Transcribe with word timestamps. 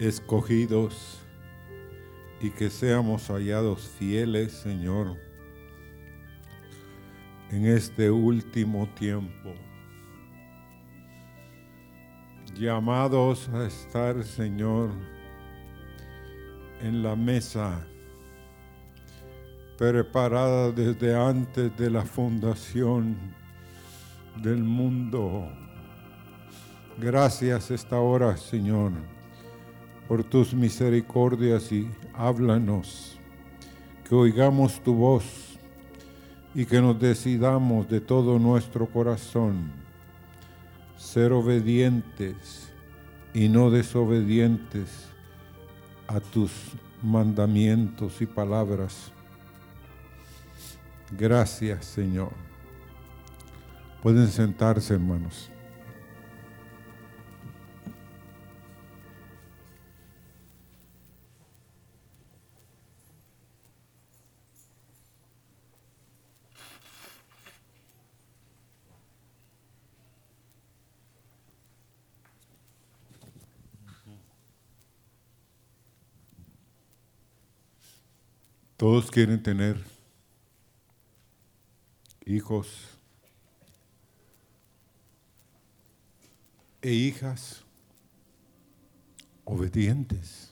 escogidos 0.00 1.20
y 2.40 2.50
que 2.50 2.68
seamos 2.68 3.28
hallados 3.28 3.82
fieles, 3.96 4.50
Señor, 4.50 5.16
en 7.52 7.64
este 7.64 8.10
último 8.10 8.88
tiempo. 8.98 9.54
Llamados 12.58 13.48
a 13.50 13.66
estar, 13.66 14.24
Señor, 14.24 14.90
en 16.80 17.04
la 17.04 17.14
mesa 17.14 17.86
preparada 19.78 20.72
desde 20.72 21.14
antes 21.14 21.76
de 21.76 21.88
la 21.88 22.02
fundación 22.02 23.16
del 24.42 24.64
mundo 24.64 25.48
Gracias 26.98 27.70
esta 27.70 27.98
hora, 27.98 28.36
Señor, 28.36 28.92
por 30.06 30.22
tus 30.22 30.52
misericordias 30.52 31.72
y 31.72 31.90
háblanos, 32.14 33.18
que 34.08 34.14
oigamos 34.14 34.80
tu 34.80 34.94
voz 34.94 35.58
y 36.54 36.66
que 36.66 36.80
nos 36.80 37.00
decidamos 37.00 37.88
de 37.88 38.00
todo 38.00 38.38
nuestro 38.38 38.86
corazón 38.86 39.72
ser 40.96 41.32
obedientes 41.32 42.70
y 43.34 43.48
no 43.48 43.70
desobedientes 43.70 45.08
a 46.06 46.20
tus 46.20 46.52
mandamientos 47.02 48.20
y 48.20 48.26
palabras. 48.26 49.10
Gracias, 51.10 51.86
Señor. 51.86 52.32
Pueden 54.02 54.28
sentarse, 54.28 54.94
hermanos. 54.94 55.51
Todos 78.82 79.12
quieren 79.12 79.40
tener 79.40 79.80
hijos 82.26 82.98
e 86.80 86.90
hijas 86.90 87.64
obedientes. 89.44 90.50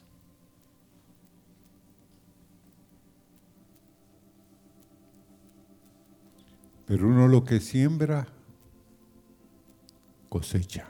Pero 6.87 7.09
uno 7.09 7.27
lo 7.27 7.42
que 7.42 7.59
siembra, 7.59 8.28
cosecha. 10.28 10.89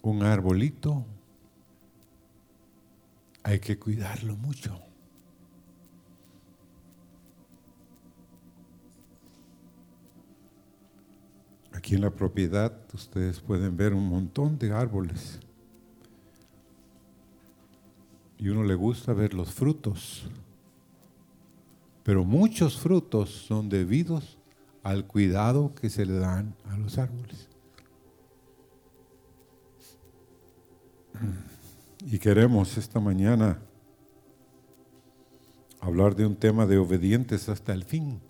Un 0.00 0.22
arbolito 0.22 1.04
hay 3.44 3.60
que 3.60 3.78
cuidarlo 3.78 4.36
mucho. 4.36 4.80
Aquí 11.72 11.94
en 11.94 12.00
la 12.00 12.10
propiedad 12.10 12.74
ustedes 12.94 13.40
pueden 13.40 13.76
ver 13.76 13.92
un 13.92 14.08
montón 14.08 14.58
de 14.58 14.72
árboles. 14.72 15.38
Y 18.38 18.48
uno 18.48 18.64
le 18.64 18.74
gusta 18.74 19.12
ver 19.12 19.34
los 19.34 19.52
frutos. 19.52 20.26
Pero 22.02 22.24
muchos 22.24 22.78
frutos 22.78 23.30
son 23.30 23.68
debidos 23.68 24.38
al 24.82 25.06
cuidado 25.06 25.74
que 25.74 25.90
se 25.90 26.06
le 26.06 26.14
dan 26.14 26.54
a 26.64 26.78
los 26.78 26.96
árboles. 26.96 27.53
Y 32.06 32.18
queremos 32.18 32.76
esta 32.76 33.00
mañana 33.00 33.62
hablar 35.80 36.14
de 36.14 36.26
un 36.26 36.36
tema 36.36 36.66
de 36.66 36.76
obedientes 36.76 37.48
hasta 37.48 37.72
el 37.72 37.82
fin. 37.82 38.20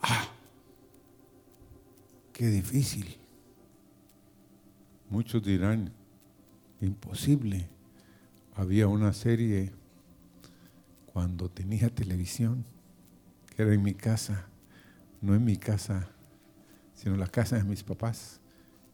Ah, 0.00 0.28
qué 2.32 2.46
difícil. 2.46 3.18
Muchos 5.10 5.42
dirán, 5.42 5.92
imposible. 6.80 7.68
Había 8.54 8.86
una 8.86 9.12
serie 9.12 9.72
cuando 11.06 11.50
tenía 11.50 11.92
televisión, 11.92 12.64
que 13.56 13.62
era 13.62 13.74
en 13.74 13.82
mi 13.82 13.94
casa, 13.94 14.46
no 15.20 15.34
en 15.34 15.44
mi 15.44 15.56
casa, 15.56 16.10
sino 16.94 17.14
en 17.14 17.20
la 17.20 17.26
casa 17.26 17.56
de 17.56 17.64
mis 17.64 17.82
papás 17.82 18.40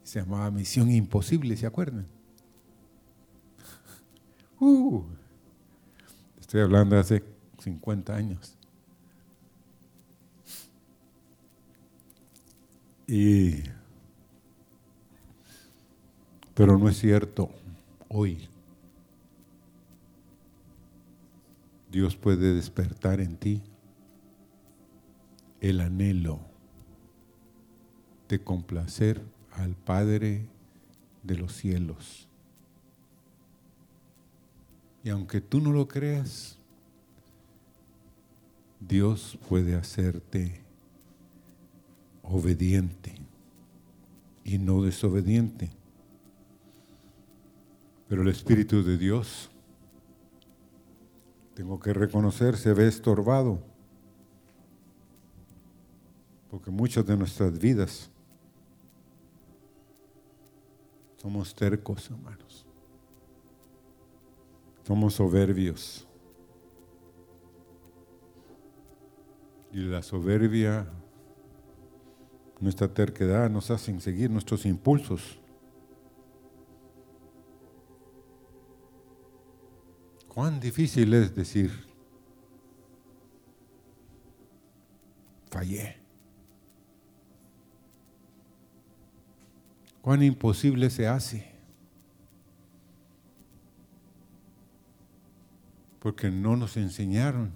se 0.04 0.20
llamaba 0.20 0.50
Misión 0.50 0.90
Imposible, 0.90 1.56
¿se 1.56 1.66
acuerdan? 1.66 2.06
Uh, 4.60 5.02
estoy 6.40 6.60
hablando 6.60 6.94
de 6.94 7.00
hace 7.00 7.24
50 7.58 8.14
años. 8.14 8.56
Y, 13.06 13.64
pero 16.54 16.78
no 16.78 16.88
es 16.88 16.96
cierto 16.96 17.50
hoy. 18.08 18.48
Dios 21.90 22.16
puede 22.16 22.54
despertar 22.54 23.20
en 23.20 23.36
ti 23.36 23.60
el 25.60 25.80
anhelo 25.80 26.40
de 28.28 28.42
complacer 28.42 29.22
al 29.54 29.74
Padre 29.74 30.46
de 31.22 31.36
los 31.36 31.52
cielos. 31.54 32.28
Y 35.02 35.10
aunque 35.10 35.40
tú 35.40 35.60
no 35.60 35.72
lo 35.72 35.86
creas, 35.86 36.58
Dios 38.80 39.38
puede 39.48 39.74
hacerte 39.74 40.62
obediente 42.22 43.14
y 44.44 44.58
no 44.58 44.82
desobediente. 44.82 45.70
Pero 48.08 48.22
el 48.22 48.28
Espíritu 48.28 48.82
de 48.82 48.98
Dios, 48.98 49.50
tengo 51.54 51.78
que 51.80 51.92
reconocer, 51.92 52.56
se 52.56 52.72
ve 52.72 52.88
estorbado. 52.88 53.62
Porque 56.50 56.70
muchas 56.70 57.06
de 57.06 57.16
nuestras 57.16 57.58
vidas 57.58 58.10
Somos 61.24 61.54
tercos, 61.54 62.10
hermanos. 62.10 62.66
Somos 64.86 65.14
soberbios. 65.14 66.06
Y 69.72 69.78
la 69.78 70.02
soberbia, 70.02 70.86
nuestra 72.60 72.92
terquedad 72.92 73.48
nos 73.48 73.70
hacen 73.70 74.02
seguir 74.02 74.30
nuestros 74.30 74.66
impulsos. 74.66 75.40
Cuán 80.28 80.60
difícil 80.60 81.14
es 81.14 81.34
decir, 81.34 81.70
fallé. 85.50 86.03
Cuán 90.04 90.22
imposible 90.22 90.90
se 90.90 91.08
hace. 91.08 91.50
Porque 95.98 96.30
no 96.30 96.56
nos 96.56 96.76
enseñaron. 96.76 97.54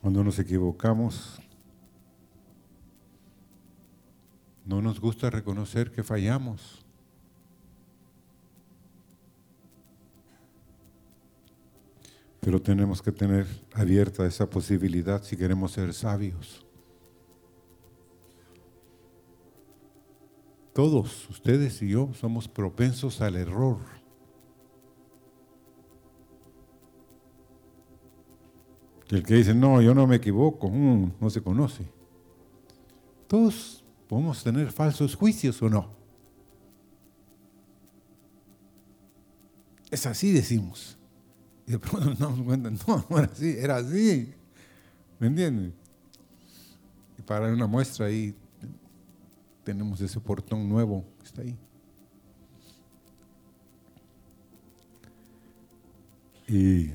Cuando 0.00 0.24
nos 0.24 0.38
equivocamos, 0.38 1.38
no 4.64 4.80
nos 4.80 4.98
gusta 4.98 5.28
reconocer 5.28 5.92
que 5.92 6.02
fallamos. 6.02 6.86
Pero 12.40 12.60
tenemos 12.60 13.02
que 13.02 13.12
tener 13.12 13.46
abierta 13.74 14.26
esa 14.26 14.48
posibilidad 14.48 15.22
si 15.22 15.36
queremos 15.36 15.72
ser 15.72 15.92
sabios. 15.92 16.66
Todos, 20.72 21.28
ustedes 21.28 21.82
y 21.82 21.90
yo, 21.90 22.10
somos 22.14 22.48
propensos 22.48 23.20
al 23.20 23.36
error. 23.36 23.78
el 29.16 29.24
que 29.24 29.34
dice, 29.34 29.54
no, 29.54 29.82
yo 29.82 29.94
no 29.94 30.06
me 30.06 30.16
equivoco, 30.16 30.68
mm, 30.70 31.14
no 31.20 31.30
se 31.30 31.42
conoce. 31.42 31.84
Todos 33.26 33.84
podemos 34.08 34.42
tener 34.42 34.70
falsos 34.70 35.14
juicios 35.14 35.60
o 35.62 35.68
no. 35.68 35.88
Es 39.90 40.06
así 40.06 40.32
decimos. 40.32 40.96
Y 41.66 41.72
de 41.72 41.78
pronto 41.78 42.06
nos 42.10 42.18
damos 42.18 42.42
cuenta, 42.42 42.70
no, 42.86 43.06
no 43.08 43.18
era 43.18 43.30
así, 43.32 43.56
era 43.58 43.76
así. 43.76 44.34
¿Me 45.18 45.26
entienden? 45.26 45.74
Y 47.18 47.22
para 47.22 47.52
una 47.52 47.66
muestra 47.66 48.06
ahí 48.06 48.34
tenemos 49.64 50.00
ese 50.00 50.18
portón 50.20 50.68
nuevo 50.68 51.04
que 51.18 51.26
está 51.26 51.42
ahí. 51.42 51.56
Y, 56.48 56.90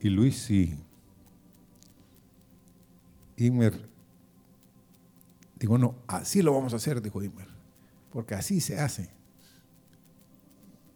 y 0.00 0.08
Luis 0.08 0.48
y 0.50 0.76
Imer, 3.36 3.88
digo, 5.58 5.78
no, 5.78 5.96
así 6.06 6.40
lo 6.42 6.52
vamos 6.52 6.72
a 6.72 6.76
hacer, 6.76 7.02
dijo 7.02 7.22
Imer, 7.22 7.48
porque 8.12 8.34
así 8.34 8.60
se 8.60 8.78
hace. 8.78 9.10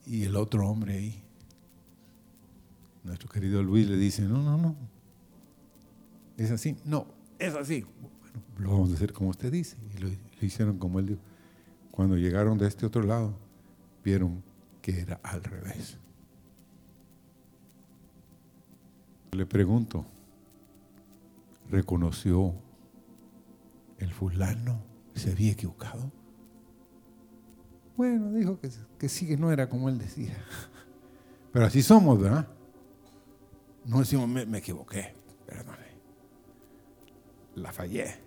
Y 0.07 0.25
el 0.25 0.37
otro 0.37 0.69
hombre 0.69 0.95
ahí, 0.99 1.23
nuestro 3.09 3.29
querido 3.29 3.63
Luis, 3.63 3.89
le 3.89 3.97
dice, 3.97 4.23
no, 4.23 4.43
no, 4.43 4.57
no, 4.57 4.77
es 6.39 6.53
así, 6.53 6.77
no, 6.85 7.09
es 7.39 7.55
así. 7.55 7.85
Bueno, 8.01 8.43
lo 8.59 8.71
vamos 8.71 8.93
a 8.93 8.95
hacer 8.95 9.13
como 9.13 9.31
usted 9.31 9.51
dice. 9.51 9.77
Y 9.95 9.99
lo, 9.99 10.09
hicieron 10.41 10.79
como 10.79 11.01
él 11.01 11.07
dijo. 11.07 11.21
Cuando 11.91 12.17
llegaron 12.17 12.57
de 12.59 12.69
este 12.69 12.87
otro 12.87 13.03
lado, 13.03 13.37
vieron 14.05 14.43
que 14.81 15.01
era 15.01 15.19
al 15.25 15.43
revés. 15.43 15.99
Le 19.33 19.45
pregunto, 19.47 20.07
¿reconoció 21.69 22.55
el 23.99 24.13
fulano? 24.13 24.81
¿Se 25.15 25.33
había 25.33 25.51
equivocado? 25.51 26.13
Bueno, 27.97 28.31
dijo 28.31 28.61
que 28.97 29.09
sí, 29.09 29.27
que 29.27 29.37
no 29.37 29.51
era 29.51 29.69
como 29.69 29.89
él 29.89 29.99
decía. 29.99 30.37
Pero 31.53 31.67
así 31.67 31.83
somos, 31.83 32.21
¿verdad? 32.21 32.49
No 33.89 34.01
decimos, 34.01 34.29
me, 34.29 34.45
me 34.45 34.59
equivoqué, 34.59 35.15
perdone. 35.47 35.87
La 37.55 37.73
fallé. 37.73 38.19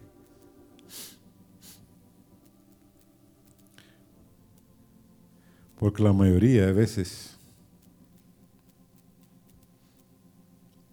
Porque 5.78 6.02
la 6.02 6.14
mayoría 6.14 6.66
de 6.66 6.74
veces 6.74 7.38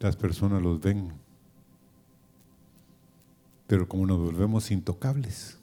las 0.01 0.17
personas 0.17 0.61
los 0.61 0.79
ven, 0.81 1.15
pero 3.67 3.89
como 3.89 4.07
nos 4.07 4.19
volvemos 4.19 4.71
intocables, 4.71 5.59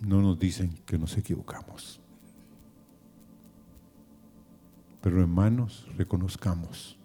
no 0.00 0.22
nos 0.22 0.38
dicen 0.38 0.70
que 0.86 0.96
nos 0.96 1.18
equivocamos. 1.18 2.00
Pero 5.00 5.20
hermanos, 5.20 5.86
reconozcamos. 5.96 6.98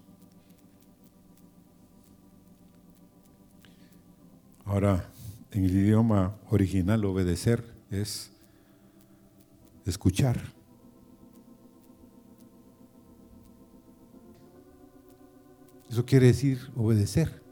Ahora, 4.66 5.10
en 5.52 5.66
el 5.66 5.72
idioma 5.72 6.36
original, 6.50 7.06
obedecer 7.06 7.64
es 7.92 8.32
escuchar. 9.86 10.40
Eso 15.90 16.06
quiere 16.06 16.28
decir 16.28 16.60
obedecer. 16.76 17.44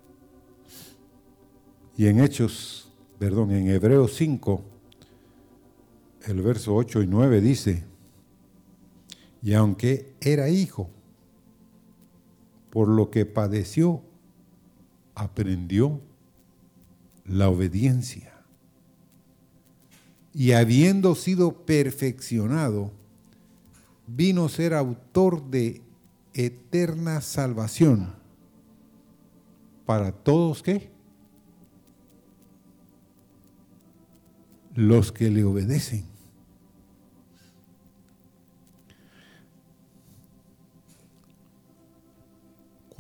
Y 1.96 2.08
en 2.08 2.20
Hechos, 2.20 2.92
perdón, 3.20 3.52
en 3.52 3.68
Hebreos 3.68 4.16
5, 4.16 4.64
el 6.26 6.42
verso 6.42 6.76
8 6.76 7.04
y 7.04 7.08
9 7.08 7.42
dice, 7.42 7.91
y 9.42 9.54
aunque 9.54 10.14
era 10.22 10.50
hijo, 10.50 10.90
por 12.70 12.88
lo 12.88 13.10
que 13.10 13.26
padeció, 13.26 14.02
aprendió 15.16 16.00
la 17.26 17.50
obediencia. 17.50 18.32
Y 20.34 20.54
habiendo 20.54 21.16
sido 21.16 21.66
perfeccionado, 21.66 22.92
vino 24.08 24.46
a 24.46 24.50
ser 24.50 24.74
autor 24.74 25.50
de 25.50 25.82
eterna 26.34 27.20
salvación 27.22 28.14
para 29.86 30.12
todos 30.12 30.64
que 30.64 30.90
los 34.74 35.12
que 35.12 35.30
le 35.30 35.44
obedecen. 35.44 36.11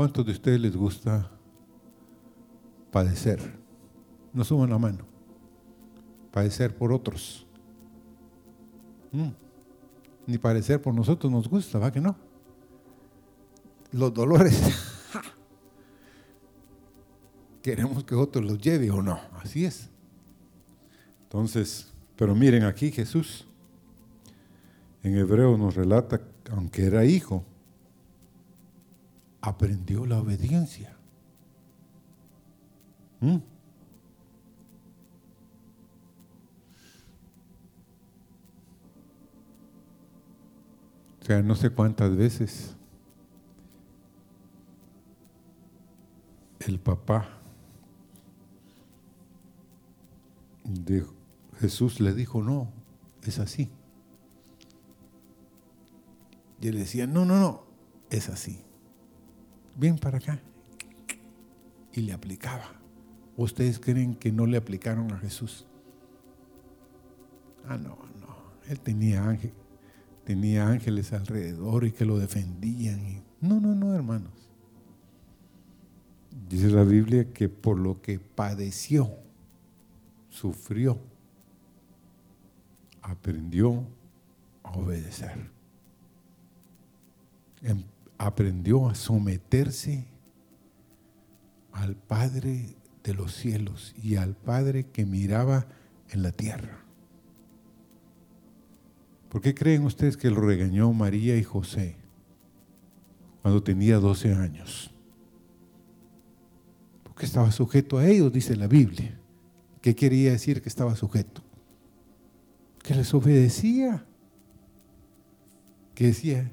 ¿Cuántos 0.01 0.25
de 0.25 0.31
ustedes 0.31 0.59
les 0.59 0.75
gusta 0.75 1.29
padecer? 2.89 3.39
No 4.33 4.43
suban 4.43 4.71
la 4.71 4.79
mano. 4.79 5.05
Padecer 6.31 6.75
por 6.75 6.91
otros. 6.91 7.45
Mm. 9.11 9.29
Ni 10.25 10.39
padecer 10.39 10.81
por 10.81 10.95
nosotros 10.95 11.31
nos 11.31 11.47
gusta, 11.47 11.77
¿va 11.77 11.91
que 11.91 12.01
no? 12.01 12.15
Los 13.91 14.11
dolores. 14.11 14.59
Queremos 17.61 18.03
que 18.03 18.15
otros 18.15 18.43
los 18.43 18.57
lleve 18.57 18.89
o 18.89 19.03
no. 19.03 19.19
Así 19.33 19.65
es. 19.65 19.87
Entonces, 21.25 21.93
pero 22.15 22.33
miren 22.33 22.63
aquí 22.63 22.91
Jesús. 22.91 23.45
En 25.03 25.15
hebreo 25.15 25.55
nos 25.59 25.75
relata, 25.75 26.21
aunque 26.49 26.85
era 26.85 27.05
hijo, 27.05 27.45
aprendió 29.41 30.05
la 30.05 30.19
obediencia. 30.19 30.95
¿Mm? 33.19 33.37
O 41.21 41.23
sea, 41.23 41.41
no 41.43 41.55
sé 41.55 41.69
cuántas 41.69 42.15
veces 42.15 42.75
el 46.67 46.79
papá 46.79 47.29
de 50.63 51.05
Jesús 51.59 51.99
le 51.99 52.13
dijo, 52.13 52.41
no, 52.41 52.71
es 53.23 53.39
así. 53.39 53.69
Y 56.59 56.67
él 56.67 56.77
decía, 56.77 57.07
no, 57.07 57.25
no, 57.25 57.39
no, 57.39 57.63
es 58.09 58.29
así. 58.29 58.63
Ven 59.81 59.97
para 59.97 60.19
acá. 60.19 60.39
Y 61.91 62.01
le 62.01 62.13
aplicaba. 62.13 62.79
¿Ustedes 63.35 63.79
creen 63.79 64.15
que 64.15 64.31
no 64.31 64.45
le 64.45 64.55
aplicaron 64.55 65.11
a 65.11 65.17
Jesús? 65.17 65.65
Ah, 67.67 67.77
no, 67.77 67.97
no. 68.19 68.37
Él 68.69 68.79
tenía 68.79 69.27
ángeles 69.27 69.53
tenía 70.23 70.67
ángeles 70.67 71.13
alrededor 71.13 71.85
y 71.85 71.91
que 71.91 72.05
lo 72.05 72.17
defendían. 72.17 73.23
No, 73.41 73.59
no, 73.59 73.75
no, 73.75 73.93
hermanos. 73.93 74.31
Dice 76.47 76.69
la 76.69 76.83
Biblia 76.83 77.33
que 77.33 77.49
por 77.49 77.77
lo 77.77 78.01
que 78.01 78.19
padeció, 78.19 79.09
sufrió, 80.29 80.97
aprendió 83.01 83.83
a 84.63 84.71
obedecer. 84.71 85.49
Aprendió 88.25 88.87
a 88.87 88.93
someterse 88.93 90.05
al 91.71 91.95
Padre 91.95 92.75
de 93.03 93.13
los 93.15 93.33
cielos 93.33 93.95
y 94.01 94.15
al 94.15 94.35
Padre 94.35 94.85
que 94.85 95.05
miraba 95.05 95.65
en 96.09 96.21
la 96.21 96.31
tierra. 96.31 96.85
¿Por 99.29 99.41
qué 99.41 99.55
creen 99.55 99.85
ustedes 99.85 100.17
que 100.17 100.29
lo 100.29 100.41
regañó 100.41 100.93
María 100.93 101.35
y 101.35 101.43
José 101.43 101.95
cuando 103.41 103.63
tenía 103.63 103.97
12 103.97 104.33
años? 104.35 104.93
Porque 107.03 107.25
estaba 107.25 107.51
sujeto 107.51 107.97
a 107.97 108.07
ellos, 108.07 108.31
dice 108.31 108.55
la 108.55 108.67
Biblia. 108.67 109.17
¿Qué 109.81 109.95
quería 109.95 110.33
decir 110.33 110.61
que 110.61 110.69
estaba 110.69 110.95
sujeto? 110.95 111.41
Que 112.83 112.93
les 112.93 113.11
obedecía. 113.15 114.05
Que 115.95 116.07
decía, 116.07 116.51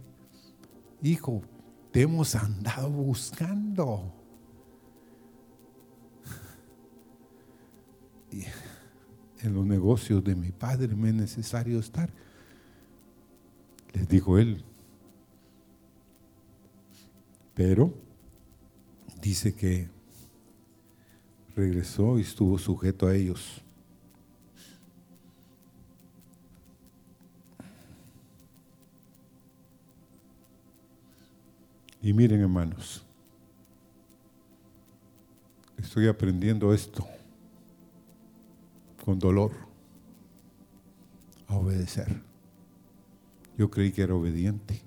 hijo, 1.02 1.42
te 1.90 2.02
hemos 2.02 2.34
andado 2.34 2.90
buscando. 2.90 4.12
Y 8.30 8.44
en 9.40 9.54
los 9.54 9.64
negocios 9.64 10.22
de 10.22 10.34
mi 10.34 10.50
padre 10.52 10.94
me 10.94 11.08
es 11.08 11.14
necesario 11.14 11.78
estar 11.78 12.10
les 13.92 14.08
dijo 14.08 14.38
él. 14.38 14.64
Pero 17.54 17.92
dice 19.20 19.54
que 19.54 19.88
regresó 21.56 22.18
y 22.18 22.22
estuvo 22.22 22.58
sujeto 22.58 23.08
a 23.08 23.14
ellos. 23.14 23.62
Y 32.00 32.12
miren 32.12 32.40
hermanos, 32.40 33.04
estoy 35.76 36.06
aprendiendo 36.06 36.72
esto 36.72 37.06
con 39.04 39.18
dolor, 39.18 39.52
a 41.46 41.56
obedecer. 41.56 42.22
Yo 43.56 43.70
creí 43.70 43.90
que 43.90 44.02
era 44.02 44.14
obediente, 44.14 44.82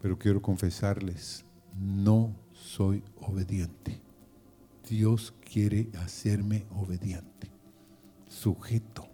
pero 0.00 0.18
quiero 0.18 0.40
confesarles, 0.40 1.44
no 1.76 2.34
soy 2.52 3.02
obediente. 3.20 4.00
Dios 4.88 5.34
quiere 5.44 5.88
hacerme 5.98 6.64
obediente, 6.70 7.50
sujeto, 8.28 9.08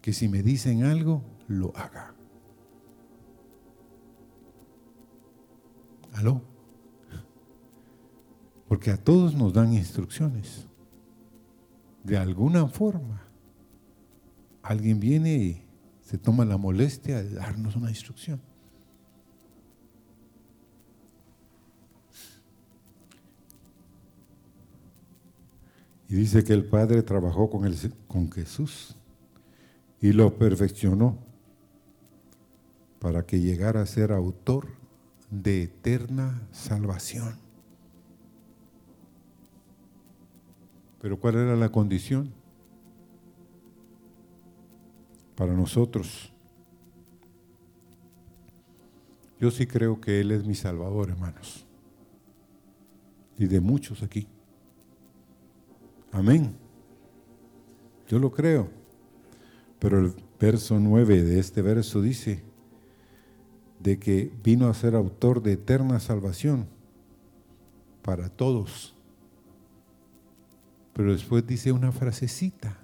que 0.00 0.12
si 0.12 0.28
me 0.28 0.42
dicen 0.42 0.82
algo, 0.82 1.22
lo 1.46 1.76
haga. 1.76 2.14
¿Aló? 6.12 6.42
Porque 8.68 8.90
a 8.90 8.96
todos 8.96 9.34
nos 9.34 9.52
dan 9.52 9.72
instrucciones. 9.72 10.66
De 12.04 12.16
alguna 12.16 12.66
forma, 12.66 13.22
alguien 14.62 15.00
viene 15.00 15.36
y 15.36 15.64
se 16.02 16.18
toma 16.18 16.44
la 16.44 16.56
molestia 16.56 17.22
de 17.22 17.34
darnos 17.34 17.76
una 17.76 17.90
instrucción. 17.90 18.40
Y 26.08 26.16
dice 26.16 26.42
que 26.42 26.52
el 26.52 26.64
Padre 26.64 27.02
trabajó 27.02 27.48
con, 27.48 27.64
el, 27.64 27.76
con 28.08 28.32
Jesús 28.32 28.96
y 30.00 30.12
lo 30.12 30.36
perfeccionó 30.36 31.18
para 32.98 33.24
que 33.24 33.38
llegara 33.38 33.82
a 33.82 33.86
ser 33.86 34.10
autor 34.10 34.79
de 35.30 35.62
eterna 35.62 36.42
salvación. 36.50 37.36
Pero 41.00 41.18
¿cuál 41.18 41.36
era 41.36 41.56
la 41.56 41.70
condición? 41.70 42.32
Para 45.36 45.54
nosotros. 45.54 46.32
Yo 49.40 49.50
sí 49.50 49.66
creo 49.66 50.00
que 50.00 50.20
Él 50.20 50.32
es 50.32 50.44
mi 50.44 50.54
Salvador, 50.54 51.08
hermanos. 51.08 51.66
Y 53.38 53.46
de 53.46 53.60
muchos 53.60 54.02
aquí. 54.02 54.28
Amén. 56.12 56.54
Yo 58.06 58.18
lo 58.18 58.30
creo. 58.30 58.68
Pero 59.78 59.98
el 59.98 60.14
verso 60.38 60.78
9 60.78 61.22
de 61.22 61.38
este 61.38 61.62
verso 61.62 62.02
dice 62.02 62.42
de 63.80 63.98
que 63.98 64.32
vino 64.42 64.68
a 64.68 64.74
ser 64.74 64.94
autor 64.94 65.42
de 65.42 65.52
eterna 65.52 65.98
salvación 66.00 66.66
para 68.02 68.28
todos. 68.28 68.94
Pero 70.92 71.12
después 71.12 71.46
dice 71.46 71.72
una 71.72 71.92
frasecita 71.92 72.76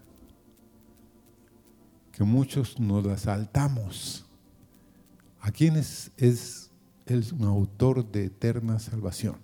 que 2.13 2.25
muchos 2.25 2.81
nos 2.81 3.05
la 3.05 3.19
saltamos. 3.19 4.25
¿A 5.41 5.51
quién 5.51 5.77
es, 5.77 6.11
es 6.17 6.71
un 7.33 7.45
autor 7.45 8.11
de 8.11 8.25
eterna 8.25 8.79
salvación? 8.79 9.37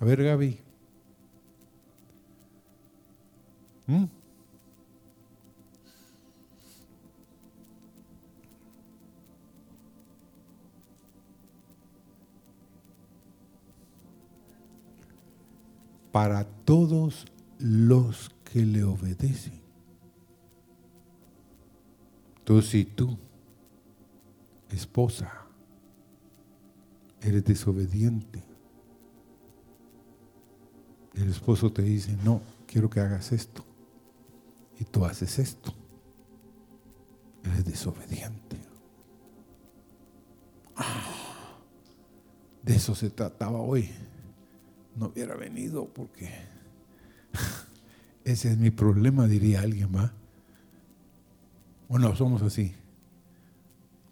A 0.00 0.04
ver, 0.04 0.22
Gaby. 0.22 0.60
¿Mm? 3.86 4.17
Para 16.12 16.44
todos 16.44 17.26
los 17.58 18.30
que 18.44 18.64
le 18.64 18.84
obedecen. 18.84 19.60
Entonces, 22.38 22.70
si 22.70 22.84
tú, 22.84 23.18
esposa, 24.70 25.30
eres 27.20 27.44
desobediente, 27.44 28.42
el 31.14 31.28
esposo 31.28 31.72
te 31.72 31.82
dice, 31.82 32.16
no, 32.24 32.40
quiero 32.66 32.88
que 32.88 33.00
hagas 33.00 33.32
esto 33.32 33.64
y 34.78 34.84
tú 34.84 35.04
haces 35.04 35.38
esto. 35.38 35.74
Eres 37.44 37.64
desobediente. 37.64 38.56
Ah, 40.76 41.58
de 42.62 42.76
eso 42.76 42.94
se 42.94 43.10
trataba 43.10 43.60
hoy. 43.60 43.90
No 44.98 45.06
hubiera 45.06 45.36
venido 45.36 45.86
porque 45.86 46.28
ese 48.24 48.50
es 48.50 48.58
mi 48.58 48.70
problema, 48.70 49.26
diría 49.26 49.60
alguien 49.60 49.92
más. 49.92 50.10
Bueno, 51.88 52.14
somos 52.16 52.42
así. 52.42 52.74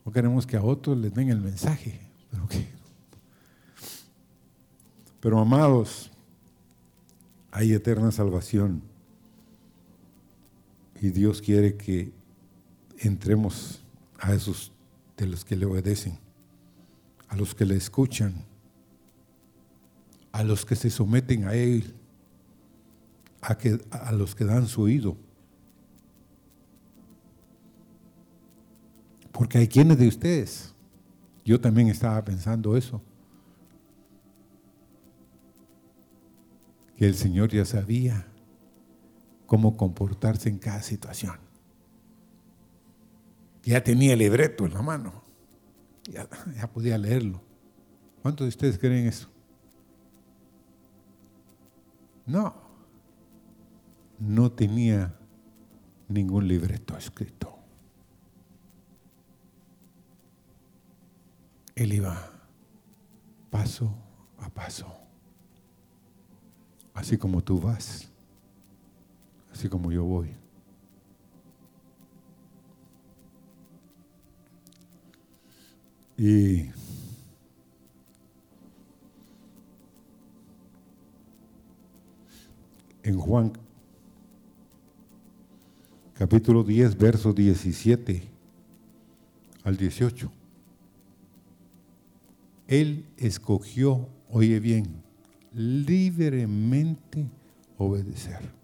No 0.04 0.12
queremos 0.12 0.46
que 0.46 0.56
a 0.56 0.62
otros 0.62 0.96
les 0.96 1.12
den 1.12 1.30
el 1.30 1.40
mensaje. 1.40 2.00
Pero, 2.30 2.48
pero 5.20 5.40
amados, 5.40 6.12
hay 7.50 7.72
eterna 7.72 8.12
salvación 8.12 8.82
y 11.00 11.10
Dios 11.10 11.42
quiere 11.42 11.76
que 11.76 12.12
entremos 12.98 13.82
a 14.18 14.34
esos 14.34 14.72
de 15.16 15.26
los 15.26 15.44
que 15.44 15.56
le 15.56 15.66
obedecen, 15.66 16.18
a 17.28 17.36
los 17.36 17.54
que 17.54 17.64
le 17.64 17.76
escuchan, 17.76 18.44
a 20.36 20.44
los 20.44 20.66
que 20.66 20.76
se 20.76 20.90
someten 20.90 21.44
a 21.44 21.54
Él, 21.54 21.94
a, 23.40 23.56
que, 23.56 23.80
a 23.90 24.12
los 24.12 24.34
que 24.34 24.44
dan 24.44 24.66
su 24.66 24.82
oído. 24.82 25.16
Porque 29.32 29.56
hay 29.56 29.66
quienes 29.66 29.96
de 29.96 30.06
ustedes, 30.06 30.74
yo 31.42 31.58
también 31.58 31.88
estaba 31.88 32.22
pensando 32.22 32.76
eso, 32.76 33.00
que 36.98 37.06
el 37.06 37.14
Señor 37.14 37.48
ya 37.48 37.64
sabía 37.64 38.26
cómo 39.46 39.78
comportarse 39.78 40.50
en 40.50 40.58
cada 40.58 40.82
situación. 40.82 41.38
Ya 43.62 43.82
tenía 43.82 44.12
el 44.12 44.18
libreto 44.18 44.66
en 44.66 44.74
la 44.74 44.82
mano, 44.82 45.22
ya, 46.04 46.28
ya 46.54 46.70
podía 46.70 46.98
leerlo. 46.98 47.40
¿Cuántos 48.20 48.44
de 48.44 48.48
ustedes 48.50 48.78
creen 48.78 49.06
eso? 49.06 49.30
No, 52.26 52.54
no 54.18 54.52
tenía 54.52 55.14
ningún 56.08 56.48
libreto 56.48 56.96
escrito. 56.96 57.56
Él 61.74 61.92
iba 61.92 62.30
paso 63.50 63.94
a 64.38 64.48
paso, 64.48 64.86
así 66.94 67.16
como 67.16 67.42
tú 67.42 67.60
vas 67.60 68.10
así 69.56 69.70
como 69.70 69.90
yo 69.90 70.04
voy. 70.04 70.28
Y 76.18 76.70
en 83.06 83.18
Juan 83.18 83.52
capítulo 86.14 86.62
10, 86.64 86.96
verso 86.98 87.32
17 87.32 88.22
al 89.64 89.76
18. 89.76 90.30
Él 92.68 93.06
escogió, 93.16 94.08
oye 94.30 94.60
bien, 94.60 95.02
libremente 95.52 97.28
obedecer. 97.78 98.56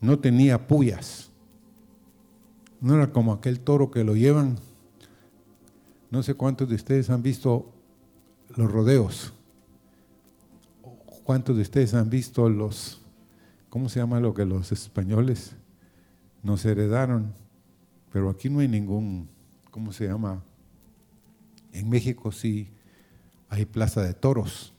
no 0.00 0.18
tenía 0.18 0.66
puyas. 0.66 1.30
No 2.80 2.94
era 2.94 3.12
como 3.12 3.32
aquel 3.32 3.60
toro 3.60 3.90
que 3.90 4.04
lo 4.04 4.14
llevan. 4.14 4.58
No 6.10 6.22
sé 6.22 6.34
cuántos 6.34 6.68
de 6.68 6.76
ustedes 6.76 7.10
han 7.10 7.22
visto 7.22 7.72
los 8.54 8.70
rodeos. 8.70 9.32
¿Cuántos 11.28 11.56
de 11.56 11.60
ustedes 11.60 11.92
han 11.92 12.08
visto 12.08 12.48
los, 12.48 13.02
¿cómo 13.68 13.90
se 13.90 14.00
llama 14.00 14.18
lo 14.18 14.32
que 14.32 14.46
los 14.46 14.72
españoles 14.72 15.54
nos 16.42 16.64
heredaron? 16.64 17.34
Pero 18.10 18.30
aquí 18.30 18.48
no 18.48 18.60
hay 18.60 18.68
ningún, 18.68 19.28
¿cómo 19.70 19.92
se 19.92 20.06
llama? 20.06 20.42
En 21.70 21.90
México 21.90 22.32
sí 22.32 22.70
hay 23.50 23.66
plaza 23.66 24.00
de 24.00 24.14
toros. 24.14 24.72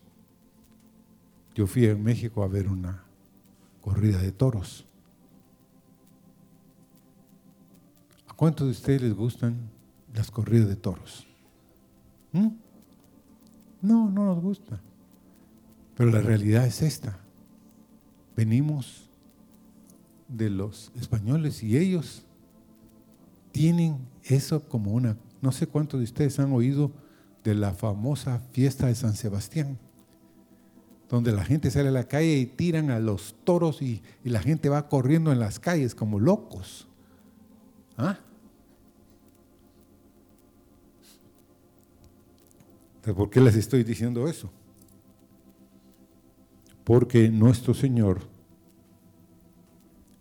Yo 1.54 1.68
fui 1.68 1.86
en 1.86 2.02
México 2.02 2.42
a 2.42 2.48
ver 2.48 2.68
una 2.68 3.04
corrida 3.80 4.18
de 4.18 4.32
toros. 4.32 4.88
¿A 8.28 8.34
cuántos 8.34 8.66
de 8.66 8.72
ustedes 8.72 9.04
les 9.04 9.14
gustan 9.14 9.70
las 10.16 10.32
corridas 10.32 10.68
de 10.68 10.78
toros? 10.78 11.28
¿Mm? 12.32 12.48
No, 13.84 14.10
no 14.10 14.26
nos 14.26 14.42
gusta. 14.42 14.82
Pero 16.00 16.12
la 16.12 16.22
realidad 16.22 16.66
es 16.66 16.82
esta. 16.82 17.20
Venimos 18.34 19.10
de 20.30 20.50
los 20.50 20.94
españoles 20.98 21.62
y 21.62 21.76
ellos 21.76 22.24
tienen 23.52 23.98
eso 24.24 24.64
como 24.64 24.94
una... 24.94 25.18
No 25.42 25.52
sé 25.52 25.68
cuántos 25.68 26.00
de 26.00 26.06
ustedes 26.06 26.40
han 26.40 26.54
oído 26.54 26.94
de 27.44 27.54
la 27.54 27.74
famosa 27.74 28.40
fiesta 28.54 28.88
de 28.88 28.96
San 28.96 29.14
Sebastián, 29.14 29.78
donde 31.10 31.34
la 31.34 31.44
gente 31.44 31.70
sale 31.70 31.90
a 31.90 31.92
la 31.92 32.06
calle 32.06 32.38
y 32.38 32.46
tiran 32.46 32.92
a 32.92 33.00
los 33.00 33.36
toros 33.44 33.82
y, 33.82 34.02
la 34.24 34.40
gente 34.40 34.70
va 34.70 34.88
corriendo 34.88 35.34
en 35.34 35.40
las 35.40 35.60
calles 35.60 35.96
como 35.96 36.18
locos. 36.18 36.88
¿Ah? 37.98 38.18
¿Por 43.02 43.30
qué 43.30 43.42
les 43.42 43.58
estoy 43.58 43.84
diciendo 43.84 44.30
eso? 44.30 44.50
Porque 46.90 47.30
nuestro 47.30 47.76
Señor 47.76 48.22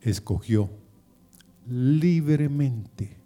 escogió 0.03 0.69
libremente. 1.67 3.17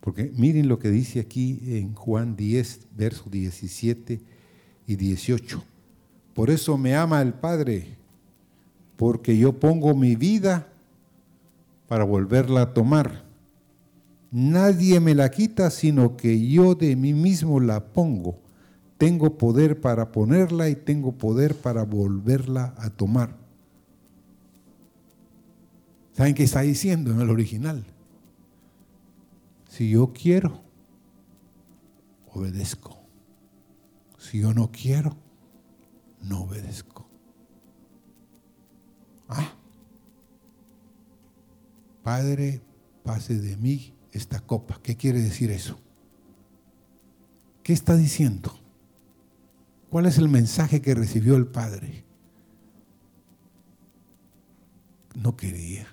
Porque 0.00 0.30
miren 0.36 0.68
lo 0.68 0.78
que 0.78 0.90
dice 0.90 1.20
aquí 1.20 1.58
en 1.68 1.94
Juan 1.94 2.36
10, 2.36 2.88
versos 2.94 3.30
17 3.30 4.20
y 4.86 4.96
18. 4.96 5.64
Por 6.34 6.50
eso 6.50 6.76
me 6.76 6.94
ama 6.94 7.22
el 7.22 7.32
Padre, 7.32 7.96
porque 8.98 9.38
yo 9.38 9.58
pongo 9.58 9.94
mi 9.94 10.16
vida 10.16 10.68
para 11.88 12.04
volverla 12.04 12.60
a 12.60 12.74
tomar. 12.74 13.24
Nadie 14.30 15.00
me 15.00 15.14
la 15.14 15.30
quita, 15.30 15.70
sino 15.70 16.18
que 16.18 16.46
yo 16.46 16.74
de 16.74 16.94
mí 16.94 17.14
mismo 17.14 17.58
la 17.58 17.82
pongo. 17.94 18.49
Tengo 19.00 19.38
poder 19.38 19.80
para 19.80 20.12
ponerla 20.12 20.68
y 20.68 20.76
tengo 20.76 21.12
poder 21.12 21.56
para 21.56 21.84
volverla 21.84 22.74
a 22.76 22.90
tomar. 22.90 23.34
¿Saben 26.12 26.34
qué 26.34 26.44
está 26.44 26.60
diciendo 26.60 27.10
en 27.10 27.18
el 27.22 27.30
original? 27.30 27.82
Si 29.70 29.88
yo 29.88 30.12
quiero, 30.12 30.60
obedezco. 32.30 32.98
Si 34.18 34.40
yo 34.40 34.52
no 34.52 34.70
quiero, 34.70 35.16
no 36.20 36.42
obedezco. 36.42 37.08
Ah, 39.30 39.54
Padre, 42.02 42.60
pase 43.02 43.38
de 43.38 43.56
mí 43.56 43.94
esta 44.12 44.40
copa. 44.40 44.78
¿Qué 44.82 44.94
quiere 44.94 45.22
decir 45.22 45.50
eso? 45.50 45.80
¿Qué 47.62 47.72
está 47.72 47.96
diciendo? 47.96 48.59
¿Cuál 49.90 50.06
es 50.06 50.18
el 50.18 50.28
mensaje 50.28 50.80
que 50.80 50.94
recibió 50.94 51.34
el 51.34 51.48
Padre? 51.48 52.04
No 55.16 55.36
quería 55.36 55.88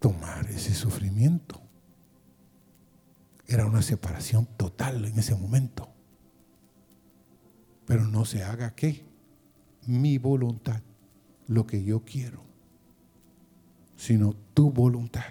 tomar 0.00 0.50
ese 0.50 0.74
sufrimiento. 0.74 1.62
Era 3.46 3.64
una 3.64 3.80
separación 3.80 4.46
total 4.56 5.04
en 5.04 5.16
ese 5.20 5.36
momento. 5.36 5.88
Pero 7.86 8.08
no 8.08 8.24
se 8.24 8.42
haga 8.42 8.74
qué? 8.74 9.04
Mi 9.86 10.18
voluntad, 10.18 10.82
lo 11.46 11.64
que 11.64 11.84
yo 11.84 12.04
quiero, 12.04 12.42
sino 13.94 14.34
tu 14.52 14.72
voluntad. 14.72 15.22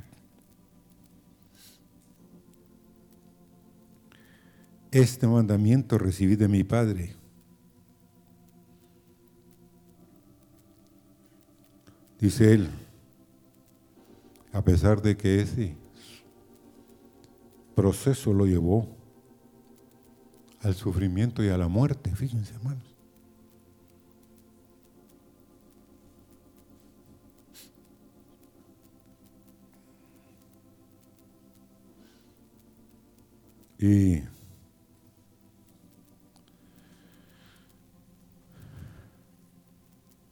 Este 4.92 5.28
mandamiento 5.28 5.98
recibí 5.98 6.38
de 6.38 6.48
mi 6.48 6.64
Padre. 6.64 7.25
Dice 12.20 12.54
él, 12.54 12.70
a 14.54 14.64
pesar 14.64 15.02
de 15.02 15.18
que 15.18 15.42
ese 15.42 15.76
proceso 17.76 18.34
lo 18.34 18.46
llevó 18.46 18.88
al 20.62 20.76
sufrimiento 20.76 21.44
y 21.44 21.50
a 21.50 21.58
la 21.58 21.68
muerte, 21.68 22.16
fíjense 22.16 22.54
hermanos. 22.56 22.96
Y 33.78 34.24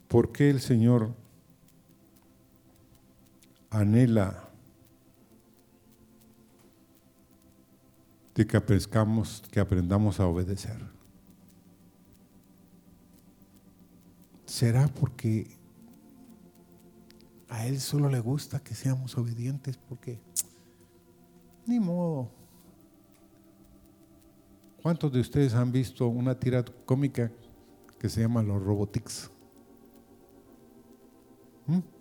¿por 0.07 0.31
qué 0.31 0.49
el 0.49 0.61
Señor 0.61 1.22
anhela 3.73 4.49
de 8.36 8.45
que 8.45 8.57
aprendamos, 8.57 9.43
que 9.51 9.59
aprendamos 9.59 10.19
a 10.19 10.27
obedecer. 10.27 10.79
¿Será 14.45 14.88
porque 14.88 15.57
a 17.49 17.65
Él 17.65 17.79
solo 17.79 18.09
le 18.09 18.19
gusta 18.19 18.59
que 18.59 18.75
seamos 18.75 19.17
obedientes? 19.17 19.77
Porque 19.77 20.19
ni 21.65 21.79
modo. 21.79 22.29
¿Cuántos 24.81 25.12
de 25.12 25.19
ustedes 25.19 25.53
han 25.55 25.71
visto 25.71 26.07
una 26.07 26.38
tira 26.38 26.63
cómica 26.86 27.31
que 27.97 28.09
se 28.09 28.21
llama 28.21 28.43
Los 28.43 28.62
Robotics? 28.62 29.31
¿Mm? 31.65 31.92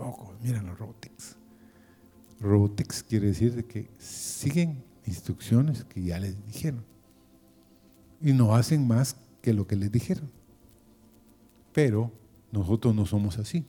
Muy 0.00 0.10
poco, 0.12 0.32
miren 0.42 0.66
los 0.66 0.78
robotics. 0.78 1.36
Robotics 2.40 3.02
quiere 3.02 3.28
decir 3.28 3.66
que 3.66 3.90
siguen 3.98 4.82
instrucciones 5.04 5.84
que 5.84 6.02
ya 6.02 6.18
les 6.18 6.42
dijeron 6.46 6.82
y 8.20 8.32
no 8.32 8.54
hacen 8.54 8.86
más 8.86 9.16
que 9.42 9.52
lo 9.52 9.66
que 9.66 9.76
les 9.76 9.92
dijeron. 9.92 10.30
Pero 11.72 12.10
nosotros 12.50 12.94
no 12.94 13.04
somos 13.04 13.38
así. 13.38 13.66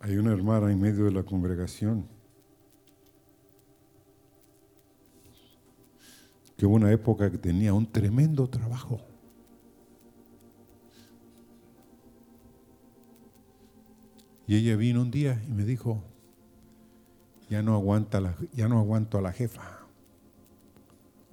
Hay 0.00 0.16
una 0.16 0.32
hermana 0.32 0.72
en 0.72 0.80
medio 0.80 1.04
de 1.04 1.10
la 1.10 1.22
congregación 1.24 2.06
que 6.56 6.64
hubo 6.64 6.74
una 6.76 6.90
época 6.90 7.30
que 7.30 7.38
tenía 7.38 7.74
un 7.74 7.86
tremendo 7.90 8.48
trabajo. 8.48 9.00
Y 14.48 14.56
ella 14.56 14.76
vino 14.76 15.02
un 15.02 15.10
día 15.10 15.40
y 15.46 15.52
me 15.52 15.62
dijo, 15.62 16.02
ya 17.50 17.62
no, 17.62 17.74
aguanta 17.74 18.18
la, 18.18 18.34
ya 18.54 18.66
no 18.66 18.78
aguanto 18.78 19.18
a 19.18 19.20
la 19.20 19.30
jefa. 19.30 19.80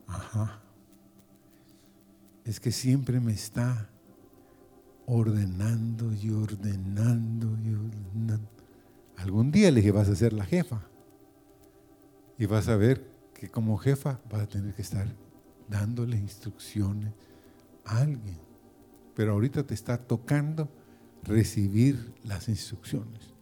Ajá. 0.06 0.60
Es 2.44 2.60
que 2.60 2.74
siempre 2.74 3.22
me 3.22 3.32
está 3.32 3.90
ordenando 5.06 6.14
y 6.14 6.30
ordenando 6.30 7.58
y 7.64 7.74
ordenando. 7.74 8.50
Algún 9.16 9.50
día 9.50 9.72
le 9.72 9.78
dije, 9.78 9.92
vas 9.92 10.10
a 10.10 10.16
ser 10.16 10.34
la 10.34 10.44
jefa. 10.44 10.82
Y 12.38 12.48
vas 12.48 12.68
a 12.68 12.76
ver 12.76 13.10
que 13.34 13.50
como 13.50 13.78
jefa 13.78 14.20
vas 14.30 14.42
a 14.42 14.48
tener 14.48 14.74
que 14.74 14.82
estar 14.82 15.08
dándole 15.70 16.18
instrucciones 16.18 17.14
a 17.86 18.00
alguien. 18.00 18.38
Pero 19.16 19.32
ahorita 19.32 19.64
te 19.64 19.74
está 19.74 19.98
tocando 19.98 20.68
recibir 21.26 22.14
las 22.24 22.48
instrucciones. 22.48 23.34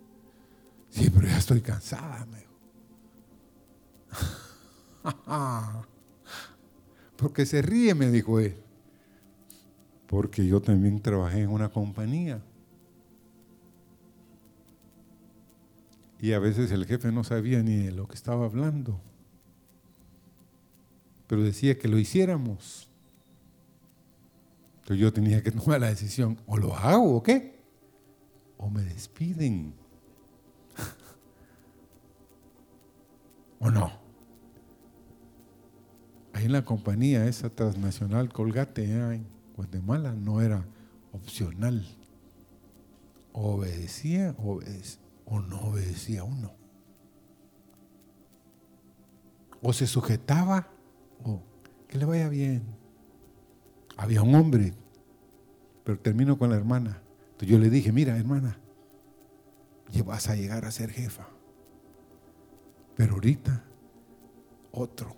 Sí, 0.89 1.09
pero 1.09 1.27
ya 1.27 1.37
estoy 1.37 1.61
cansada, 1.61 2.25
me 2.25 2.43
Porque 7.17 7.45
se 7.45 7.61
ríe, 7.61 7.93
me 7.93 8.09
dijo 8.09 8.39
él. 8.39 8.55
Porque 10.07 10.45
yo 10.45 10.61
también 10.61 11.01
trabajé 11.01 11.41
en 11.41 11.49
una 11.49 11.69
compañía. 11.69 12.41
Y 16.19 16.31
a 16.33 16.39
veces 16.39 16.71
el 16.71 16.85
jefe 16.85 17.11
no 17.11 17.23
sabía 17.23 17.61
ni 17.63 17.75
de 17.77 17.91
lo 17.91 18.07
que 18.07 18.15
estaba 18.15 18.45
hablando. 18.45 19.01
Pero 21.27 21.43
decía 21.43 21.77
que 21.77 21.87
lo 21.87 21.97
hiciéramos. 21.97 22.87
Entonces 24.81 24.99
yo 24.99 25.11
tenía 25.11 25.41
que 25.41 25.51
tomar 25.51 25.81
la 25.81 25.87
decisión, 25.87 26.37
o 26.45 26.57
lo 26.57 26.75
hago 26.75 27.15
o 27.15 27.23
qué 27.23 27.62
o 28.63 28.69
me 28.69 28.81
despiden. 28.81 29.73
¿O 33.59 33.69
no? 33.69 33.91
Ahí 36.31 36.45
en 36.45 36.53
la 36.53 36.63
compañía 36.63 37.27
esa 37.27 37.49
transnacional 37.49 38.31
Colgate 38.31 38.85
en 38.85 39.27
Guatemala 39.57 40.13
no 40.13 40.41
era 40.41 40.65
opcional. 41.11 41.85
Obedecía 43.33 44.33
o 44.37 45.41
no 45.41 45.59
obedecía 45.59 46.23
uno. 46.23 46.53
O 49.61 49.73
se 49.73 49.87
sujetaba 49.87 50.69
o 51.23 51.41
que 51.89 51.97
le 51.97 52.05
vaya 52.05 52.29
bien. 52.29 52.63
Había 53.97 54.21
un 54.21 54.33
hombre, 54.35 54.73
pero 55.83 55.99
termino 55.99 56.37
con 56.37 56.49
la 56.49 56.55
hermana. 56.55 57.02
Yo 57.45 57.59
le 57.59 57.69
dije, 57.69 57.91
mira 57.91 58.17
hermana, 58.17 58.57
vas 60.01 60.29
a 60.29 60.35
llegar 60.35 60.65
a 60.65 60.71
ser 60.71 60.91
jefa. 60.91 61.27
Pero 62.95 63.13
ahorita 63.13 63.63
otro 64.71 65.15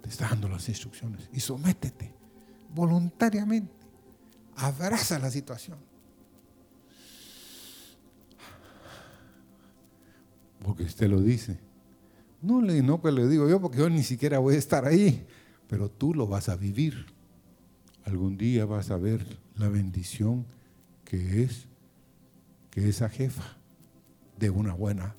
te 0.00 0.08
está 0.08 0.28
dando 0.28 0.48
las 0.48 0.68
instrucciones 0.68 1.28
y 1.32 1.40
sométete 1.40 2.14
voluntariamente. 2.74 3.72
Abraza 4.56 5.18
la 5.18 5.30
situación. 5.30 5.78
Porque 10.62 10.84
usted 10.84 11.08
lo 11.08 11.20
dice. 11.20 11.58
No, 12.40 12.60
le, 12.60 12.82
no 12.82 13.00
pues 13.00 13.14
le 13.14 13.28
digo 13.28 13.48
yo 13.48 13.60
porque 13.60 13.78
yo 13.78 13.88
ni 13.88 14.02
siquiera 14.02 14.38
voy 14.38 14.56
a 14.56 14.58
estar 14.58 14.84
ahí, 14.84 15.24
pero 15.68 15.88
tú 15.88 16.14
lo 16.14 16.26
vas 16.26 16.48
a 16.48 16.56
vivir. 16.56 17.06
Algún 18.04 18.36
día 18.36 18.66
vas 18.66 18.90
a 18.90 18.96
ver 18.96 19.24
la 19.56 19.68
bendición 19.68 20.44
que 21.12 21.42
es 21.42 21.68
que 22.70 22.88
esa 22.88 23.10
jefa 23.10 23.58
de 24.38 24.48
una 24.48 24.72
buena 24.72 25.14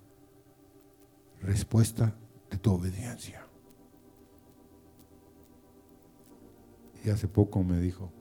respuesta 1.39 2.15
de 2.49 2.57
tu 2.57 2.73
obediencia. 2.73 3.45
Y 7.05 7.11
hace 7.11 7.27
poco 7.27 7.63
me 7.63 7.79
dijo, 7.79 8.11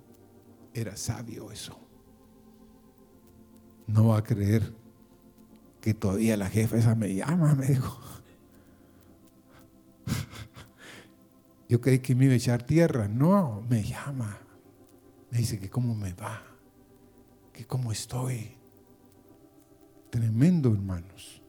era 0.74 0.98
sabio 0.98 1.50
eso. 1.50 1.80
No 3.86 4.08
va 4.08 4.18
a 4.18 4.22
creer 4.22 4.74
que 5.80 5.94
todavía 5.94 6.36
la 6.36 6.50
jefa 6.50 6.76
esa 6.76 6.94
me 6.94 7.14
llama, 7.14 7.54
me 7.54 7.68
dijo. 7.68 7.98
Yo 11.70 11.80
creí 11.80 12.00
que 12.00 12.14
me 12.14 12.26
iba 12.26 12.34
a 12.34 12.36
echar 12.36 12.64
tierra. 12.64 13.08
No, 13.08 13.62
me 13.66 13.82
llama. 13.82 14.36
Me 15.30 15.38
dice 15.38 15.58
que 15.58 15.70
cómo 15.70 15.94
me 15.94 16.12
va, 16.12 16.51
que 17.52 17.66
cómo 17.66 17.92
estoy. 17.92 18.56
Tremendo, 20.10 20.72
hermanos. 20.72 21.42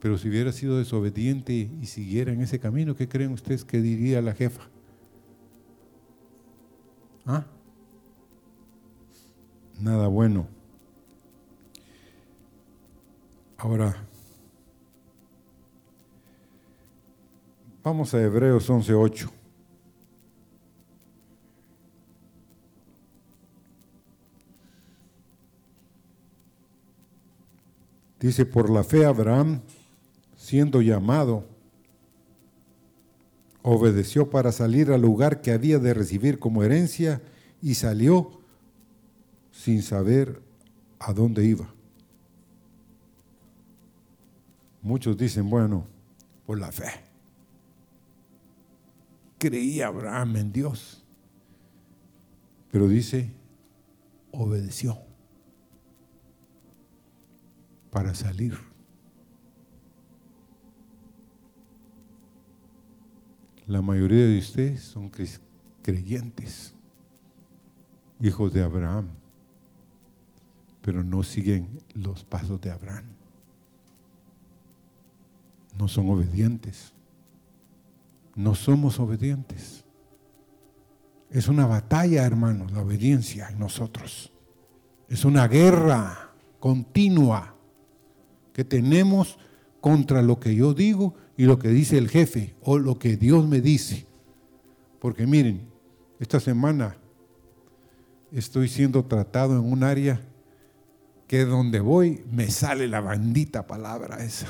Pero 0.00 0.16
si 0.16 0.28
hubiera 0.28 0.52
sido 0.52 0.78
desobediente 0.78 1.52
y 1.52 1.86
siguiera 1.86 2.32
en 2.32 2.40
ese 2.40 2.58
camino, 2.58 2.94
¿qué 2.94 3.08
creen 3.08 3.32
ustedes 3.32 3.64
que 3.64 3.80
diría 3.80 4.22
la 4.22 4.34
jefa? 4.34 4.62
¿Ah? 7.26 7.44
Nada 9.78 10.08
bueno. 10.08 10.46
Ahora, 13.58 13.94
vamos 17.82 18.14
a 18.14 18.22
Hebreos 18.22 18.70
11.8. 18.70 19.39
Dice, 28.20 28.44
por 28.44 28.68
la 28.68 28.84
fe 28.84 29.06
Abraham, 29.06 29.62
siendo 30.36 30.82
llamado, 30.82 31.46
obedeció 33.62 34.28
para 34.28 34.52
salir 34.52 34.92
al 34.92 35.00
lugar 35.00 35.40
que 35.40 35.52
había 35.52 35.78
de 35.78 35.94
recibir 35.94 36.38
como 36.38 36.62
herencia 36.62 37.22
y 37.62 37.74
salió 37.74 38.40
sin 39.50 39.82
saber 39.82 40.42
a 40.98 41.14
dónde 41.14 41.46
iba. 41.46 41.72
Muchos 44.82 45.16
dicen, 45.16 45.48
bueno, 45.48 45.86
por 46.44 46.58
la 46.60 46.72
fe. 46.72 46.90
Creía 49.38 49.86
Abraham 49.86 50.36
en 50.36 50.52
Dios, 50.52 51.02
pero 52.70 52.86
dice, 52.86 53.30
obedeció 54.30 55.09
para 57.90 58.14
salir. 58.14 58.56
La 63.66 63.82
mayoría 63.82 64.26
de 64.26 64.38
ustedes 64.38 64.82
son 64.82 65.10
creyentes, 65.82 66.74
hijos 68.20 68.52
de 68.52 68.62
Abraham, 68.62 69.08
pero 70.82 71.04
no 71.04 71.22
siguen 71.22 71.80
los 71.94 72.24
pasos 72.24 72.60
de 72.60 72.70
Abraham. 72.70 73.04
No 75.78 75.88
son 75.88 76.10
obedientes. 76.10 76.92
No 78.34 78.54
somos 78.54 78.98
obedientes. 78.98 79.84
Es 81.30 81.48
una 81.48 81.66
batalla, 81.66 82.24
hermanos, 82.24 82.72
la 82.72 82.80
obediencia 82.80 83.48
en 83.50 83.58
nosotros. 83.58 84.32
Es 85.08 85.24
una 85.24 85.46
guerra 85.46 86.32
continua 86.58 87.54
tenemos 88.64 89.38
contra 89.80 90.22
lo 90.22 90.40
que 90.40 90.54
yo 90.54 90.74
digo 90.74 91.14
y 91.36 91.44
lo 91.44 91.58
que 91.58 91.68
dice 91.68 91.98
el 91.98 92.08
jefe 92.08 92.54
o 92.62 92.78
lo 92.78 92.98
que 92.98 93.16
Dios 93.16 93.48
me 93.48 93.60
dice. 93.60 94.06
Porque 95.00 95.26
miren, 95.26 95.62
esta 96.18 96.38
semana 96.38 96.96
estoy 98.32 98.68
siendo 98.68 99.04
tratado 99.04 99.54
en 99.54 99.72
un 99.72 99.82
área 99.82 100.20
que 101.26 101.44
donde 101.44 101.80
voy 101.80 102.22
me 102.30 102.50
sale 102.50 102.88
la 102.88 103.00
bandita 103.00 103.66
palabra 103.66 104.24
esa. 104.24 104.48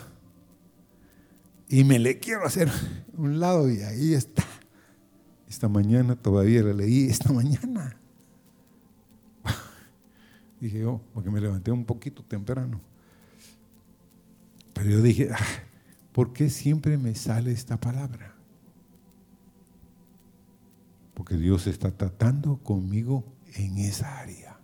Y 1.68 1.84
me 1.84 1.98
le 1.98 2.18
quiero 2.18 2.44
hacer 2.44 2.68
un 3.16 3.38
lado 3.38 3.70
y 3.70 3.82
ahí 3.82 4.14
está. 4.14 4.42
Esta 5.48 5.68
mañana 5.68 6.16
todavía 6.16 6.62
la 6.62 6.72
leí, 6.72 7.08
esta 7.08 7.32
mañana. 7.32 7.96
Dije 10.60 10.80
yo, 10.80 11.00
porque 11.14 11.30
me 11.30 11.40
levanté 11.40 11.70
un 11.70 11.84
poquito 11.84 12.24
temprano. 12.24 12.80
Pero 14.80 14.92
yo 14.92 15.02
dije, 15.02 15.28
ah, 15.30 15.36
¿por 16.10 16.32
qué 16.32 16.48
siempre 16.48 16.96
me 16.96 17.14
sale 17.14 17.52
esta 17.52 17.78
palabra? 17.78 18.34
Porque 21.12 21.36
Dios 21.36 21.66
está 21.66 21.90
tratando 21.90 22.56
conmigo 22.56 23.22
en 23.56 23.76
esa 23.76 24.20
área. 24.20 24.58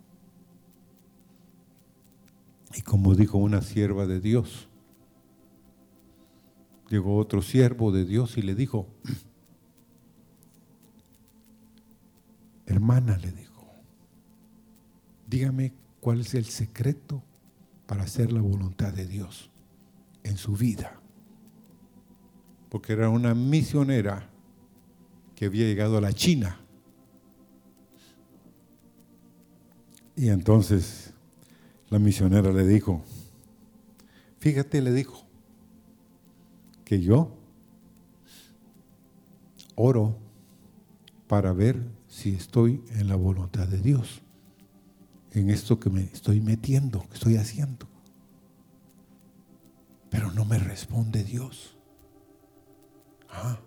Y 2.75 2.81
como 2.81 3.15
dijo 3.15 3.37
una 3.37 3.61
sierva 3.61 4.07
de 4.07 4.21
Dios, 4.21 4.71
llegó 6.89 7.19
otro 7.19 7.43
siervo 7.43 7.93
de 7.93 8.07
Dios 8.07 8.39
y 8.39 8.43
le 8.43 8.55
dijo, 8.55 8.89
hermana 12.65 13.19
le 13.19 13.33
dijo, 13.33 13.67
dígame 15.27 15.75
cuál 16.01 16.23
es 16.23 16.35
el 16.35 16.47
secreto 16.47 17.23
para 17.87 18.05
hacer 18.05 18.33
la 18.33 18.41
voluntad 18.41 18.95
de 18.95 19.07
Dios 19.07 19.51
en 20.27 20.37
su 20.37 20.57
vida. 20.57 21.01
Porque 22.69 22.93
era 22.93 23.09
una 23.09 23.35
misionera 23.35 24.29
que 25.35 25.47
había 25.47 25.67
llegado 25.67 25.99
a 25.99 26.01
la 26.01 26.13
China. 26.13 26.61
Y 30.17 30.29
entonces 30.29 31.13
la 31.91 31.99
misionera 31.99 32.51
le 32.53 32.67
dijo, 32.67 33.03
fíjate, 34.39 34.81
le 34.81 34.93
dijo, 34.93 35.27
que 36.87 37.01
yo 37.01 37.37
oro 39.75 40.17
para 41.27 41.53
ver 41.53 41.85
si 42.09 42.31
estoy 42.31 42.81
en 42.91 43.09
la 43.09 43.17
voluntad 43.17 43.67
de 43.67 43.79
Dios, 43.79 44.23
en 45.33 45.51
esto 45.51 45.81
que 45.81 45.91
me 45.91 46.05
estoy 46.05 46.41
metiendo, 46.41 47.07
que 47.09 47.15
estoy 47.15 47.37
haciendo. 47.37 47.89
Pero 50.17 50.33
no 50.33 50.47
me 50.47 50.59
responde 50.59 51.23
Dios. 51.23 51.77
Ah, 53.29 53.59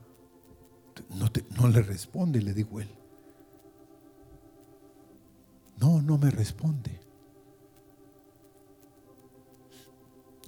no, 1.59 1.67
le 1.67 1.83
responde, 1.83 2.41
le 2.41 2.55
digo 2.55 2.81
él. 2.81 2.89
No, 5.79 6.01
no 6.01 6.17
me 6.17 6.31
responde. 6.31 6.99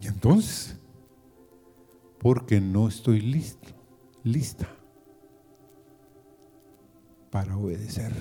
Y 0.02 0.08
entonces, 0.08 0.76
porque 2.18 2.60
no 2.60 2.88
estoy 2.88 3.22
listo, 3.22 3.68
lista 4.24 4.68
para 7.30 7.56
obedecer. 7.56 8.12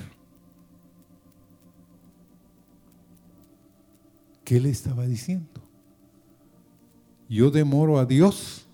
¿Qué 4.45 4.61
le 4.61 4.69
estaba 4.69 5.07
diciendo? 5.07 5.60
Yo 7.37 7.51
demoro 7.51 7.99
a 7.99 8.07
Dios 8.07 8.67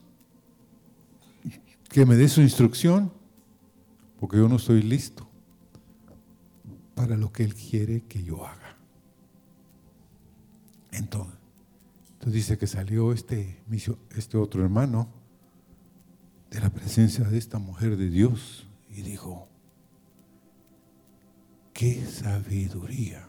que 1.91 2.07
me 2.07 2.17
dé 2.17 2.29
su 2.29 2.41
instrucción, 2.41 3.13
porque 4.19 4.39
yo 4.39 4.49
no 4.49 4.57
estoy 4.57 4.83
listo 4.83 5.29
para 6.95 7.17
lo 7.17 7.31
que 7.31 7.45
Él 7.45 7.55
quiere 7.55 8.03
que 8.05 8.23
yo 8.23 8.47
haga. 8.47 8.77
Entonces, 10.91 11.35
entonces 12.13 12.33
dice 12.33 12.59
que 12.59 12.67
salió 12.67 13.13
este, 13.13 13.63
este 14.17 14.39
otro 14.39 14.65
hermano 14.65 15.09
de 16.51 16.61
la 16.61 16.71
presencia 16.71 17.25
de 17.25 17.37
esta 17.37 17.59
mujer 17.59 17.99
de 17.99 18.09
Dios 18.09 18.67
y 18.89 19.03
dijo, 19.03 19.49
qué 21.75 22.03
sabiduría. 22.07 23.29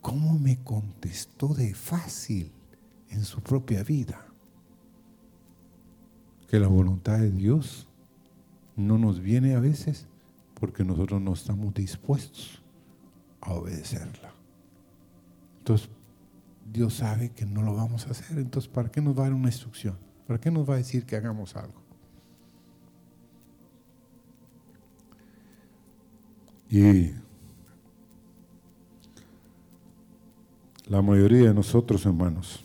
¿Cómo 0.00 0.38
me 0.38 0.62
contestó 0.64 1.54
de 1.54 1.74
fácil 1.74 2.52
en 3.10 3.24
su 3.24 3.40
propia 3.40 3.82
vida? 3.82 4.24
Que 6.48 6.58
la 6.58 6.68
voluntad 6.68 7.18
de 7.18 7.30
Dios 7.30 7.88
no 8.76 8.96
nos 8.98 9.20
viene 9.20 9.54
a 9.54 9.60
veces 9.60 10.06
porque 10.54 10.84
nosotros 10.84 11.20
no 11.20 11.32
estamos 11.32 11.74
dispuestos 11.74 12.62
a 13.40 13.52
obedecerla. 13.54 14.32
Entonces, 15.58 15.88
Dios 16.72 16.94
sabe 16.94 17.30
que 17.30 17.46
no 17.46 17.62
lo 17.62 17.74
vamos 17.74 18.06
a 18.06 18.10
hacer, 18.10 18.38
entonces 18.38 18.70
¿para 18.70 18.90
qué 18.90 19.00
nos 19.00 19.16
va 19.16 19.22
a 19.22 19.24
dar 19.24 19.34
una 19.34 19.48
instrucción? 19.48 19.96
¿Para 20.26 20.40
qué 20.40 20.50
nos 20.50 20.68
va 20.68 20.74
a 20.74 20.78
decir 20.78 21.04
que 21.04 21.16
hagamos 21.16 21.56
algo? 21.56 21.80
Y 26.70 27.12
la 30.86 31.00
mayoría 31.00 31.48
de 31.48 31.54
nosotros, 31.54 32.04
hermanos, 32.04 32.64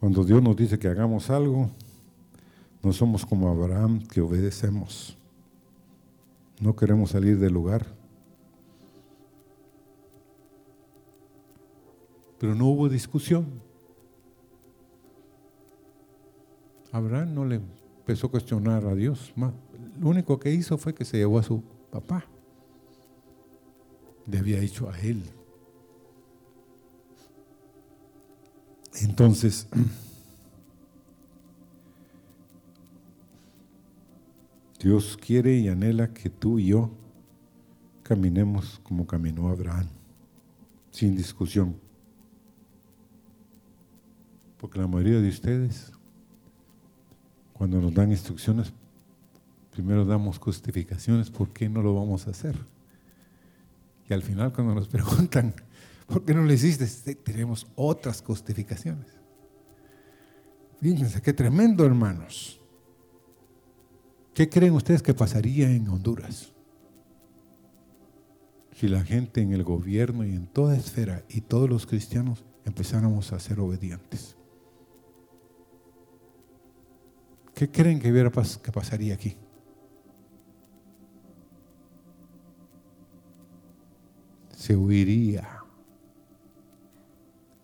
cuando 0.00 0.24
Dios 0.24 0.42
nos 0.42 0.56
dice 0.56 0.78
que 0.78 0.88
hagamos 0.88 1.28
algo, 1.30 1.70
no 2.82 2.92
somos 2.92 3.26
como 3.26 3.48
Abraham 3.48 4.06
que 4.06 4.20
obedecemos. 4.20 5.16
No 6.60 6.76
queremos 6.76 7.10
salir 7.10 7.38
del 7.38 7.52
lugar. 7.52 7.86
Pero 12.38 12.54
no 12.54 12.66
hubo 12.66 12.88
discusión. 12.88 13.46
Abraham 16.92 17.34
no 17.34 17.44
le 17.44 17.56
empezó 17.56 18.28
a 18.28 18.30
cuestionar 18.30 18.86
a 18.86 18.94
Dios. 18.94 19.32
Lo 20.00 20.08
único 20.08 20.38
que 20.38 20.52
hizo 20.52 20.78
fue 20.78 20.94
que 20.94 21.04
se 21.04 21.18
llevó 21.18 21.38
a 21.38 21.42
su 21.42 21.62
papá. 21.90 22.24
Le 24.26 24.38
había 24.38 24.60
dicho 24.60 24.88
a 24.88 24.98
él. 25.00 25.22
Entonces, 29.02 29.68
Dios 34.80 35.16
quiere 35.16 35.56
y 35.56 35.68
anhela 35.68 36.12
que 36.12 36.30
tú 36.30 36.58
y 36.58 36.66
yo 36.66 36.90
caminemos 38.02 38.80
como 38.82 39.06
caminó 39.06 39.48
Abraham, 39.48 39.88
sin 40.90 41.16
discusión. 41.16 41.76
Porque 44.56 44.78
la 44.78 44.86
mayoría 44.86 45.20
de 45.20 45.28
ustedes, 45.28 45.92
cuando 47.52 47.80
nos 47.80 47.92
dan 47.94 48.10
instrucciones, 48.10 48.72
primero 49.72 50.04
damos 50.04 50.38
justificaciones 50.38 51.30
por 51.30 51.50
qué 51.50 51.68
no 51.68 51.82
lo 51.82 51.94
vamos 51.94 52.26
a 52.26 52.30
hacer. 52.30 52.56
Y 54.08 54.14
al 54.14 54.22
final 54.22 54.52
cuando 54.52 54.74
nos 54.74 54.88
preguntan, 54.88 55.54
¿por 56.08 56.24
qué 56.24 56.34
no 56.34 56.42
lo 56.42 56.52
hiciste? 56.52 57.14
Tenemos 57.14 57.66
otras 57.76 58.22
justificaciones. 58.22 59.06
Fíjense 60.80 61.20
qué 61.20 61.32
tremendo, 61.32 61.84
hermanos. 61.84 62.60
¿Qué 64.34 64.48
creen 64.48 64.72
ustedes 64.72 65.02
que 65.02 65.14
pasaría 65.14 65.70
en 65.70 65.88
Honduras? 65.88 66.52
Si 68.72 68.88
la 68.88 69.02
gente 69.02 69.42
en 69.42 69.52
el 69.52 69.64
gobierno 69.64 70.24
y 70.24 70.30
en 70.30 70.46
toda 70.46 70.76
esfera 70.76 71.24
y 71.28 71.40
todos 71.40 71.68
los 71.68 71.86
cristianos 71.86 72.44
empezáramos 72.64 73.32
a 73.32 73.40
ser 73.40 73.58
obedientes. 73.58 74.36
¿Qué 77.54 77.68
creen 77.68 77.98
que, 77.98 78.12
pasaría 78.72 79.14
aquí? 79.14 79.36
Se 84.54 84.76
huiría 84.76 85.57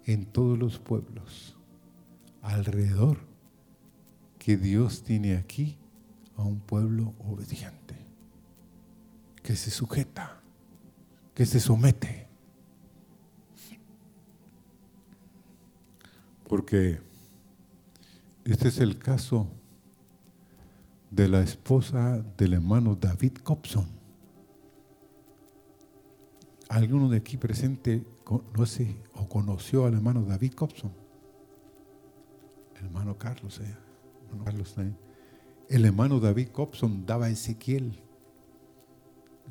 en 0.07 0.27
todos 0.27 0.59
los 0.59 0.79
pueblos 0.79 1.57
alrededor 2.43 3.19
que 4.39 4.57
Dios 4.57 5.03
tiene 5.03 5.37
aquí 5.37 5.79
a 6.37 6.43
un 6.43 6.61
pueblo 6.61 7.15
obediente, 7.19 7.97
que 9.43 9.57
se 9.57 9.71
sujeta, 9.71 10.43
que 11.35 11.47
se 11.47 11.61
somete. 11.61 12.29
Porque 16.47 17.01
este 18.45 18.69
es 18.69 18.79
el 18.79 18.99
caso 18.99 19.49
de 21.11 21.29
la 21.29 21.41
esposa 21.41 22.23
del 22.37 22.55
hermano 22.55 22.97
David 22.97 23.39
Cobson. 23.43 23.87
¿Alguno 26.69 27.09
de 27.09 27.19
aquí 27.19 27.37
presente 27.37 28.05
conoce 28.25 28.97
o 29.15 29.29
conoció 29.29 29.85
al 29.87 29.95
hermano 29.95 30.23
David 30.23 30.55
Cobson? 30.55 30.93
El 32.77 32.87
hermano 32.87 33.17
Carlos, 33.17 33.61
eh. 33.61 33.77
El 35.69 35.85
hermano 35.85 36.21
David 36.21 36.49
Cobson 36.49 37.07
daba 37.07 37.29
Ezequiel 37.29 38.03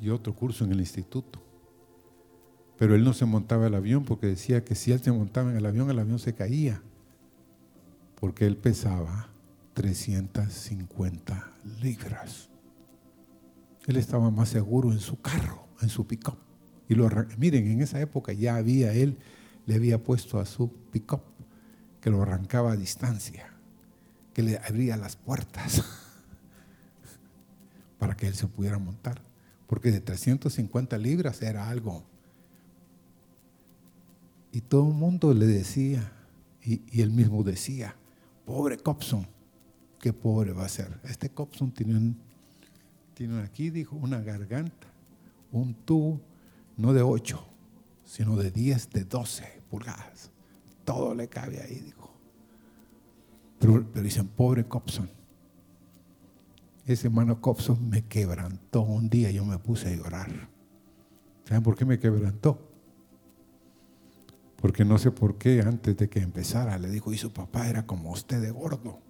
y 0.00 0.10
otro 0.10 0.34
curso 0.34 0.64
en 0.64 0.72
el 0.72 0.80
instituto. 0.80 1.40
Pero 2.76 2.94
él 2.94 3.04
no 3.04 3.12
se 3.12 3.24
montaba 3.24 3.66
el 3.66 3.74
avión 3.74 4.04
porque 4.04 4.26
decía 4.26 4.64
que 4.64 4.74
si 4.74 4.92
él 4.92 5.00
se 5.00 5.12
montaba 5.12 5.50
en 5.50 5.56
el 5.56 5.66
avión, 5.66 5.90
el 5.90 5.98
avión 5.98 6.18
se 6.18 6.34
caía. 6.34 6.82
Porque 8.16 8.46
él 8.46 8.56
pesaba 8.56 9.30
350 9.74 11.52
libras. 11.80 12.50
Él 13.86 13.96
estaba 13.96 14.30
más 14.30 14.48
seguro 14.48 14.92
en 14.92 15.00
su 15.00 15.20
carro, 15.20 15.68
en 15.80 15.88
su 15.88 16.06
pick-up. 16.06 16.43
Y 16.88 16.94
lo, 16.94 17.08
miren, 17.38 17.66
en 17.70 17.80
esa 17.80 18.00
época 18.00 18.32
ya 18.32 18.56
había 18.56 18.92
él, 18.92 19.16
le 19.66 19.74
había 19.74 20.02
puesto 20.02 20.38
a 20.38 20.46
su 20.46 20.70
pick-up 20.92 21.22
que 22.00 22.10
lo 22.10 22.22
arrancaba 22.22 22.72
a 22.72 22.76
distancia, 22.76 23.50
que 24.34 24.42
le 24.42 24.58
abría 24.58 24.96
las 24.96 25.16
puertas. 25.16 25.82
para 28.04 28.18
que 28.18 28.26
él 28.26 28.34
se 28.34 28.46
pudiera 28.46 28.78
montar. 28.78 29.18
Porque 29.66 29.90
de 29.90 29.98
350 29.98 30.98
libras 30.98 31.40
era 31.40 31.70
algo. 31.70 32.04
Y 34.52 34.60
todo 34.60 34.88
el 34.88 34.94
mundo 34.94 35.32
le 35.32 35.46
decía, 35.46 36.12
y, 36.62 36.82
él 37.00 37.10
mismo 37.10 37.42
decía, 37.42 37.96
pobre 38.44 38.76
Copson, 38.76 39.26
qué 40.00 40.12
pobre 40.12 40.52
va 40.52 40.66
a 40.66 40.68
ser. 40.68 41.00
Este 41.04 41.30
Copson 41.30 41.72
tiene, 41.72 42.14
tiene 43.14 43.40
aquí, 43.40 43.70
dijo, 43.70 43.96
una 43.96 44.20
garganta, 44.20 44.86
un 45.50 45.72
tubo, 45.72 46.20
no 46.76 46.92
de 46.92 47.02
8, 47.02 47.44
sino 48.04 48.36
de 48.36 48.50
10, 48.50 48.90
de 48.90 49.04
12 49.04 49.62
pulgadas. 49.70 50.30
Todo 50.84 51.14
le 51.14 51.28
cabe 51.28 51.62
ahí, 51.62 51.80
dijo. 51.80 52.12
Pero, 53.58 53.80
dicen, 54.02 54.28
pobre 54.28 54.66
Copson 54.66 55.08
ese 56.86 57.06
hermano 57.06 57.40
Copson 57.40 57.88
me 57.88 58.02
quebrantó 58.02 58.82
un 58.82 59.08
día, 59.08 59.30
yo 59.30 59.44
me 59.44 59.58
puse 59.58 59.88
a 59.88 59.96
llorar. 59.96 60.48
¿Saben 61.44 61.62
por 61.62 61.76
qué 61.76 61.84
me 61.84 61.98
quebrantó? 61.98 62.70
Porque 64.56 64.84
no 64.84 64.98
sé 64.98 65.10
por 65.10 65.38
qué 65.38 65.60
antes 65.62 65.96
de 65.96 66.08
que 66.08 66.20
empezara 66.20 66.78
le 66.78 66.90
dijo, 66.90 67.12
y 67.12 67.18
su 67.18 67.32
papá 67.32 67.68
era 67.68 67.86
como 67.86 68.10
usted 68.10 68.40
de 68.40 68.50
gordo, 68.50 69.00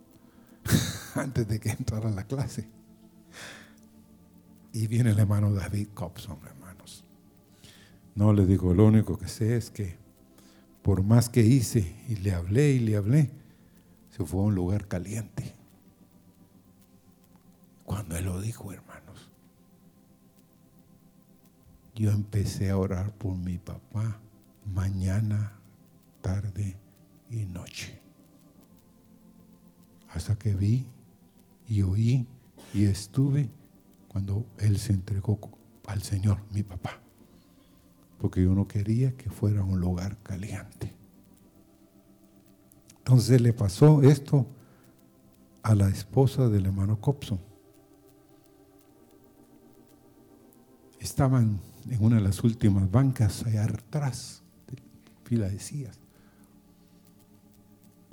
antes 1.14 1.48
de 1.48 1.58
que 1.58 1.70
entrara 1.70 2.08
a 2.08 2.12
la 2.12 2.24
clase. 2.24 2.68
Y 4.72 4.86
viene 4.86 5.10
el 5.10 5.18
hermano 5.18 5.52
David 5.52 5.88
Copson, 5.94 6.38
hermanos. 6.44 6.63
No 8.14 8.32
le 8.32 8.46
digo, 8.46 8.74
lo 8.74 8.86
único 8.86 9.18
que 9.18 9.28
sé 9.28 9.56
es 9.56 9.70
que 9.70 9.96
por 10.82 11.02
más 11.02 11.28
que 11.28 11.40
hice 11.40 11.96
y 12.08 12.16
le 12.16 12.32
hablé 12.32 12.72
y 12.72 12.78
le 12.78 12.96
hablé, 12.96 13.30
se 14.10 14.24
fue 14.24 14.40
a 14.40 14.44
un 14.44 14.54
lugar 14.54 14.86
caliente 14.86 15.54
cuando 17.84 18.16
Él 18.16 18.24
lo 18.24 18.40
dijo, 18.40 18.72
hermanos, 18.72 19.30
yo 21.94 22.10
empecé 22.10 22.70
a 22.70 22.78
orar 22.78 23.12
por 23.12 23.36
mi 23.36 23.58
papá 23.58 24.20
mañana, 24.64 25.52
tarde 26.20 26.76
y 27.30 27.44
noche. 27.46 28.00
Hasta 30.08 30.36
que 30.36 30.54
vi 30.54 30.86
y 31.68 31.82
oí 31.82 32.26
y 32.72 32.86
estuve 32.86 33.50
cuando 34.08 34.46
Él 34.58 34.78
se 34.78 34.92
entregó 34.92 35.38
al 35.86 36.02
Señor, 36.02 36.38
mi 36.50 36.62
papá. 36.62 37.03
Porque 38.24 38.42
yo 38.42 38.54
no 38.54 38.66
quería 38.66 39.14
que 39.18 39.28
fuera 39.28 39.62
un 39.62 39.78
lugar 39.78 40.16
caliente. 40.22 40.94
Entonces 42.96 43.38
le 43.38 43.52
pasó 43.52 44.00
esto 44.00 44.46
a 45.62 45.74
la 45.74 45.90
esposa 45.90 46.48
del 46.48 46.64
hermano 46.64 46.98
Copson. 47.02 47.38
Estaban 50.98 51.60
en 51.90 52.02
una 52.02 52.16
de 52.16 52.22
las 52.22 52.42
últimas 52.42 52.90
bancas 52.90 53.44
allá 53.44 53.64
atrás, 53.64 54.42
de 54.68 54.82
fila 55.24 55.50
de 55.50 55.58
sillas. 55.58 55.98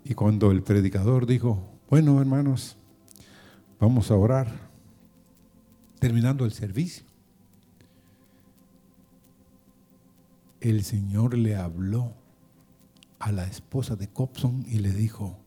Y 0.04 0.14
cuando 0.14 0.52
el 0.52 0.62
predicador 0.62 1.26
dijo, 1.26 1.70
bueno 1.90 2.20
hermanos, 2.20 2.76
vamos 3.80 4.12
a 4.12 4.18
orar, 4.18 4.52
terminando 6.00 6.44
el 6.44 6.52
servicio, 6.52 7.06
el 10.62 10.84
Señor 10.84 11.38
le 11.38 11.56
habló 11.56 12.14
a 13.20 13.32
la 13.32 13.46
esposa 13.46 13.96
de 13.96 14.08
Copson 14.08 14.64
y 14.68 14.78
le 14.78 14.94
dijo, 14.94 15.38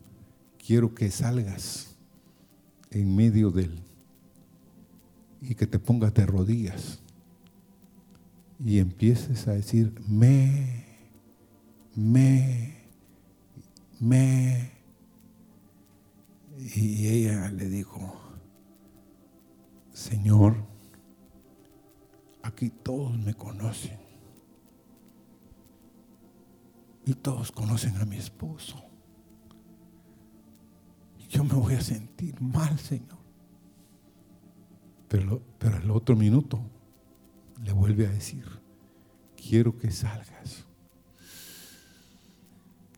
quiero 0.59 0.95
que 0.95 1.11
salgas 1.11 1.97
en 2.91 3.15
medio 3.15 3.51
del 3.51 3.81
y 5.41 5.55
que 5.55 5.67
te 5.67 5.79
pongas 5.79 6.15
de 6.15 6.27
rodillas 6.27 7.01
y 8.59 8.79
empieces 8.79 9.47
a 9.47 9.53
decir, 9.53 9.93
me, 10.09 10.85
me, 11.95 12.77
me. 14.01 14.73
Y 16.57 17.09
ella 17.09 17.51
le 17.51 17.69
dijo, 17.69 18.21
Señor, 19.93 20.57
aquí 22.43 22.71
todos 22.71 23.19
me 23.19 23.35
conocen. 23.35 24.04
Y 27.07 27.15
todos 27.15 27.53
conocen 27.53 27.97
a 27.97 28.05
mi 28.05 28.17
esposo. 28.17 28.83
Yo 31.29 31.45
me 31.45 31.55
voy 31.55 31.75
a 31.75 31.81
sentir 31.81 32.41
mal, 32.41 32.79
Señor. 32.79 33.19
Pero, 35.09 35.43
pero 35.59 35.77
el 35.77 35.91
otro 35.91 36.17
minuto 36.17 36.61
le 37.63 37.73
vuelve 37.73 38.07
a 38.07 38.11
decir, 38.11 38.45
quiero 39.37 39.77
que 39.77 39.91
salgas. 39.91 40.65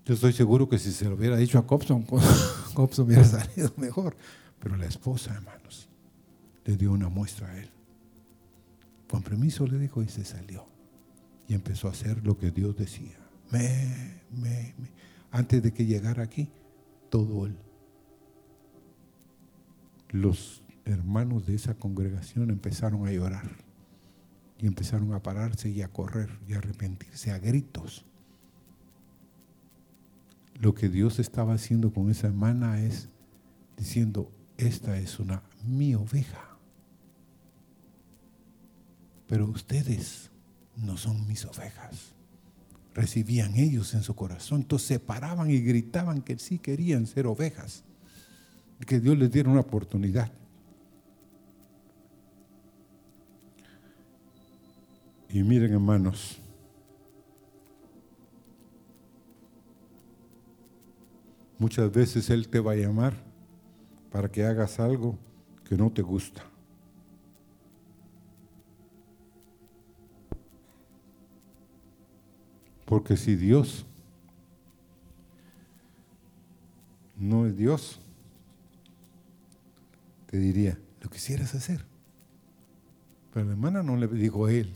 Yo 0.05 0.14
estoy 0.14 0.33
seguro 0.33 0.69
que 0.69 0.79
si 0.79 0.92
se 0.92 1.07
lo 1.07 1.16
hubiera 1.16 1.37
dicho 1.37 1.59
a 1.59 1.66
Copson, 1.66 2.03
Copson 2.75 3.07
hubiera 3.07 3.25
salido 3.25 3.73
mejor. 3.77 4.16
Pero 4.61 4.77
la 4.77 4.87
esposa, 4.87 5.35
hermanos, 5.35 5.88
le 6.64 6.77
dio 6.77 6.92
una 6.92 7.09
muestra 7.09 7.49
a 7.49 7.59
él. 7.59 7.71
Con 9.09 9.23
permiso 9.23 9.66
le 9.66 9.79
dijo 9.79 10.03
y 10.03 10.09
se 10.09 10.25
salió. 10.25 10.66
Y 11.49 11.55
empezó 11.55 11.88
a 11.88 11.92
hacer 11.92 12.25
lo 12.25 12.38
que 12.38 12.51
Dios 12.51 12.77
decía. 12.77 13.19
Antes 15.31 15.63
de 15.63 15.73
que 15.73 15.87
llegara 15.87 16.23
aquí, 16.23 16.49
todo 17.11 17.47
él. 17.47 17.57
Los 20.11 20.63
hermanos 20.85 21.47
de 21.47 21.55
esa 21.55 21.75
congregación 21.75 22.51
empezaron 22.51 23.07
a 23.07 23.13
llorar 23.13 23.51
y 24.59 24.67
empezaron 24.67 25.13
a 25.13 25.23
pararse 25.23 25.69
y 25.69 25.83
a 25.83 25.89
correr 25.89 26.31
y 26.49 26.55
a 26.55 26.59
arrepentirse 26.59 27.33
a 27.33 27.39
gritos. 27.39 28.05
Lo 30.55 30.75
que 30.75 30.89
Dios 30.89 31.19
estaba 31.19 31.55
haciendo 31.55 31.93
con 31.93 32.11
esa 32.11 32.29
hermana 32.29 32.81
es 32.81 33.11
diciendo, 33.77 34.33
esta 34.57 34.99
es 34.99 35.19
una 35.19 35.43
mi 35.67 35.95
oveja. 35.95 36.57
Pero 39.27 39.47
ustedes 39.47 40.31
no 40.77 40.97
son 40.97 41.27
mis 41.27 41.45
ovejas. 41.45 42.15
Recibían 42.97 43.55
ellos 43.57 43.93
en 43.93 44.03
su 44.03 44.17
corazón. 44.17 44.63
Entonces 44.63 44.89
se 44.89 44.99
paraban 44.99 45.51
y 45.51 45.59
gritaban 45.61 46.23
que 46.23 46.39
sí 46.39 46.59
querían 46.59 47.07
ser 47.07 47.27
ovejas. 47.27 47.85
Que 48.87 49.01
Dios 49.01 49.19
les 49.19 49.31
diera 49.31 49.51
una 49.51 49.61
oportunidad. 49.61 50.33
Y 55.29 55.43
miren 55.43 55.75
hermanos, 55.75 56.39
muchas 61.59 61.93
veces 61.93 62.31
Él 62.31 62.49
te 62.49 62.61
va 62.61 62.73
a 62.73 62.77
llamar 62.77 63.13
para 64.11 64.31
que 64.33 64.43
hagas 64.43 64.81
algo 64.81 65.19
que 65.69 65.77
no 65.77 65.93
te 65.93 66.01
gusta. 66.01 66.43
Porque 72.97 73.19
si 73.19 73.37
Dios 73.37 73.85
no 77.15 77.45
es 77.45 77.55
Dios, 77.55 78.01
te 80.25 80.39
diría, 80.39 80.79
lo 81.03 81.11
quisieras 81.11 81.55
hacer. 81.55 81.85
Pero 83.35 83.45
la 83.45 83.53
hermana 83.53 83.83
no 83.83 83.99
le 83.99 84.09
dijo 84.09 84.47
a 84.47 84.53
él, 84.53 84.73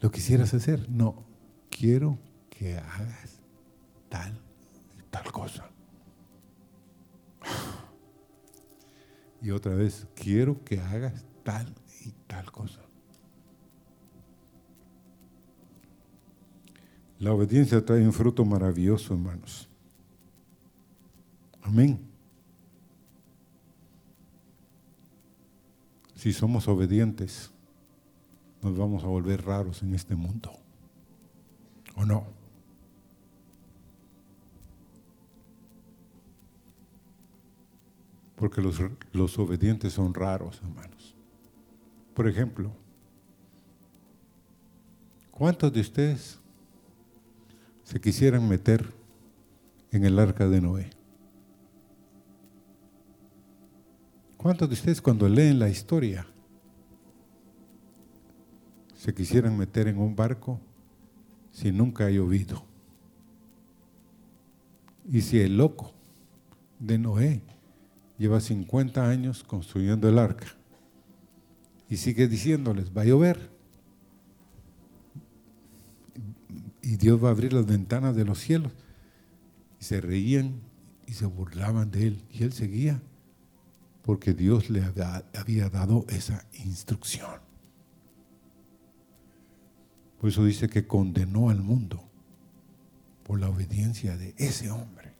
¿Lo 0.00 0.10
quisieras 0.10 0.52
hacer? 0.52 0.90
No, 0.90 1.24
quiero 1.70 2.18
que 2.48 2.76
hagas 2.76 3.38
tal 4.08 4.32
y 4.98 5.02
tal 5.10 5.30
cosa. 5.30 5.70
Y 9.40 9.52
otra 9.52 9.76
vez, 9.76 10.08
quiero 10.16 10.64
que 10.64 10.80
hagas 10.80 11.24
tal 11.44 11.72
y 12.04 12.10
tal 12.26 12.50
cosa. 12.50 12.89
La 17.20 17.34
obediencia 17.34 17.84
trae 17.84 18.02
un 18.02 18.14
fruto 18.14 18.46
maravilloso, 18.46 19.12
hermanos. 19.12 19.68
Amén. 21.60 22.00
Si 26.14 26.32
somos 26.32 26.66
obedientes, 26.66 27.50
nos 28.62 28.76
vamos 28.76 29.04
a 29.04 29.06
volver 29.06 29.44
raros 29.44 29.82
en 29.82 29.94
este 29.94 30.16
mundo. 30.16 30.50
¿O 31.94 32.06
no? 32.06 32.24
Porque 38.34 38.62
los, 38.62 38.80
los 39.12 39.38
obedientes 39.38 39.92
son 39.92 40.14
raros, 40.14 40.62
hermanos. 40.64 41.14
Por 42.14 42.26
ejemplo, 42.26 42.72
¿cuántos 45.30 45.70
de 45.70 45.80
ustedes 45.80 46.39
se 47.90 48.00
quisieran 48.00 48.48
meter 48.48 48.86
en 49.90 50.04
el 50.04 50.18
arca 50.18 50.48
de 50.48 50.60
Noé? 50.60 50.90
¿Cuántos 54.36 54.68
de 54.68 54.74
ustedes 54.74 55.02
cuando 55.02 55.28
leen 55.28 55.58
la 55.58 55.68
historia 55.68 56.26
se 59.00 59.14
quisieran 59.14 59.56
meter 59.56 59.88
en 59.88 59.98
un 59.98 60.14
barco 60.14 60.60
si 61.52 61.72
nunca 61.72 62.06
ha 62.06 62.10
llovido. 62.10 62.62
Y 65.10 65.22
si 65.22 65.40
el 65.40 65.56
loco 65.56 65.92
de 66.78 66.98
Noé 66.98 67.40
lleva 68.18 68.40
50 68.40 69.08
años 69.08 69.42
construyendo 69.42 70.08
el 70.08 70.18
arca 70.18 70.46
y 71.88 71.96
sigue 71.96 72.28
diciéndoles, 72.28 72.96
va 72.96 73.02
a 73.02 73.06
llover, 73.06 73.49
y 76.82 76.96
Dios 76.96 77.22
va 77.22 77.28
a 77.28 77.32
abrir 77.32 77.52
las 77.52 77.66
ventanas 77.66 78.16
de 78.16 78.24
los 78.24 78.38
cielos, 78.38 78.72
y 79.80 79.84
se 79.84 80.00
reían 80.00 80.60
y 81.06 81.12
se 81.12 81.26
burlaban 81.26 81.90
de 81.90 82.06
él, 82.08 82.24
y 82.30 82.42
él 82.44 82.52
seguía, 82.52 83.02
porque 84.02 84.32
Dios 84.34 84.70
le 84.70 84.82
había 85.34 85.68
dado 85.68 86.04
esa 86.08 86.46
instrucción. 86.64 87.40
Por 90.20 90.28
eso 90.30 90.44
dice 90.44 90.68
que 90.68 90.86
condenó 90.86 91.50
al 91.50 91.62
mundo 91.62 92.08
por 93.24 93.40
la 93.40 93.48
obediencia 93.48 94.16
de 94.16 94.34
ese 94.36 94.70
hombre. 94.70 95.14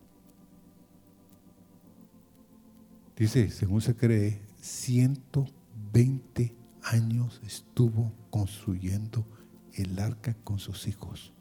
Dice, 3.16 3.50
según 3.50 3.80
se 3.80 3.94
cree, 3.94 4.40
120 4.60 6.54
años 6.82 7.40
estuvo 7.44 8.12
construyendo 8.30 9.26
el 9.74 9.98
arca 9.98 10.34
con 10.44 10.58
sus 10.58 10.86
hijos. 10.86 11.32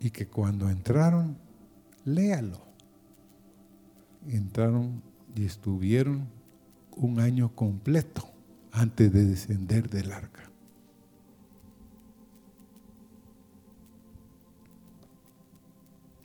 Y 0.00 0.10
que 0.10 0.28
cuando 0.28 0.68
entraron, 0.70 1.36
léalo. 2.04 2.60
Entraron 4.28 5.02
y 5.34 5.44
estuvieron 5.44 6.28
un 6.96 7.20
año 7.20 7.54
completo 7.54 8.28
antes 8.72 9.12
de 9.12 9.24
descender 9.24 9.88
del 9.88 10.12
arca. 10.12 10.50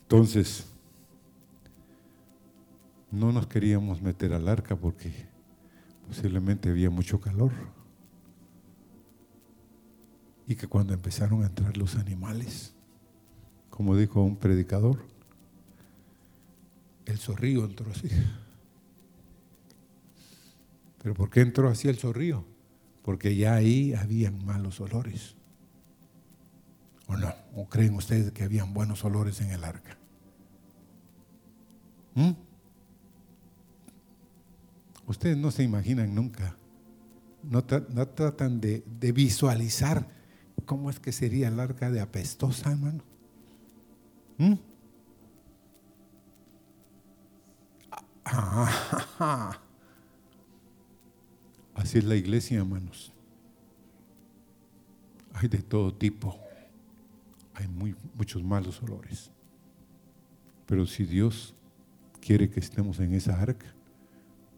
Entonces, 0.03 0.67
no 3.11 3.31
nos 3.31 3.47
queríamos 3.47 4.01
meter 4.01 4.33
al 4.33 4.47
arca 4.47 4.75
porque 4.75 5.11
posiblemente 6.07 6.69
había 6.69 6.89
mucho 6.89 7.19
calor. 7.19 7.51
Y 10.45 10.55
que 10.55 10.67
cuando 10.67 10.93
empezaron 10.93 11.43
a 11.43 11.47
entrar 11.47 11.77
los 11.77 11.95
animales, 11.95 12.72
como 13.73 13.97
dijo 13.97 14.21
un 14.21 14.35
predicador, 14.35 14.99
el 17.07 17.17
zorrillo 17.17 17.65
entró 17.65 17.89
así. 17.89 18.07
¿Pero 21.01 21.15
por 21.15 21.31
qué 21.31 21.41
entró 21.41 21.67
así 21.69 21.87
el 21.87 21.97
zorrillo? 21.97 22.45
Porque 23.01 23.35
ya 23.35 23.55
ahí 23.55 23.95
habían 23.95 24.45
malos 24.45 24.79
olores. 24.79 25.33
¿O 27.07 27.17
no? 27.17 27.33
¿O 27.55 27.67
creen 27.67 27.95
ustedes 27.95 28.31
que 28.31 28.43
habían 28.43 28.75
buenos 28.75 29.03
olores 29.05 29.41
en 29.41 29.49
el 29.49 29.63
arca? 29.63 29.97
¿Mm? 32.13 32.33
Ustedes 35.07 35.35
no 35.35 35.49
se 35.49 35.63
imaginan 35.63 36.13
nunca, 36.13 36.55
no, 37.41 37.63
tratan 37.63 38.61
de, 38.61 38.83
visualizar 39.15 40.07
cómo 40.65 40.91
es 40.91 40.99
que 40.99 41.11
sería 41.11 41.47
el 41.47 41.59
arca 41.59 41.89
de 41.89 42.01
apestosa, 42.01 42.71
hermano. 42.71 43.12
¿Mm? 44.37 44.53
Así 51.75 51.97
es 51.97 52.03
la 52.03 52.15
iglesia, 52.15 52.59
hermanos. 52.59 53.11
Hay 55.33 55.47
de 55.47 55.59
todo 55.59 55.93
tipo. 55.93 56.39
Hay 57.55 57.67
muy, 57.67 57.95
muchos 58.15 58.43
malos 58.43 58.81
olores. 58.81 59.29
Pero 60.65 60.85
si 60.85 61.05
Dios 61.05 61.53
quiere 62.21 62.49
que 62.49 62.59
estemos 62.59 62.99
en 62.99 63.13
esa 63.13 63.39
arca, 63.41 63.73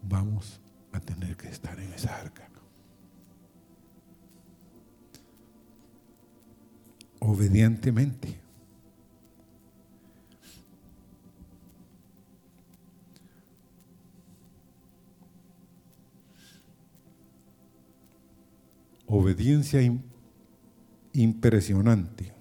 vamos 0.02 0.60
a 0.92 1.00
tener 1.00 1.36
que 1.36 1.48
estar 1.48 1.78
en 1.80 1.92
esa 1.92 2.18
arca. 2.18 2.48
Obedientemente. 7.18 8.45
Obediencia 19.06 19.80
impresionante. 21.12 22.34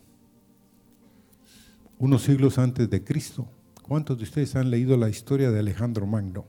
Unos 2.00 2.24
siglos 2.24 2.58
antes 2.58 2.90
de 2.90 3.04
Cristo. 3.04 3.48
¿Cuántos 3.84 4.18
de 4.18 4.24
ustedes 4.24 4.56
han 4.56 4.72
leído 4.72 4.98
la 4.98 5.10
historia 5.10 5.52
de 5.52 5.60
Alejandro 5.60 6.08
Magno? 6.08 6.46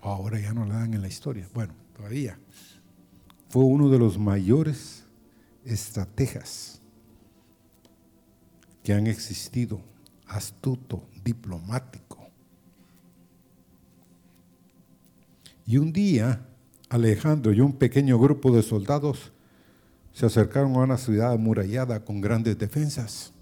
Ahora 0.00 0.38
ya 0.40 0.54
no 0.54 0.64
la 0.64 0.76
dan 0.76 0.94
en 0.94 1.02
la 1.02 1.08
historia. 1.08 1.48
Bueno, 1.52 1.74
todavía. 1.94 2.38
Fue 3.48 3.64
uno 3.64 3.88
de 3.88 3.98
los 3.98 4.16
mayores 4.16 5.04
estrategas 5.64 6.80
que 8.84 8.94
han 8.94 9.08
existido, 9.08 9.80
astuto, 10.26 11.08
diplomático. 11.24 12.18
Y 15.66 15.76
un 15.76 15.92
día 15.92 16.46
Alejandro 16.90 17.52
y 17.52 17.60
un 17.60 17.72
pequeño 17.72 18.18
grupo 18.18 18.50
de 18.50 18.62
soldados 18.62 19.32
se 20.12 20.26
acercaron 20.26 20.74
a 20.74 20.80
una 20.80 20.98
ciudad 20.98 21.32
amurallada 21.32 22.04
con 22.04 22.20
grandes 22.20 22.58
defensas. 22.58 23.32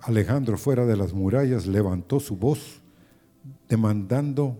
Alejandro 0.00 0.56
fuera 0.56 0.86
de 0.86 0.96
las 0.96 1.12
murallas 1.12 1.66
levantó 1.66 2.20
su 2.20 2.36
voz 2.36 2.80
demandando 3.68 4.56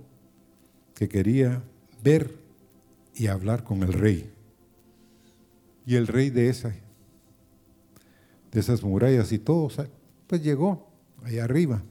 que 0.94 1.08
quería 1.08 1.62
ver 2.04 2.30
y 3.14 3.28
hablar 3.28 3.64
con 3.64 3.82
el 3.82 3.94
rey. 3.94 4.30
Y 5.86 5.96
el 5.96 6.06
rey 6.06 6.28
de, 6.28 6.50
esa, 6.50 6.74
de 8.52 8.60
esas 8.60 8.82
murallas 8.82 9.32
y 9.32 9.38
todo, 9.38 9.68
pues 10.26 10.42
llegó 10.42 10.86
allá 11.24 11.44
arriba. 11.44 11.82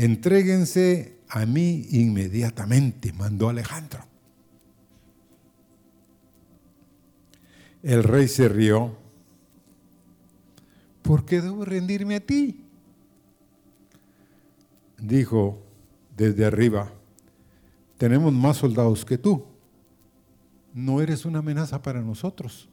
Entréguense 0.00 1.18
a 1.28 1.44
mí 1.44 1.86
inmediatamente, 1.90 3.12
mandó 3.12 3.50
Alejandro. 3.50 4.02
El 7.82 8.02
rey 8.02 8.26
se 8.26 8.48
rió. 8.48 8.96
¿Por 11.02 11.26
qué 11.26 11.42
debo 11.42 11.66
rendirme 11.66 12.16
a 12.16 12.20
ti? 12.20 12.64
Dijo 14.96 15.62
desde 16.16 16.46
arriba, 16.46 16.90
tenemos 17.98 18.32
más 18.32 18.56
soldados 18.56 19.04
que 19.04 19.18
tú. 19.18 19.44
No 20.72 21.02
eres 21.02 21.26
una 21.26 21.40
amenaza 21.40 21.82
para 21.82 22.00
nosotros. 22.00 22.70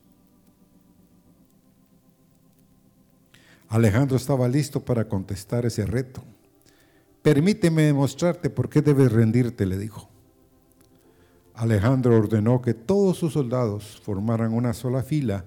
Alejandro 3.68 4.16
estaba 4.16 4.48
listo 4.48 4.86
para 4.86 5.10
contestar 5.10 5.66
ese 5.66 5.86
reto. 5.86 6.24
Permíteme 7.28 7.82
demostrarte 7.82 8.50
por 8.50 8.70
qué 8.70 8.82
debes 8.82 9.12
rendirte, 9.12 9.66
le 9.66 9.78
dijo. 9.78 10.08
Alejandro 11.56 12.16
ordenó 12.16 12.62
que 12.62 12.74
todos 12.74 13.18
sus 13.18 13.34
soldados 13.34 14.00
formaran 14.02 14.54
una 14.54 14.72
sola 14.72 15.04
fila 15.04 15.44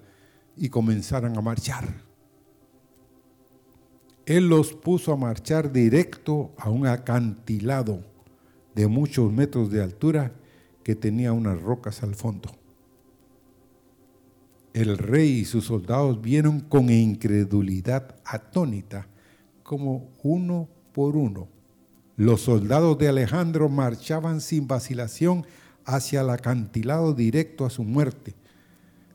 y 0.58 0.68
comenzaran 0.68 1.38
a 1.38 1.40
marchar. 1.40 2.02
Él 4.26 4.50
los 4.50 4.74
puso 4.74 5.14
a 5.14 5.16
marchar 5.16 5.72
directo 5.72 6.52
a 6.58 6.68
un 6.68 6.86
acantilado 6.86 8.04
de 8.74 8.86
muchos 8.86 9.32
metros 9.32 9.70
de 9.70 9.82
altura 9.82 10.34
que 10.84 10.94
tenía 10.94 11.32
unas 11.32 11.62
rocas 11.62 12.02
al 12.02 12.14
fondo. 12.14 12.50
El 14.74 14.98
rey 14.98 15.30
y 15.30 15.44
sus 15.46 15.64
soldados 15.64 16.20
vieron 16.20 16.60
con 16.60 16.90
incredulidad 16.90 18.16
atónita 18.26 19.08
como 19.62 20.10
uno 20.22 20.68
por 20.92 21.16
uno 21.16 21.48
los 22.20 22.42
soldados 22.42 22.98
de 22.98 23.08
Alejandro 23.08 23.70
marchaban 23.70 24.42
sin 24.42 24.68
vacilación 24.68 25.46
hacia 25.86 26.20
el 26.20 26.28
acantilado 26.28 27.14
directo 27.14 27.64
a 27.64 27.70
su 27.70 27.82
muerte. 27.82 28.34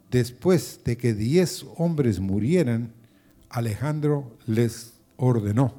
Después 0.09 0.79
de 0.83 0.97
que 0.97 1.13
diez 1.13 1.67
hombres 1.77 2.19
murieran, 2.19 2.93
Alejandro 3.47 4.35
les 4.47 4.93
ordenó 5.17 5.75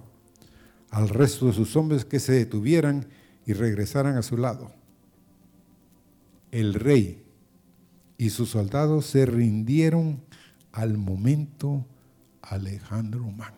al 0.90 1.08
resto 1.08 1.46
de 1.46 1.52
sus 1.52 1.74
hombres 1.74 2.04
que 2.04 2.20
se 2.20 2.30
detuvieran 2.30 3.08
y 3.44 3.54
regresaran 3.54 4.16
a 4.16 4.22
su 4.22 4.36
lado. 4.36 4.70
El 6.52 6.74
rey 6.74 7.24
y 8.18 8.30
sus 8.30 8.50
soldados 8.50 9.04
se 9.04 9.26
rindieron 9.26 10.20
al 10.70 10.96
momento 10.96 11.84
Alejandro 12.40 13.24
Magno. 13.32 13.55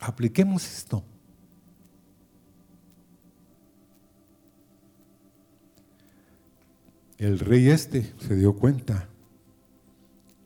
Apliquemos 0.00 0.66
esto. 0.66 1.04
El 7.18 7.40
rey 7.40 7.68
este 7.68 8.14
se 8.20 8.36
dio 8.36 8.54
cuenta 8.54 9.08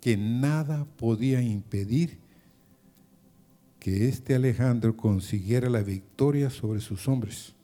que 0.00 0.16
nada 0.16 0.86
podía 0.96 1.42
impedir 1.42 2.18
que 3.78 4.08
este 4.08 4.34
Alejandro 4.34 4.96
consiguiera 4.96 5.68
la 5.68 5.82
victoria 5.82 6.48
sobre 6.48 6.80
sus 6.80 7.08
hombres, 7.08 7.54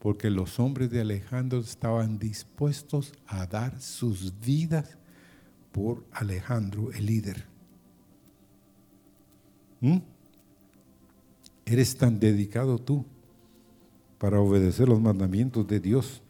porque 0.00 0.30
los 0.30 0.58
hombres 0.58 0.90
de 0.90 1.00
Alejandro 1.00 1.60
estaban 1.60 2.18
dispuestos 2.18 3.12
a 3.26 3.46
dar 3.46 3.80
sus 3.80 4.40
vidas 4.40 4.98
por 5.70 6.04
Alejandro, 6.12 6.90
el 6.92 7.06
líder. 7.06 7.46
¿Mm? 9.80 9.98
¿Eres 11.66 11.96
tan 11.96 12.20
dedicado 12.20 12.78
tú 12.78 13.06
para 14.18 14.40
obedecer 14.40 14.88
los 14.88 15.00
mandamientos 15.00 15.66
de 15.66 15.80
Dios, 15.80 16.22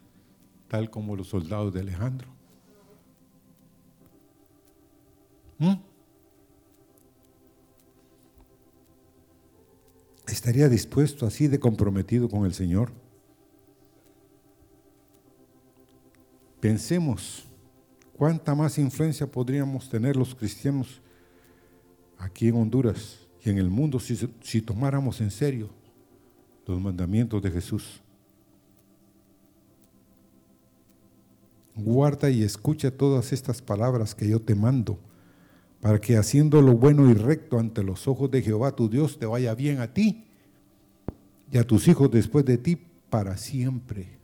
tal 0.68 0.91
como 0.91 1.16
los 1.16 1.28
soldados 1.28 1.74
de 1.74 1.80
Alejandro? 1.80 2.28
¿Mm? 5.59 5.74
¿Estaría 10.28 10.68
dispuesto 10.68 11.26
así 11.26 11.49
de 11.49 11.59
comprometido 11.59 12.28
con 12.28 12.45
el 12.45 12.55
Señor? 12.55 12.93
Pensemos 16.61 17.47
cuánta 18.16 18.55
más 18.55 18.78
influencia 18.78 19.26
podríamos 19.26 19.89
tener 19.91 20.16
los 20.16 20.35
cristianos 20.35 21.03
aquí 22.18 22.49
en 22.49 22.57
Honduras 22.57 23.24
y 23.45 23.51
en 23.51 23.59
el 23.59 23.69
mundo 23.69 24.01
si, 24.01 24.63
tomáramos 24.63 25.21
en 25.21 25.31
serio 25.31 25.69
los 26.67 26.81
mandamientos 26.81 27.43
de 27.43 27.51
Jesús. 27.51 28.01
Guarda 31.77 32.31
y 32.31 32.43
escucha 32.43 32.91
todas 32.91 33.35
estas 33.35 33.61
palabras 33.61 34.15
que 34.15 34.27
yo 34.27 34.41
te 34.41 34.55
mando, 34.55 34.99
para 35.81 36.01
que 36.01 36.17
haciendo 36.17 36.63
lo 36.63 36.75
bueno 36.75 37.11
y 37.11 37.13
recto 37.13 37.59
ante 37.59 37.83
los 37.83 38.09
ojos 38.09 38.31
de 38.31 38.41
Jehová 38.41 38.75
tu 38.75 38.89
Dios 38.89 39.19
te 39.19 39.27
vaya 39.27 39.55
bien 39.55 39.81
a 39.81 39.93
ti 39.93 40.25
y 41.53 41.59
a 41.59 41.67
tus 41.67 41.87
hijos 41.87 42.11
después 42.11 42.47
de 42.47 42.57
ti 42.57 42.79
para 43.11 43.37
siempre. 43.37 44.19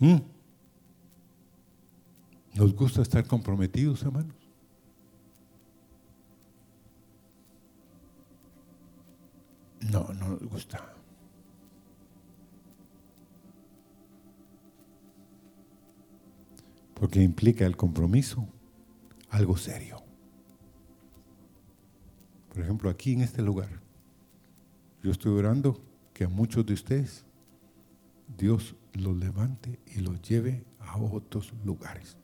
¿Mm? 0.00 0.29
¿Nos 2.60 2.74
gusta 2.74 3.00
estar 3.00 3.26
comprometidos, 3.26 4.02
hermanos? 4.02 4.36
No, 9.90 10.12
no 10.12 10.28
nos 10.28 10.42
gusta. 10.42 10.94
Porque 16.92 17.22
implica 17.22 17.64
el 17.64 17.78
compromiso 17.78 18.46
algo 19.30 19.56
serio. 19.56 20.02
Por 22.50 22.62
ejemplo, 22.62 22.90
aquí 22.90 23.14
en 23.14 23.22
este 23.22 23.40
lugar, 23.40 23.80
yo 25.02 25.10
estoy 25.10 25.32
orando 25.32 25.80
que 26.12 26.24
a 26.24 26.28
muchos 26.28 26.66
de 26.66 26.74
ustedes 26.74 27.24
Dios 28.36 28.76
los 28.92 29.16
levante 29.16 29.80
y 29.86 30.00
los 30.00 30.20
lleve 30.20 30.66
a 30.78 30.98
otros 30.98 31.54
lugares. 31.64 32.19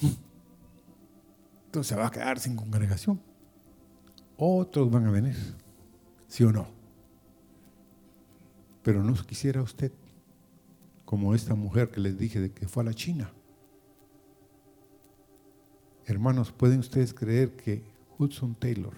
Entonces 0.00 1.88
se 1.88 1.96
va 1.96 2.06
a 2.06 2.10
quedar 2.10 2.38
sin 2.38 2.56
congregación. 2.56 3.20
Otros 4.36 4.90
van 4.90 5.06
a 5.06 5.10
venir, 5.10 5.36
¿sí 6.28 6.44
o 6.44 6.52
no? 6.52 6.68
Pero 8.82 9.02
no 9.02 9.14
quisiera 9.24 9.62
usted, 9.62 9.92
como 11.04 11.34
esta 11.34 11.54
mujer 11.54 11.90
que 11.90 12.00
les 12.00 12.18
dije 12.18 12.40
de 12.40 12.52
que 12.52 12.68
fue 12.68 12.82
a 12.82 12.86
la 12.86 12.94
China. 12.94 13.32
Hermanos, 16.06 16.52
¿pueden 16.52 16.78
ustedes 16.78 17.12
creer 17.12 17.54
que 17.56 17.82
Hudson 18.16 18.54
Taylor 18.54 18.94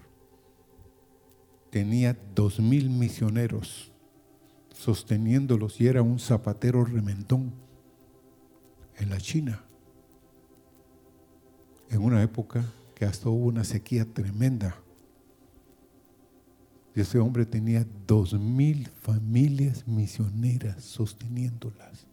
tenía 1.70 2.16
dos 2.34 2.60
mil 2.60 2.88
misioneros 2.90 3.90
sosteniéndolos 4.74 5.80
y 5.80 5.88
era 5.88 6.02
un 6.02 6.18
zapatero 6.18 6.84
rementón 6.84 7.52
en 8.96 9.10
la 9.10 9.18
China? 9.18 9.64
En 11.90 12.02
una 12.02 12.22
época 12.22 12.64
que 12.94 13.04
hasta 13.04 13.28
hubo 13.28 13.46
una 13.46 13.64
sequía 13.64 14.04
tremenda 14.04 14.76
ese 17.00 17.18
hombre 17.18 17.46
tenía 17.46 17.86
dos 18.06 18.34
mil 18.34 18.88
familias 18.88 19.86
misioneras 19.86 20.84
sosteniéndolas. 20.84 22.06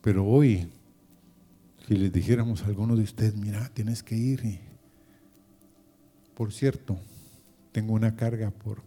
Pero 0.00 0.26
hoy, 0.26 0.68
si 1.86 1.96
les 1.96 2.12
dijéramos 2.12 2.62
a 2.62 2.66
alguno 2.66 2.96
de 2.96 3.04
ustedes, 3.04 3.36
mira, 3.36 3.68
tienes 3.72 4.02
que 4.02 4.16
ir. 4.16 4.60
por 6.34 6.52
cierto, 6.52 6.98
tengo 7.70 7.92
una 7.92 8.16
carga 8.16 8.50
por 8.50 8.82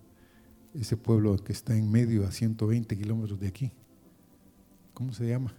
ese 0.74 0.98
pueblo 0.98 1.38
que 1.38 1.54
está 1.54 1.76
en 1.76 1.90
medio 1.90 2.28
a 2.28 2.32
120 2.32 2.98
kilómetros 2.98 3.40
de 3.40 3.48
aquí. 3.48 3.72
¿Cómo 4.94 5.14
se 5.14 5.28
llama? 5.28 5.54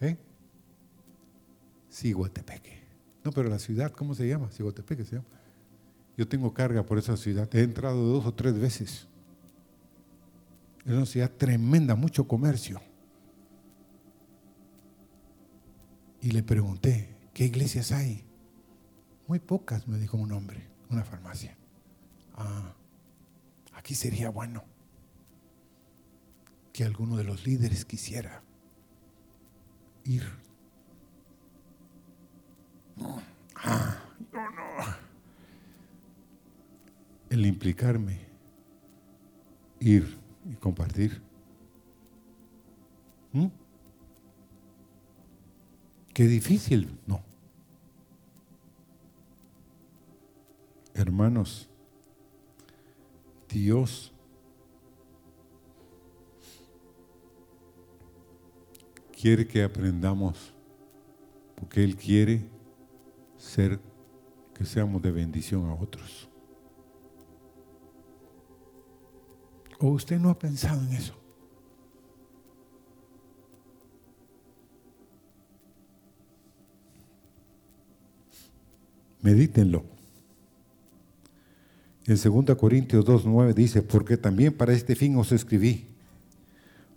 ¿Eh? 0.00 0.18
Siguatepeque. 1.96 2.78
No, 3.24 3.32
pero 3.32 3.48
la 3.48 3.58
ciudad, 3.58 3.90
¿cómo 3.90 4.14
se 4.14 4.28
llama? 4.28 4.50
Sigotepeque 4.50 5.02
se 5.02 5.16
llama. 5.16 5.28
Yo 6.14 6.28
tengo 6.28 6.52
carga 6.52 6.84
por 6.84 6.98
esa 6.98 7.16
ciudad. 7.16 7.48
He 7.54 7.62
entrado 7.62 8.02
dos 8.02 8.26
o 8.26 8.34
tres 8.34 8.58
veces. 8.60 9.08
Es 10.84 10.92
una 10.92 11.06
ciudad 11.06 11.30
tremenda, 11.30 11.94
mucho 11.94 12.28
comercio. 12.28 12.82
Y 16.20 16.32
le 16.32 16.42
pregunté, 16.42 17.16
¿qué 17.32 17.46
iglesias 17.46 17.92
hay? 17.92 18.26
Muy 19.26 19.38
pocas, 19.38 19.88
me 19.88 19.96
dijo 19.98 20.18
un 20.18 20.32
hombre, 20.32 20.68
una 20.90 21.02
farmacia. 21.02 21.56
Ah, 22.34 22.74
aquí 23.72 23.94
sería 23.94 24.28
bueno 24.28 24.64
que 26.74 26.84
alguno 26.84 27.16
de 27.16 27.24
los 27.24 27.46
líderes 27.46 27.86
quisiera 27.86 28.42
ir 30.04 30.45
El 37.28 37.44
implicarme, 37.46 38.20
ir 39.80 40.18
y 40.50 40.54
compartir. 40.54 41.20
¿Mm? 43.32 43.46
Qué 46.14 46.24
difícil, 46.24 46.98
no. 47.06 47.20
Hermanos, 50.94 51.68
Dios 53.50 54.14
quiere 59.12 59.46
que 59.46 59.62
aprendamos, 59.62 60.54
porque 61.54 61.84
Él 61.84 61.96
quiere 61.96 62.55
que 64.54 64.64
seamos 64.64 65.00
de 65.02 65.10
bendición 65.10 65.66
a 65.66 65.74
otros. 65.74 66.28
¿O 69.78 69.88
usted 69.88 70.18
no 70.18 70.30
ha 70.30 70.38
pensado 70.38 70.82
en 70.82 70.92
eso? 70.92 71.14
Medítenlo. 79.22 79.84
En 82.06 82.16
2 82.16 82.56
Corintios 82.56 83.04
2.9 83.04 83.54
dice, 83.54 83.82
porque 83.82 84.16
también 84.16 84.56
para 84.56 84.72
este 84.72 84.94
fin 84.94 85.16
os 85.16 85.32
escribí, 85.32 85.88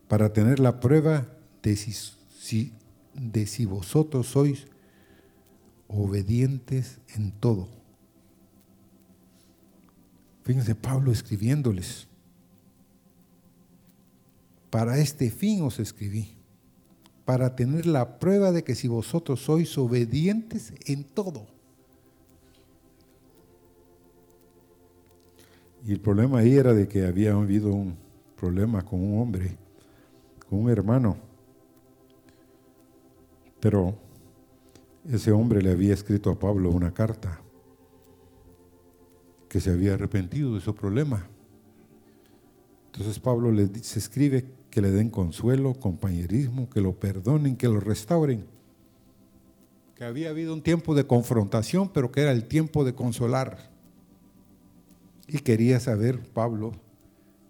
para 0.07 0.32
tener 0.32 0.60
la 0.60 0.80
prueba 0.80 1.28
de 1.64 1.76
si, 1.76 2.74
de 3.16 3.47
si 3.47 3.66
vosotros 3.66 4.28
sois 4.28 4.68
obedientes 5.90 7.00
en 7.16 7.32
todo. 7.32 7.68
Fíjense 10.44 10.76
Pablo 10.76 11.12
escribiéndoles. 11.12 12.08
Para 14.70 15.00
este 15.00 15.32
fin 15.32 15.64
os 15.64 15.80
escribí, 15.80 16.38
para 17.26 17.56
tener 17.56 17.86
la 17.86 18.20
prueba 18.20 18.52
de 18.52 18.64
que 18.64 18.76
si 18.76 18.88
vosotros 18.88 19.42
sois 19.42 19.76
obedientes 19.78 20.74
en 20.86 21.04
todo. 21.04 21.48
Y 25.86 25.92
el 25.92 26.00
problema 26.00 26.40
ahí 26.40 26.56
era 26.56 26.74
de 26.74 26.88
que 26.88 27.06
había 27.06 27.34
habido 27.34 27.74
un 27.74 27.96
problema 28.36 28.84
con 28.84 29.02
un 29.02 29.20
hombre, 29.22 29.58
con 30.48 30.60
un 30.60 30.70
hermano. 30.70 31.18
Pero 33.60 33.96
ese 35.12 35.32
hombre 35.32 35.62
le 35.62 35.72
había 35.72 35.93
escrito 35.93 36.30
a 36.30 36.38
Pablo 36.38 36.70
una 36.70 36.93
carta 36.93 37.41
que 39.47 39.60
se 39.60 39.72
había 39.72 39.95
arrepentido 39.95 40.53
de 40.53 40.62
su 40.62 40.76
problema. 40.76 41.28
Entonces 42.86 43.20
Pablo 43.20 43.51
le 43.51 43.68
se 43.82 43.97
escribe 43.97 44.45
que 44.70 44.82
le 44.82 44.91
den 44.91 45.10
consuelo, 45.10 45.74
compañerismo, 45.74 46.70
que 46.70 46.82
lo 46.82 46.93
perdonen, 46.93 47.55
que 47.55 47.68
lo 47.68 47.80
restauren. 47.80 48.45
Que 49.95 50.03
había 50.03 50.30
habido 50.30 50.53
un 50.53 50.62
tiempo 50.62 50.93
de 50.93 51.07
confrontación, 51.07 51.89
pero 51.89 52.12
que 52.12 52.22
era 52.22 52.32
el 52.32 52.45
tiempo 52.45 52.86
de 52.86 52.93
consolar. 52.93 53.72
Y 55.28 55.39
quería 55.39 55.80
saber 55.80 56.20
Pablo 56.20 56.74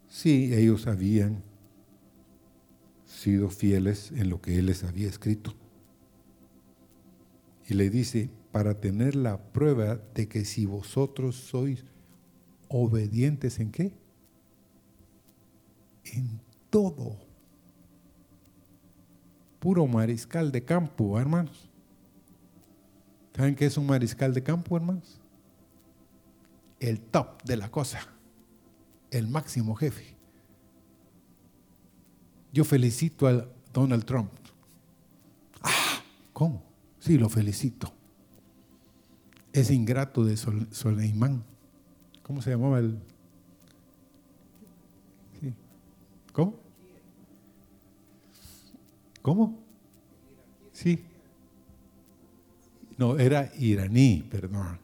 si 0.07 0.53
ellos 0.53 0.87
habían 0.87 1.43
sido 3.05 3.49
fieles 3.49 4.13
en 4.13 4.29
lo 4.29 4.39
que 4.41 4.57
él 4.57 4.67
les 4.67 4.85
había 4.85 5.09
escrito 5.09 5.53
y 7.69 7.75
le 7.75 7.91
dice, 7.91 8.31
para 8.51 8.79
tener 8.79 9.15
la 9.15 9.37
prueba 9.37 9.99
de 10.15 10.27
que 10.27 10.43
si 10.43 10.65
vosotros 10.65 11.35
sois 11.35 11.85
obedientes 12.67 13.59
en 13.59 13.71
qué? 13.71 13.93
En 16.03 16.41
todo. 16.71 17.15
Puro 19.59 19.85
mariscal 19.85 20.51
de 20.51 20.65
campo, 20.65 21.19
hermanos. 21.19 21.69
¿Saben 23.35 23.55
qué 23.55 23.67
es 23.67 23.77
un 23.77 23.85
mariscal 23.85 24.33
de 24.33 24.41
campo, 24.41 24.75
hermanos? 24.75 25.21
El 26.79 26.99
top 26.99 27.43
de 27.43 27.55
la 27.55 27.69
cosa, 27.69 27.99
el 29.11 29.27
máximo 29.27 29.75
jefe. 29.75 30.15
Yo 32.51 32.63
felicito 32.63 33.27
a 33.27 33.47
Donald 33.71 34.05
Trump. 34.05 34.31
Ah, 35.61 36.01
¿cómo? 36.33 36.68
Sí, 37.09 37.17
lo 37.17 37.27
felicito. 37.27 37.91
Es 39.51 39.71
ingrato 39.71 40.23
de 40.23 40.37
Soleimán. 40.37 41.43
¿Cómo 42.21 42.39
se 42.39 42.51
llamaba 42.51 42.77
el? 42.77 42.99
¿Cómo? 46.31 46.59
¿Cómo? 49.23 49.57
Sí. 50.71 51.03
No, 52.95 53.17
era 53.17 53.51
iraní, 53.57 54.27
perdón. 54.29 54.77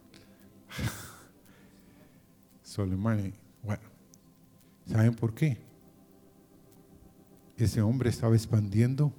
Soleimani. 2.63 3.34
Bueno, 3.61 3.84
¿saben 4.88 5.13
por 5.13 5.36
qué? 5.36 5.59
Ese 7.55 7.84
hombre 7.84 8.09
estaba 8.09 8.34
expandiendo 8.34 9.13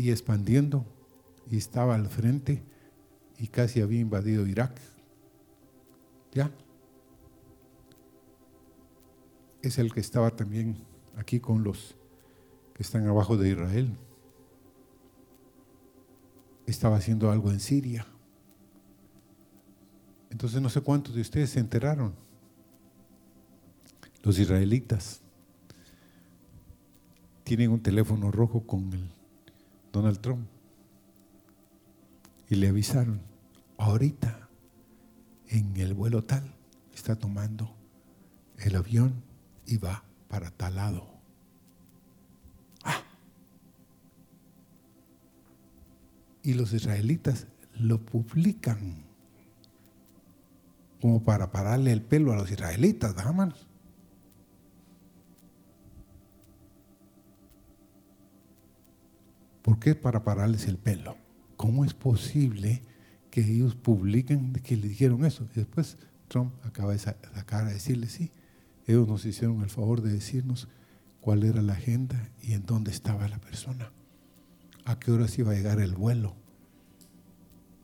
y 0.00 0.10
expandiendo 0.10 0.86
y 1.50 1.58
estaba 1.58 1.94
al 1.94 2.08
frente 2.08 2.62
y 3.38 3.48
casi 3.48 3.82
había 3.82 4.00
invadido 4.00 4.46
Irak. 4.46 4.80
¿Ya? 6.32 6.50
Es 9.60 9.78
el 9.78 9.92
que 9.92 10.00
estaba 10.00 10.30
también 10.30 10.78
aquí 11.16 11.38
con 11.38 11.62
los 11.62 11.96
que 12.74 12.82
están 12.82 13.06
abajo 13.06 13.36
de 13.36 13.50
Israel. 13.50 13.94
Estaba 16.66 16.96
haciendo 16.96 17.30
algo 17.30 17.50
en 17.50 17.60
Siria. 17.60 18.06
Entonces 20.30 20.62
no 20.62 20.70
sé 20.70 20.80
cuántos 20.80 21.14
de 21.14 21.20
ustedes 21.20 21.50
se 21.50 21.60
enteraron. 21.60 22.14
Los 24.22 24.38
israelitas 24.38 25.20
tienen 27.44 27.70
un 27.70 27.82
teléfono 27.82 28.30
rojo 28.30 28.66
con 28.66 28.92
el 28.94 29.19
Donald 29.92 30.20
Trump 30.20 30.46
y 32.48 32.56
le 32.56 32.68
avisaron, 32.68 33.20
ahorita 33.78 34.48
en 35.48 35.76
el 35.76 35.94
vuelo 35.94 36.24
tal 36.24 36.54
está 36.92 37.16
tomando 37.16 37.74
el 38.58 38.76
avión 38.76 39.22
y 39.66 39.78
va 39.78 40.04
para 40.28 40.50
tal 40.50 40.76
lado. 40.76 41.08
Ah. 42.84 43.02
Y 46.42 46.54
los 46.54 46.72
israelitas 46.72 47.46
lo 47.74 48.00
publican 48.04 49.04
como 51.00 51.22
para 51.22 51.50
pararle 51.50 51.92
el 51.92 52.02
pelo 52.02 52.32
a 52.32 52.36
los 52.36 52.50
israelitas, 52.50 53.16
hermanos. 53.16 53.69
¿Por 59.62 59.78
qué 59.78 59.94
para 59.94 60.24
pararles 60.24 60.66
el 60.66 60.78
pelo? 60.78 61.16
¿Cómo 61.56 61.84
es 61.84 61.94
posible 61.94 62.82
que 63.30 63.42
ellos 63.42 63.74
publiquen 63.74 64.52
que 64.54 64.76
le 64.76 64.88
dijeron 64.88 65.24
eso? 65.24 65.46
Y 65.54 65.58
después 65.58 65.98
Trump 66.28 66.54
acaba 66.64 66.92
de 66.92 66.98
sacar 66.98 67.66
a 67.66 67.70
decirle, 67.70 68.08
sí, 68.08 68.30
ellos 68.86 69.06
nos 69.06 69.24
hicieron 69.24 69.62
el 69.62 69.70
favor 69.70 70.00
de 70.00 70.12
decirnos 70.12 70.68
cuál 71.20 71.44
era 71.44 71.60
la 71.62 71.74
agenda 71.74 72.30
y 72.40 72.54
en 72.54 72.64
dónde 72.64 72.90
estaba 72.90 73.28
la 73.28 73.38
persona, 73.38 73.92
a 74.84 74.98
qué 74.98 75.12
horas 75.12 75.38
iba 75.38 75.52
a 75.52 75.54
llegar 75.54 75.80
el 75.80 75.94
vuelo. 75.94 76.34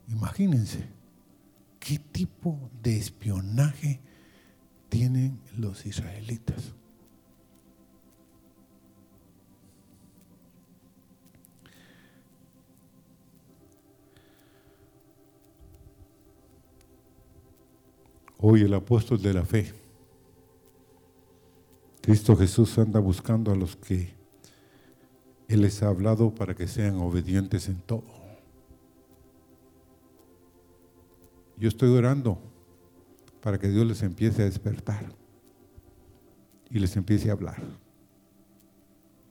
Imagínense. 0.08 0.88
¿Qué 1.78 1.98
tipo 1.98 2.70
de 2.82 2.96
espionaje 2.96 4.00
tienen 4.88 5.40
los 5.56 5.86
israelitas? 5.86 6.74
Hoy 18.48 18.62
el 18.62 18.74
apóstol 18.74 19.20
de 19.20 19.34
la 19.34 19.44
fe, 19.44 19.72
Cristo 22.00 22.36
Jesús 22.36 22.78
anda 22.78 23.00
buscando 23.00 23.50
a 23.50 23.56
los 23.56 23.74
que 23.74 24.14
Él 25.48 25.62
les 25.62 25.82
ha 25.82 25.88
hablado 25.88 26.32
para 26.32 26.54
que 26.54 26.68
sean 26.68 26.94
obedientes 26.98 27.66
en 27.66 27.80
todo. 27.80 28.04
Yo 31.56 31.66
estoy 31.66 31.88
orando 31.88 32.38
para 33.42 33.58
que 33.58 33.66
Dios 33.66 33.84
les 33.84 34.04
empiece 34.04 34.42
a 34.42 34.44
despertar 34.44 35.12
y 36.70 36.78
les 36.78 36.96
empiece 36.96 37.30
a 37.30 37.32
hablar, 37.32 37.60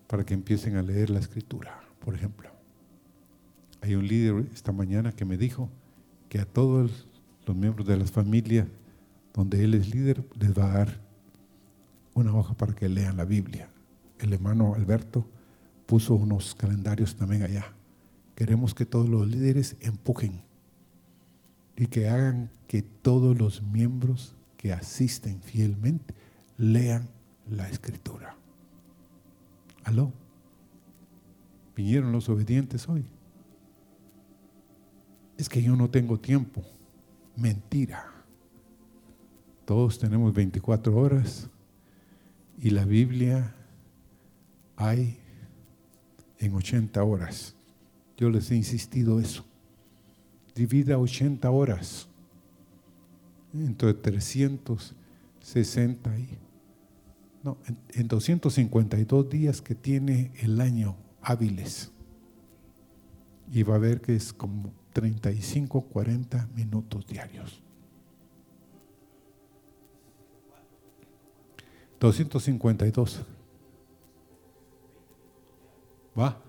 para 0.08 0.26
que 0.26 0.34
empiecen 0.34 0.76
a 0.76 0.82
leer 0.82 1.10
la 1.10 1.20
escritura, 1.20 1.88
por 2.04 2.16
ejemplo. 2.16 2.50
Hay 3.80 3.96
un 3.96 4.06
líder 4.06 4.46
esta 4.54 4.74
mañana 4.74 5.14
que 5.14 5.24
me 5.24 5.38
dijo 5.38 5.70
que 6.28 6.42
a 6.42 6.46
todos 6.46 7.08
los 7.46 7.56
miembros 7.56 7.88
de 7.88 7.96
las 7.96 8.12
familias 8.12 8.68
donde 9.36 9.64
él 9.66 9.74
es 9.74 9.94
líder 9.94 10.26
les 10.40 10.58
va 10.58 10.72
a 10.72 10.78
dar 10.78 11.02
una 12.14 12.34
hoja 12.34 12.54
para 12.54 12.74
que 12.74 12.88
lean 12.88 13.18
la 13.18 13.26
Biblia. 13.26 13.70
El 14.18 14.32
hermano 14.32 14.74
Alberto 14.76 15.28
puso 15.86 16.16
unos 16.16 16.56
calendarios 16.56 17.18
también 17.18 17.44
allá. 17.44 17.74
Queremos 18.34 18.74
que 18.74 18.86
todos 18.86 19.10
los 19.10 19.28
líderes 19.28 19.76
empujen 19.82 20.42
y 21.76 21.88
que 21.88 22.08
hagan 22.08 22.50
que 22.68 22.82
todos 22.82 23.38
los 23.38 23.62
miembros 23.62 24.36
que 24.56 24.72
asisten 24.72 25.42
fielmente 25.42 26.16
lean 26.58 27.10
la 27.50 27.70
escritura. 27.70 28.38
¿Aló? 29.84 30.14
¿Vinieron 31.76 32.14
los 32.14 32.30
obedientes 32.30 32.88
hoy? 32.88 33.06
Es 35.38 35.50
que 35.50 35.62
yo 35.62 35.76
no 35.76 35.90
tengo 35.90 36.18
tiempo. 36.18 36.64
Mentira. 37.36 38.15
Todos 39.66 40.00
tenemos 40.00 40.34
24 40.34 40.96
horas 40.96 41.50
y 42.62 42.70
la 42.70 42.86
Biblia 42.86 43.54
hay 44.76 45.18
en 46.40 46.54
80 46.54 47.04
horas. 47.04 47.56
Yo 48.18 48.30
les 48.30 48.52
he 48.52 48.56
insistido 48.56 49.20
eso 49.20 49.46
divida 50.56 50.98
80 50.98 51.48
horas 51.52 52.08
entre 53.54 53.94
360 53.94 56.18
y 56.18 56.40
no, 57.44 57.58
en, 57.68 57.78
en 57.94 58.08
252 58.08 59.30
días 59.30 59.62
que 59.62 59.76
tiene 59.76 60.32
el 60.40 60.62
año 60.62 60.96
hábiles. 61.22 61.92
Y 63.52 63.62
va 63.62 63.76
a 63.76 63.80
ver 63.80 64.02
que 64.02 64.16
es 64.16 64.34
como 64.34 64.74
35, 64.94 65.82
40 65.82 66.48
minutos 66.56 67.06
diarios. 67.06 67.62
252. 72.06 73.24
¿Va? 76.18 76.40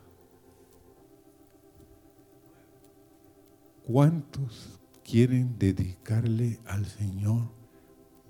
¿Cuántos 3.86 4.78
quieren 5.02 5.58
dedicarle 5.58 6.60
al 6.66 6.84
Señor 6.84 7.48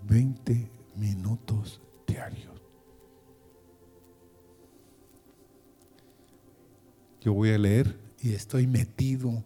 20 0.09 0.71
minutos 0.95 1.81
diarios? 2.07 2.63
Yo 7.21 7.35
voy 7.35 7.51
a 7.51 7.59
leer 7.59 7.99
y 8.21 8.35
estoy 8.35 8.69
metido. 8.69 9.43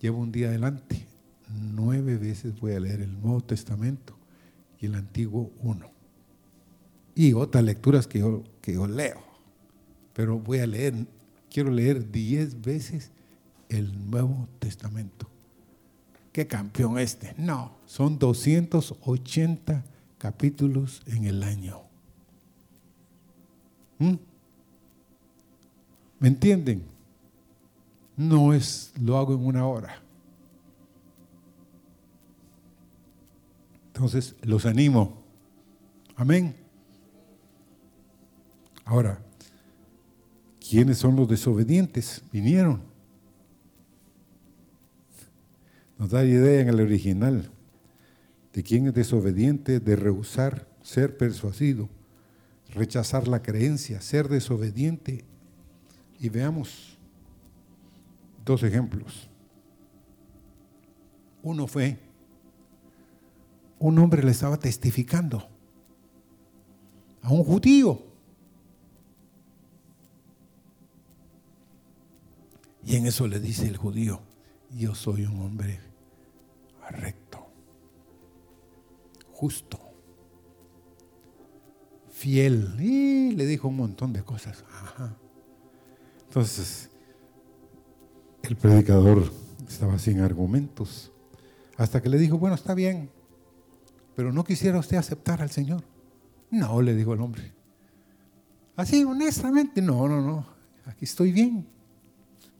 Llevo 0.00 0.18
un 0.18 0.32
día 0.32 0.48
adelante. 0.48 1.06
Nueve 1.48 2.16
veces 2.16 2.58
voy 2.58 2.72
a 2.72 2.80
leer 2.80 3.02
el 3.02 3.20
Nuevo 3.20 3.40
Testamento 3.40 4.16
y 4.80 4.86
el 4.86 4.96
Antiguo 4.96 5.52
uno. 5.60 5.99
Y 7.14 7.32
otras 7.32 7.64
lecturas 7.64 8.06
que 8.06 8.20
yo, 8.20 8.44
que 8.60 8.74
yo 8.74 8.86
leo. 8.86 9.20
Pero 10.14 10.38
voy 10.38 10.58
a 10.58 10.66
leer, 10.66 10.94
quiero 11.50 11.70
leer 11.70 12.10
diez 12.10 12.60
veces 12.60 13.10
el 13.68 14.10
Nuevo 14.10 14.48
Testamento. 14.58 15.28
¿Qué 16.32 16.46
campeón 16.46 16.98
este? 16.98 17.34
No, 17.36 17.72
son 17.86 18.18
280 18.18 19.84
capítulos 20.18 21.02
en 21.06 21.24
el 21.24 21.42
año. 21.42 21.80
¿Mm? 23.98 24.14
¿Me 26.20 26.28
entienden? 26.28 26.84
No 28.16 28.52
es, 28.52 28.92
lo 29.00 29.16
hago 29.16 29.34
en 29.34 29.44
una 29.44 29.66
hora. 29.66 30.02
Entonces, 33.86 34.36
los 34.42 34.66
animo. 34.66 35.22
Amén. 36.16 36.54
Ahora, 38.90 39.22
¿quiénes 40.58 40.98
son 40.98 41.14
los 41.14 41.28
desobedientes? 41.28 42.24
Vinieron. 42.32 42.82
Nos 45.96 46.10
da 46.10 46.24
idea 46.24 46.60
en 46.60 46.70
el 46.70 46.80
original 46.80 47.52
de 48.52 48.62
quién 48.64 48.88
es 48.88 48.94
desobediente, 48.94 49.78
de 49.78 49.94
rehusar, 49.94 50.66
ser 50.82 51.16
persuasido, 51.16 51.88
rechazar 52.74 53.28
la 53.28 53.42
creencia, 53.42 54.00
ser 54.00 54.28
desobediente. 54.28 55.24
Y 56.18 56.28
veamos 56.28 56.98
dos 58.44 58.64
ejemplos. 58.64 59.30
Uno 61.44 61.68
fue, 61.68 61.96
un 63.78 63.96
hombre 64.00 64.24
le 64.24 64.32
estaba 64.32 64.58
testificando 64.58 65.48
a 67.22 67.32
un 67.32 67.44
judío. 67.44 68.09
Y 72.84 72.96
en 72.96 73.06
eso 73.06 73.26
le 73.26 73.40
dice 73.40 73.66
el 73.66 73.76
judío, 73.76 74.20
yo 74.70 74.94
soy 74.94 75.24
un 75.24 75.40
hombre 75.40 75.80
recto. 76.90 77.46
justo, 79.32 79.78
fiel. 82.10 82.76
Y 82.78 83.32
le 83.32 83.46
dijo 83.46 83.68
un 83.68 83.76
montón 83.76 84.12
de 84.12 84.22
cosas. 84.22 84.64
Entonces, 86.26 86.90
el 88.42 88.56
predicador 88.56 89.32
estaba 89.66 89.98
sin 89.98 90.20
argumentos. 90.20 91.10
Hasta 91.76 92.02
que 92.02 92.10
le 92.10 92.18
dijo, 92.18 92.38
bueno, 92.38 92.54
está 92.54 92.74
bien, 92.74 93.08
pero 94.14 94.32
no 94.32 94.44
quisiera 94.44 94.78
usted 94.78 94.98
aceptar 94.98 95.40
al 95.40 95.50
Señor. 95.50 95.82
No, 96.50 96.82
le 96.82 96.94
dijo 96.94 97.14
el 97.14 97.20
hombre. 97.22 97.54
Así, 98.76 99.04
honestamente, 99.04 99.80
no, 99.80 100.06
no, 100.06 100.20
no, 100.20 100.46
aquí 100.84 101.06
estoy 101.06 101.32
bien. 101.32 101.66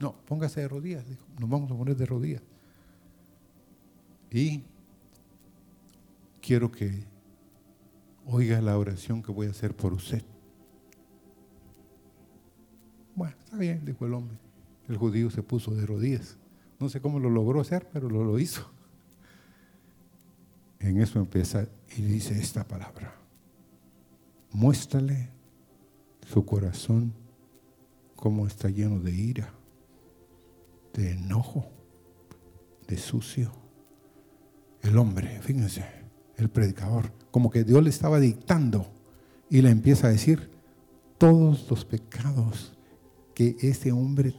No, 0.01 0.15
póngase 0.25 0.61
de 0.61 0.67
rodillas, 0.67 1.07
dijo, 1.07 1.23
nos 1.39 1.47
vamos 1.47 1.71
a 1.71 1.75
poner 1.75 1.95
de 1.95 2.07
rodillas. 2.07 2.41
Y 4.31 4.63
quiero 6.41 6.71
que 6.71 7.05
oiga 8.25 8.59
la 8.61 8.77
oración 8.79 9.21
que 9.21 9.31
voy 9.31 9.45
a 9.45 9.51
hacer 9.51 9.75
por 9.75 9.93
usted. 9.93 10.23
Bueno, 13.13 13.35
está 13.43 13.57
bien, 13.57 13.85
dijo 13.85 14.07
el 14.07 14.15
hombre. 14.15 14.37
El 14.89 14.97
judío 14.97 15.29
se 15.29 15.43
puso 15.43 15.75
de 15.75 15.85
rodillas. 15.85 16.35
No 16.79 16.89
sé 16.89 16.99
cómo 16.99 17.19
lo 17.19 17.29
logró 17.29 17.61
hacer, 17.61 17.87
pero 17.93 18.09
lo, 18.09 18.23
lo 18.23 18.39
hizo. 18.39 18.71
En 20.79 20.99
eso 20.99 21.19
empieza 21.19 21.67
y 21.95 22.01
dice 22.01 22.39
esta 22.39 22.67
palabra. 22.67 23.13
Muéstrale 24.51 25.29
su 26.27 26.43
corazón 26.43 27.13
como 28.15 28.47
está 28.47 28.69
lleno 28.69 28.99
de 28.99 29.11
ira, 29.11 29.53
de 30.93 31.11
enojo, 31.11 31.67
de 32.87 32.97
sucio. 32.97 33.51
El 34.81 34.97
hombre, 34.97 35.39
fíjense, 35.41 35.85
el 36.37 36.49
predicador, 36.49 37.13
como 37.31 37.49
que 37.49 37.63
Dios 37.63 37.83
le 37.83 37.89
estaba 37.89 38.19
dictando 38.19 38.87
y 39.49 39.61
le 39.61 39.69
empieza 39.69 40.07
a 40.07 40.11
decir 40.11 40.49
todos 41.17 41.69
los 41.69 41.85
pecados 41.85 42.73
que 43.35 43.55
ese 43.61 43.91
hombre 43.91 44.35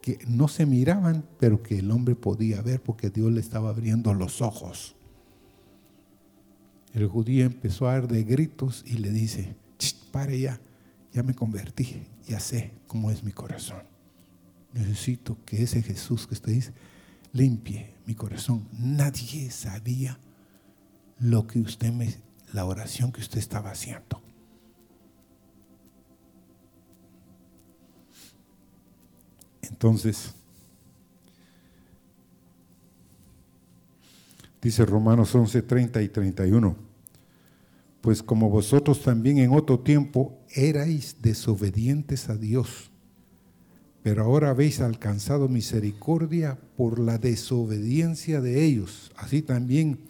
que 0.00 0.18
no 0.26 0.48
se 0.48 0.66
miraban, 0.66 1.24
pero 1.38 1.62
que 1.62 1.78
el 1.78 1.90
hombre 1.90 2.16
podía 2.16 2.60
ver 2.60 2.82
porque 2.82 3.10
Dios 3.10 3.30
le 3.30 3.40
estaba 3.40 3.70
abriendo 3.70 4.12
los 4.14 4.42
ojos. 4.42 4.96
El 6.92 7.06
judío 7.06 7.46
empezó 7.46 7.88
a 7.88 7.92
dar 7.92 8.08
de 8.08 8.24
gritos 8.24 8.84
y 8.86 8.98
le 8.98 9.10
dice, 9.10 9.54
pare 10.10 10.38
ya, 10.38 10.60
ya 11.12 11.22
me 11.22 11.34
convertí, 11.34 12.02
ya 12.26 12.38
sé 12.38 12.72
cómo 12.86 13.10
es 13.10 13.24
mi 13.24 13.32
corazón. 13.32 13.91
Necesito 14.72 15.38
que 15.44 15.62
ese 15.62 15.82
Jesús 15.82 16.26
que 16.26 16.34
usted 16.34 16.52
dice 16.52 16.72
limpie 17.32 17.94
mi 18.06 18.14
corazón. 18.14 18.66
Nadie 18.72 19.50
sabía 19.50 20.18
lo 21.18 21.46
que 21.46 21.60
usted 21.60 21.92
me, 21.92 22.14
la 22.52 22.64
oración 22.64 23.12
que 23.12 23.20
usted 23.20 23.38
estaba 23.38 23.70
haciendo. 23.70 24.20
Entonces, 29.62 30.34
dice 34.60 34.84
Romanos 34.84 35.34
11, 35.34 35.62
30 35.62 36.02
y 36.02 36.08
31, 36.08 36.76
pues 38.00 38.22
como 38.22 38.50
vosotros 38.50 39.02
también 39.02 39.38
en 39.38 39.52
otro 39.52 39.80
tiempo 39.80 40.38
erais 40.54 41.16
desobedientes 41.20 42.28
a 42.28 42.36
Dios, 42.36 42.91
pero 44.02 44.24
ahora 44.24 44.50
habéis 44.50 44.80
alcanzado 44.80 45.48
misericordia 45.48 46.58
por 46.76 46.98
la 46.98 47.18
desobediencia 47.18 48.40
de 48.40 48.64
ellos. 48.64 49.12
Así 49.16 49.42
también 49.42 50.00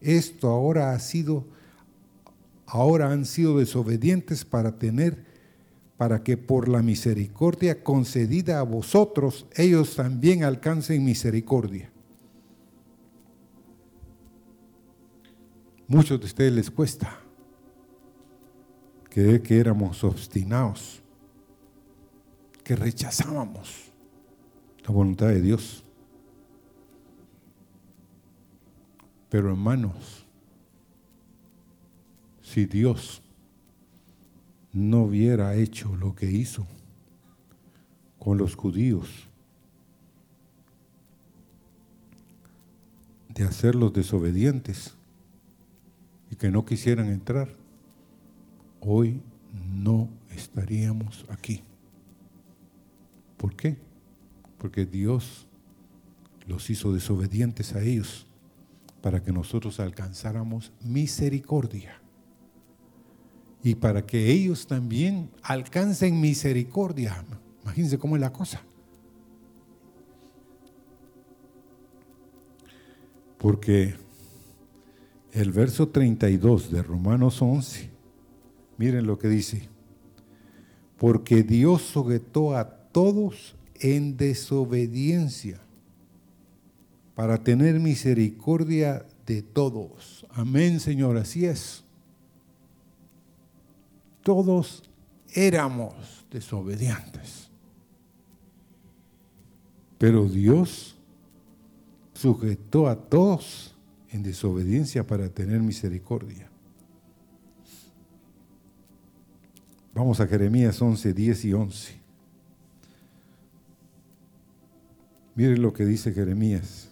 esto 0.00 0.48
ahora 0.48 0.92
ha 0.92 0.98
sido, 0.98 1.46
ahora 2.66 3.12
han 3.12 3.24
sido 3.24 3.58
desobedientes 3.58 4.44
para 4.44 4.78
tener, 4.78 5.24
para 5.96 6.24
que 6.24 6.36
por 6.36 6.68
la 6.68 6.82
misericordia 6.82 7.84
concedida 7.84 8.58
a 8.58 8.62
vosotros, 8.64 9.46
ellos 9.54 9.94
también 9.94 10.42
alcancen 10.42 11.04
misericordia. 11.04 11.90
Muchos 15.86 16.18
de 16.18 16.26
ustedes 16.26 16.52
les 16.52 16.70
cuesta 16.70 17.20
creer 19.08 19.40
que 19.40 19.58
éramos 19.60 20.02
obstinados 20.02 21.00
que 22.66 22.74
rechazábamos 22.74 23.92
la 24.84 24.92
voluntad 24.92 25.28
de 25.28 25.40
Dios. 25.40 25.84
Pero 29.28 29.50
hermanos, 29.50 30.26
si 32.42 32.66
Dios 32.66 33.22
no 34.72 35.02
hubiera 35.02 35.54
hecho 35.54 35.94
lo 35.94 36.16
que 36.16 36.28
hizo 36.28 36.66
con 38.18 38.36
los 38.36 38.56
judíos, 38.56 39.28
de 43.28 43.44
hacerlos 43.44 43.92
desobedientes 43.92 44.96
y 46.32 46.34
que 46.34 46.50
no 46.50 46.64
quisieran 46.64 47.10
entrar, 47.10 47.48
hoy 48.80 49.22
no 49.72 50.08
estaríamos 50.32 51.24
aquí. 51.28 51.62
¿Por 53.36 53.54
qué? 53.54 53.76
Porque 54.58 54.86
Dios 54.86 55.46
los 56.46 56.70
hizo 56.70 56.92
desobedientes 56.92 57.74
a 57.74 57.82
ellos 57.82 58.26
para 59.00 59.22
que 59.22 59.32
nosotros 59.32 59.78
alcanzáramos 59.80 60.72
misericordia. 60.82 62.00
Y 63.62 63.74
para 63.74 64.06
que 64.06 64.30
ellos 64.30 64.66
también 64.66 65.30
alcancen 65.42 66.20
misericordia. 66.20 67.24
Imagínense 67.62 67.98
cómo 67.98 68.16
es 68.16 68.20
la 68.20 68.32
cosa. 68.32 68.62
Porque 73.38 73.94
el 75.32 75.52
verso 75.52 75.88
32 75.88 76.70
de 76.70 76.82
Romanos 76.82 77.42
11, 77.42 77.90
miren 78.78 79.06
lo 79.06 79.18
que 79.18 79.28
dice. 79.28 79.68
Porque 80.96 81.42
Dios 81.42 81.82
sujetó 81.82 82.56
a 82.56 82.75
todos 82.96 83.54
en 83.78 84.16
desobediencia, 84.16 85.60
para 87.14 87.36
tener 87.36 87.78
misericordia 87.78 89.04
de 89.26 89.42
todos. 89.42 90.24
Amén, 90.30 90.80
Señor, 90.80 91.18
así 91.18 91.44
es. 91.44 91.84
Todos 94.22 94.82
éramos 95.34 96.24
desobedientes. 96.30 97.50
Pero 99.98 100.26
Dios 100.26 100.96
sujetó 102.14 102.88
a 102.88 102.96
todos 102.96 103.74
en 104.10 104.22
desobediencia 104.22 105.06
para 105.06 105.28
tener 105.28 105.60
misericordia. 105.60 106.48
Vamos 109.92 110.18
a 110.18 110.26
Jeremías 110.26 110.80
11, 110.80 111.12
10 111.12 111.44
y 111.44 111.52
11. 111.52 111.95
Miren 115.36 115.60
lo 115.60 115.74
que 115.74 115.84
dice 115.84 116.14
Jeremías, 116.14 116.88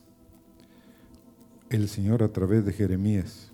el 1.70 1.88
Señor 1.88 2.22
a 2.22 2.28
través 2.28 2.66
de 2.66 2.74
Jeremías. 2.74 3.50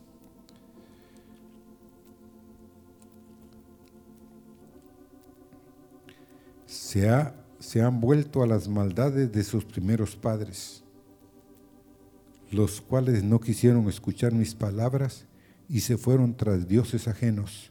Se, 6.67 7.09
ha, 7.09 7.37
se 7.61 7.81
han 7.81 8.01
vuelto 8.01 8.43
a 8.43 8.49
las 8.49 8.67
maldades 8.67 9.31
de 9.31 9.45
sus 9.45 9.65
primeros 9.65 10.17
padres, 10.17 10.83
los 12.51 12.81
cuales 12.81 13.23
no 13.23 13.39
quisieron 13.39 13.89
escuchar 13.89 14.33
mis 14.33 14.57
palabras 14.57 15.25
y 15.69 15.81
se 15.81 15.99
fueron 15.99 16.37
tras 16.37 16.67
dioses 16.67 17.07
ajenos 17.07 17.71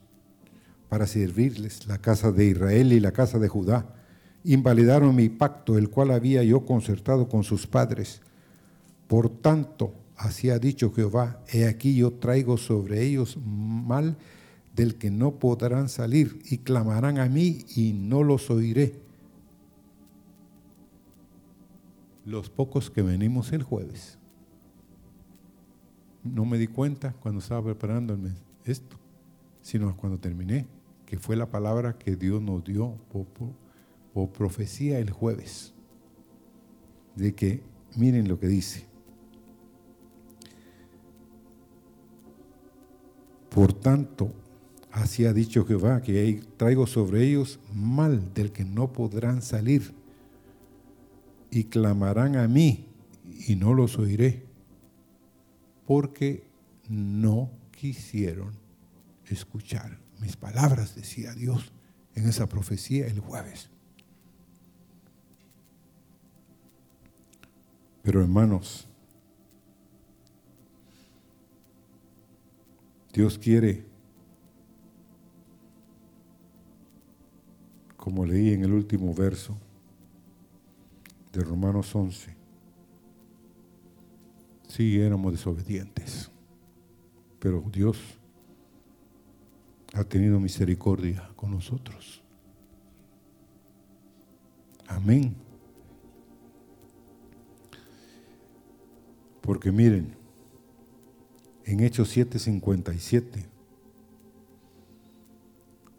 para 0.88 1.06
servirles 1.06 1.86
la 1.86 1.98
casa 1.98 2.32
de 2.32 2.46
Israel 2.46 2.94
y 2.94 3.02
la 3.02 3.12
casa 3.12 3.40
de 3.40 3.50
Judá 3.50 3.99
invalidaron 4.44 5.16
mi 5.16 5.30
pacto, 5.30 5.78
el 5.78 5.90
cual 5.90 6.12
había 6.12 6.44
yo 6.44 6.66
concertado 6.66 7.28
con 7.28 7.44
sus 7.44 7.68
padres. 7.68 8.22
Por 9.08 9.30
tanto, 9.30 9.94
así 10.16 10.50
ha 10.50 10.60
dicho 10.60 10.92
Jehová, 10.92 11.42
he 11.52 11.66
aquí 11.66 11.96
yo 11.96 12.14
traigo 12.14 12.58
sobre 12.58 13.04
ellos 13.04 13.38
mal 13.44 14.18
del 14.76 14.96
que 14.96 15.12
no 15.12 15.40
podrán 15.40 15.90
salir, 15.90 16.40
y 16.50 16.60
clamarán 16.60 17.20
a 17.20 17.28
mí 17.28 17.66
y 17.76 17.94
no 17.94 18.24
los 18.24 18.50
oiré. 18.50 19.02
Los 22.26 22.50
pocos 22.50 22.90
que 22.90 23.02
venimos 23.02 23.52
el 23.52 23.64
jueves. 23.64 24.18
No 26.24 26.46
me 26.46 26.58
di 26.58 26.68
cuenta 26.68 27.14
cuando 27.14 27.40
estaba 27.40 27.64
preparando 27.64 28.18
esto, 28.64 28.98
sino 29.62 29.98
cuando 29.98 30.20
terminé, 30.20 30.68
que 31.06 31.18
fue 31.18 31.36
la 31.36 31.50
palabra 31.50 31.98
que 31.98 32.16
Dios 32.16 32.42
nos 32.42 32.64
dio 32.64 32.96
o 34.14 34.32
profecía 34.32 35.00
el 35.00 35.12
jueves, 35.12 35.74
de 37.16 37.34
que 37.34 37.64
miren 37.96 38.28
lo 38.28 38.40
que 38.40 38.48
dice. 38.48 38.86
Por 43.50 43.74
tanto, 43.74 44.32
así 44.92 45.26
ha 45.26 45.34
dicho 45.34 45.66
Jehová, 45.66 46.02
que 46.02 46.42
traigo 46.58 46.88
sobre 46.88 47.24
ellos 47.24 47.60
mal 47.74 48.34
del 48.34 48.52
que 48.52 48.64
no 48.64 48.94
podrán 48.94 49.42
salir, 49.42 49.94
y 51.52 51.64
clamarán 51.66 52.36
a 52.36 52.48
mí, 52.48 52.88
y 53.48 53.56
no 53.56 53.74
los 53.74 53.98
oiré, 53.98 54.46
porque 55.88 56.44
no 56.88 57.52
quisieron 57.72 58.54
escuchar 59.28 60.00
mis 60.20 60.36
palabras, 60.36 60.96
decía 60.96 61.34
Dios 61.34 61.72
en 62.16 62.28
esa 62.28 62.48
profecía 62.48 63.08
el 63.08 63.20
jueves. 63.20 63.70
Pero 68.10 68.22
hermanos, 68.22 68.88
Dios 73.14 73.38
quiere, 73.38 73.86
como 77.98 78.26
leí 78.26 78.52
en 78.52 78.64
el 78.64 78.74
último 78.74 79.14
verso 79.14 79.56
de 81.32 81.44
Romanos 81.44 81.94
11, 81.94 82.36
sí 84.68 85.00
éramos 85.00 85.34
desobedientes, 85.34 86.32
pero 87.38 87.64
Dios 87.72 88.00
ha 89.94 90.04
tenido 90.04 90.40
misericordia 90.40 91.30
con 91.36 91.52
nosotros. 91.52 92.24
Amén. 94.88 95.49
Porque 99.50 99.72
miren, 99.72 100.14
en 101.66 101.80
Hechos 101.80 102.16
7:57, 102.16 103.48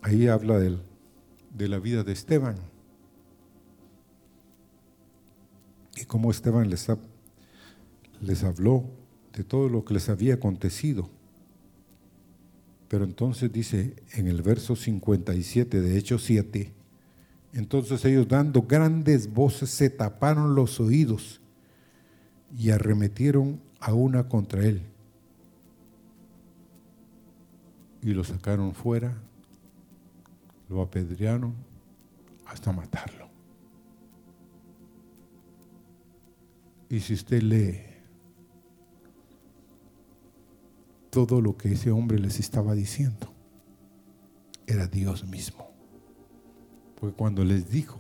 ahí 0.03 0.29
habla 0.29 0.61
del, 0.61 0.81
de 1.53 1.67
la 1.67 1.81
vida 1.81 2.05
de 2.05 2.13
Esteban. 2.13 2.55
Y 5.97 6.05
cómo 6.05 6.31
Esteban 6.31 6.71
les, 6.71 6.87
les 8.21 8.45
habló 8.45 8.85
de 9.33 9.43
todo 9.43 9.69
lo 9.69 9.85
que 9.85 9.95
les 9.95 10.09
había 10.09 10.35
acontecido. 10.35 11.11
Pero 12.87 13.03
entonces 13.03 13.53
dice 13.53 13.97
en 14.13 14.29
el 14.29 14.43
verso 14.43 14.77
57 14.77 15.81
de 15.81 15.99
Hechos 15.99 16.23
7, 16.23 16.73
entonces 17.55 18.05
ellos 18.05 18.29
dando 18.29 18.63
grandes 18.63 19.29
voces 19.35 19.71
se 19.71 19.91
taparon 19.91 20.55
los 20.55 20.79
oídos 20.79 21.41
y 22.57 22.71
arremetieron 22.71 23.61
a 23.81 23.95
una 23.95 24.29
contra 24.29 24.65
él. 24.65 24.83
Y 28.03 28.13
lo 28.13 28.25
sacaron 28.25 28.75
fuera, 28.75 29.15
lo 30.69 30.83
apedrearon 30.83 31.55
hasta 32.47 32.73
matarlo. 32.73 33.29
Y 36.89 37.01
si 37.01 37.15
usted 37.15 37.43
lee 37.43 37.91
todo 41.11 41.41
lo 41.41 41.57
que 41.57 41.73
ese 41.73 41.91
hombre 41.91 42.19
les 42.19 42.41
estaba 42.41 42.75
diciendo, 42.75 43.33
era 44.67 44.87
Dios 44.87 45.25
mismo. 45.25 45.71
Porque 46.99 47.17
cuando 47.17 47.45
les 47.45 47.71
dijo, 47.71 48.00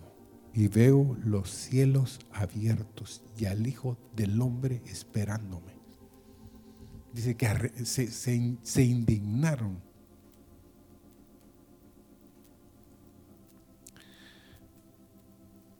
y 0.52 0.68
veo 0.68 1.16
los 1.24 1.50
cielos 1.50 2.18
abiertos 2.32 3.22
y 3.38 3.46
al 3.46 3.66
Hijo 3.66 3.96
del 4.14 4.40
Hombre 4.40 4.82
esperándome. 4.86 5.80
Dice 7.12 7.36
que 7.36 7.46
se, 7.84 8.84
indignaron. 8.84 9.80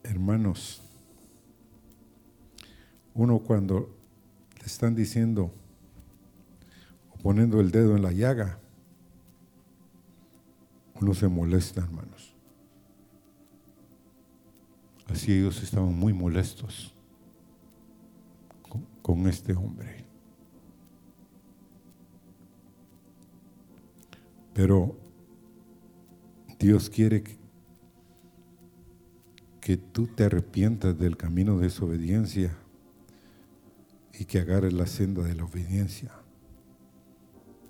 Hermanos, 0.03 0.83
uno 3.15 3.39
cuando 3.39 3.97
le 4.59 4.67
están 4.67 4.97
diciendo 4.97 5.53
o 7.13 7.19
poniendo 7.19 7.61
el 7.61 7.71
dedo 7.71 7.97
en 7.97 8.03
la 8.03 8.13
llaga, 8.13 8.59
uno 11.01 11.15
se 11.15 11.29
molesta, 11.29 11.83
hermanos. 11.83 12.30
Así 15.11 15.33
ellos 15.33 15.63
estaban 15.63 15.99
muy 15.99 16.13
molestos 16.13 16.95
con, 19.03 19.27
este 19.27 19.55
hombre. 19.55 20.05
Pero 24.55 24.97
Dios 26.61 26.89
quiere 26.89 27.25
que, 27.25 27.37
que, 29.61 29.77
tú 29.77 30.07
te 30.07 30.25
arrepientas 30.25 30.97
del 30.97 31.17
camino 31.17 31.57
de 31.57 31.65
desobediencia 31.65 32.57
y 34.17 34.27
que 34.27 34.39
agarres 34.39 34.73
la 34.73 34.87
senda 34.87 35.23
de 35.23 35.35
la 35.35 35.45
obediencia. 35.45 36.13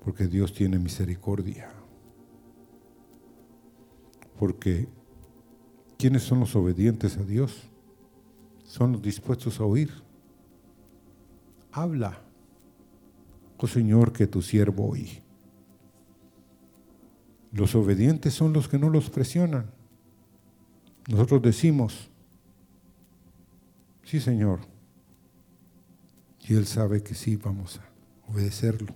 Porque 0.03 0.27
Dios 0.27 0.53
tiene 0.53 0.77
misericordia. 0.77 1.71
Porque 4.37 4.87
¿Quiénes 6.01 6.23
son 6.23 6.39
los 6.39 6.55
obedientes 6.55 7.15
a 7.17 7.23
Dios? 7.23 7.61
Son 8.63 8.93
los 8.93 9.03
dispuestos 9.03 9.59
a 9.59 9.65
oír. 9.65 9.91
Habla, 11.71 12.19
oh 13.57 13.67
Señor, 13.67 14.11
que 14.11 14.25
tu 14.25 14.41
siervo 14.41 14.89
oí. 14.89 15.21
Los 17.51 17.75
obedientes 17.75 18.33
son 18.33 18.51
los 18.51 18.67
que 18.67 18.79
no 18.79 18.89
los 18.89 19.11
presionan. 19.11 19.69
Nosotros 21.07 21.39
decimos, 21.43 22.09
sí 24.03 24.19
Señor, 24.19 24.61
y 26.39 26.55
Él 26.55 26.65
sabe 26.65 27.03
que 27.03 27.13
sí 27.13 27.35
vamos 27.35 27.77
a 27.77 28.31
obedecerlo. 28.31 28.91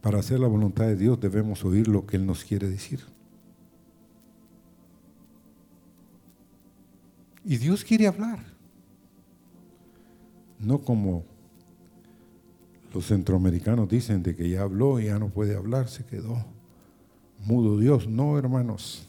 Para 0.00 0.20
hacer 0.20 0.40
la 0.40 0.48
voluntad 0.48 0.86
de 0.86 0.96
Dios 0.96 1.20
debemos 1.20 1.66
oír 1.66 1.86
lo 1.86 2.06
que 2.06 2.16
Él 2.16 2.24
nos 2.24 2.44
quiere 2.44 2.70
decir. 2.70 3.12
Y 7.44 7.56
Dios 7.56 7.84
quiere 7.84 8.06
hablar. 8.06 8.44
No 10.58 10.80
como 10.80 11.24
los 12.94 13.06
centroamericanos 13.06 13.88
dicen 13.88 14.22
de 14.22 14.36
que 14.36 14.48
ya 14.48 14.62
habló 14.62 15.00
y 15.00 15.06
ya 15.06 15.18
no 15.18 15.28
puede 15.30 15.56
hablar, 15.56 15.88
se 15.88 16.04
quedó 16.04 16.44
mudo 17.44 17.78
Dios. 17.78 18.08
No, 18.08 18.38
hermanos, 18.38 19.08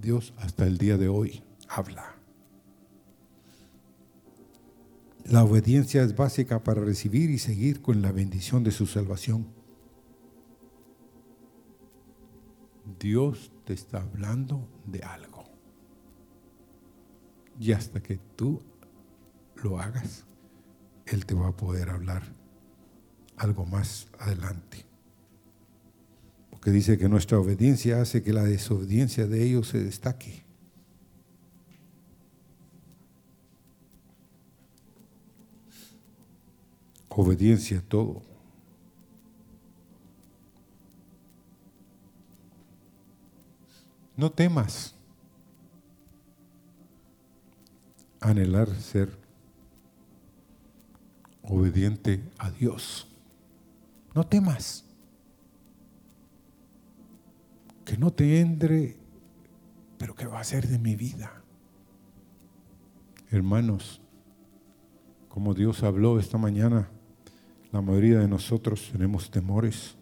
Dios 0.00 0.32
hasta 0.38 0.66
el 0.66 0.78
día 0.78 0.96
de 0.96 1.08
hoy 1.08 1.42
habla. 1.68 2.16
La 5.24 5.44
obediencia 5.44 6.02
es 6.02 6.16
básica 6.16 6.62
para 6.64 6.82
recibir 6.82 7.30
y 7.30 7.38
seguir 7.38 7.80
con 7.80 8.02
la 8.02 8.12
bendición 8.12 8.64
de 8.64 8.72
su 8.72 8.86
salvación. 8.86 9.46
Dios 12.98 13.52
te 13.64 13.72
está 13.72 14.02
hablando 14.02 14.68
de 14.86 15.00
algo. 15.02 15.31
Y 17.58 17.72
hasta 17.72 18.02
que 18.02 18.18
tú 18.36 18.60
lo 19.62 19.78
hagas, 19.78 20.24
Él 21.06 21.26
te 21.26 21.34
va 21.34 21.48
a 21.48 21.56
poder 21.56 21.90
hablar 21.90 22.22
algo 23.36 23.66
más 23.66 24.08
adelante. 24.18 24.84
Porque 26.50 26.70
dice 26.70 26.96
que 26.96 27.08
nuestra 27.08 27.38
obediencia 27.38 28.00
hace 28.00 28.22
que 28.22 28.32
la 28.32 28.44
desobediencia 28.44 29.26
de 29.26 29.42
ellos 29.42 29.68
se 29.68 29.82
destaque. 29.82 30.44
Obediencia 37.08 37.78
a 37.78 37.82
todo. 37.82 38.22
No 44.16 44.30
temas. 44.30 44.94
Anhelar 48.22 48.68
ser 48.68 49.18
obediente 51.42 52.22
a 52.38 52.50
Dios. 52.50 53.08
No 54.14 54.24
temas. 54.24 54.84
Que 57.84 57.96
no 57.98 58.12
te 58.12 58.40
entre, 58.40 58.96
pero 59.98 60.14
¿qué 60.14 60.26
va 60.26 60.40
a 60.40 60.44
ser 60.44 60.68
de 60.68 60.78
mi 60.78 60.96
vida? 60.96 61.42
Hermanos, 63.30 64.00
como 65.28 65.54
Dios 65.54 65.82
habló 65.82 66.18
esta 66.18 66.38
mañana, 66.38 66.88
la 67.72 67.80
mayoría 67.80 68.18
de 68.20 68.28
nosotros 68.28 68.90
tenemos 68.92 69.30
temores, 69.30 69.96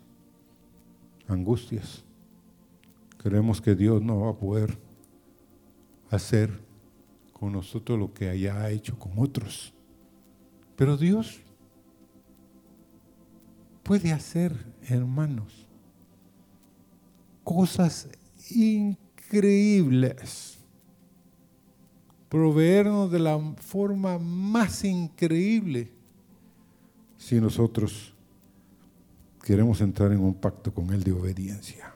angustias. 1.28 2.04
Creemos 3.16 3.60
que 3.60 3.74
Dios 3.74 4.02
no 4.02 4.20
va 4.20 4.30
a 4.30 4.36
poder 4.36 4.76
hacer 6.10 6.69
con 7.40 7.52
nosotros 7.52 7.98
lo 7.98 8.12
que 8.12 8.28
haya 8.28 8.60
ha 8.60 8.70
hecho 8.70 8.98
con 8.98 9.12
otros. 9.16 9.72
Pero 10.76 10.98
Dios 10.98 11.40
puede 13.82 14.12
hacer, 14.12 14.54
hermanos, 14.82 15.66
cosas 17.42 18.10
increíbles. 18.50 20.58
Proveernos 22.28 23.10
de 23.10 23.18
la 23.18 23.40
forma 23.56 24.18
más 24.18 24.84
increíble 24.84 25.90
si 27.16 27.40
nosotros 27.40 28.14
queremos 29.42 29.80
entrar 29.80 30.12
en 30.12 30.20
un 30.20 30.34
pacto 30.34 30.72
con 30.72 30.92
Él 30.92 31.02
de 31.02 31.12
obediencia. 31.12 31.92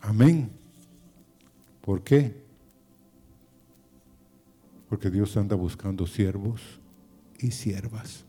Amén. 0.00 0.50
¿Por 1.82 2.02
qué? 2.02 2.41
Porque 4.92 5.10
Dios 5.10 5.38
anda 5.38 5.56
buscando 5.56 6.06
siervos 6.06 6.60
y 7.38 7.50
siervas 7.50 8.26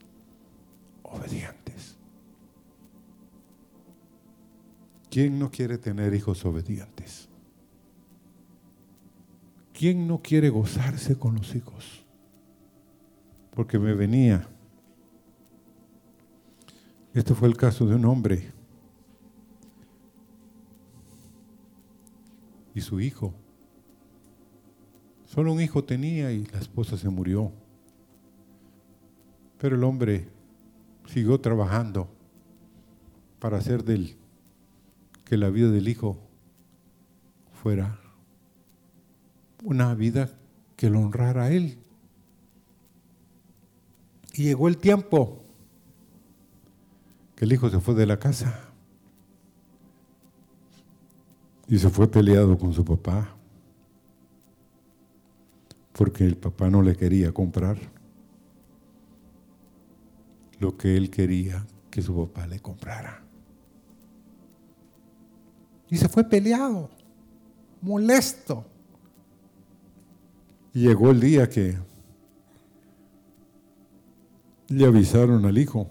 obedientes. 1.02 1.98
¿Quién 5.12 5.38
no 5.38 5.52
quiere 5.52 5.78
tener 5.78 6.14
hijos 6.14 6.46
obedientes? 6.46 7.28
¿Quién 9.74 10.08
no 10.08 10.22
quiere 10.22 10.48
gozarse 10.48 11.20
con 11.20 11.36
los 11.36 11.54
hijos? 11.54 12.06
Porque 13.54 13.78
me 13.78 13.94
venía. 13.94 14.48
Este 17.14 17.36
fue 17.36 17.50
el 17.50 17.58
caso 17.58 17.86
de 17.86 17.96
un 17.96 18.06
hombre 18.06 18.54
y 22.74 22.80
su 22.80 23.02
hijo. 23.02 23.34
Solo 25.34 25.52
un 25.52 25.62
hijo 25.62 25.84
tenía 25.84 26.32
y 26.32 26.46
la 26.46 26.60
esposa 26.60 26.96
se 26.96 27.10
murió. 27.10 27.52
Pero 29.58 29.76
el 29.76 29.84
hombre 29.84 30.28
siguió 31.08 31.40
trabajando 31.42 32.08
para 33.40 33.58
hacer 33.58 33.84
del 33.84 34.16
que 35.26 35.38
la 35.38 35.50
vida 35.50 35.72
del 35.72 35.88
hijo 35.88 36.20
fuera 37.64 38.00
una 39.64 39.96
vida 39.96 40.30
que 40.76 40.92
lo 40.92 41.00
honrara 41.00 41.46
a 41.46 41.52
él. 41.52 41.80
Y 44.36 44.44
llegó 44.44 44.68
el 44.68 44.78
tiempo 44.78 45.42
que 47.36 47.46
el 47.46 47.54
hijo 47.54 47.72
se 47.72 47.80
fue 47.80 47.96
de 47.96 48.06
la 48.06 48.20
casa 48.20 48.70
y 51.68 51.80
se 51.80 51.90
fue 51.90 52.08
peleado 52.08 52.56
con 52.56 52.72
su 52.72 52.86
papá 52.86 53.33
porque 55.94 56.26
el 56.26 56.36
papá 56.36 56.70
no 56.70 56.82
le 56.82 56.96
quería 56.96 57.32
comprar 57.32 57.78
lo 60.60 60.78
que 60.78 60.98
él 60.98 61.10
quería 61.10 61.66
que 61.90 62.02
su 62.02 62.16
papá 62.16 62.48
le 62.48 62.60
comprara. 62.60 63.24
Y 65.90 65.98
se 65.98 66.10
fue 66.10 66.24
peleado, 66.24 66.90
molesto. 67.82 68.66
Llegó 70.74 71.12
el 71.12 71.20
día 71.20 71.48
que 71.48 71.78
le 74.70 74.86
avisaron 74.86 75.46
al 75.46 75.58
hijo 75.58 75.88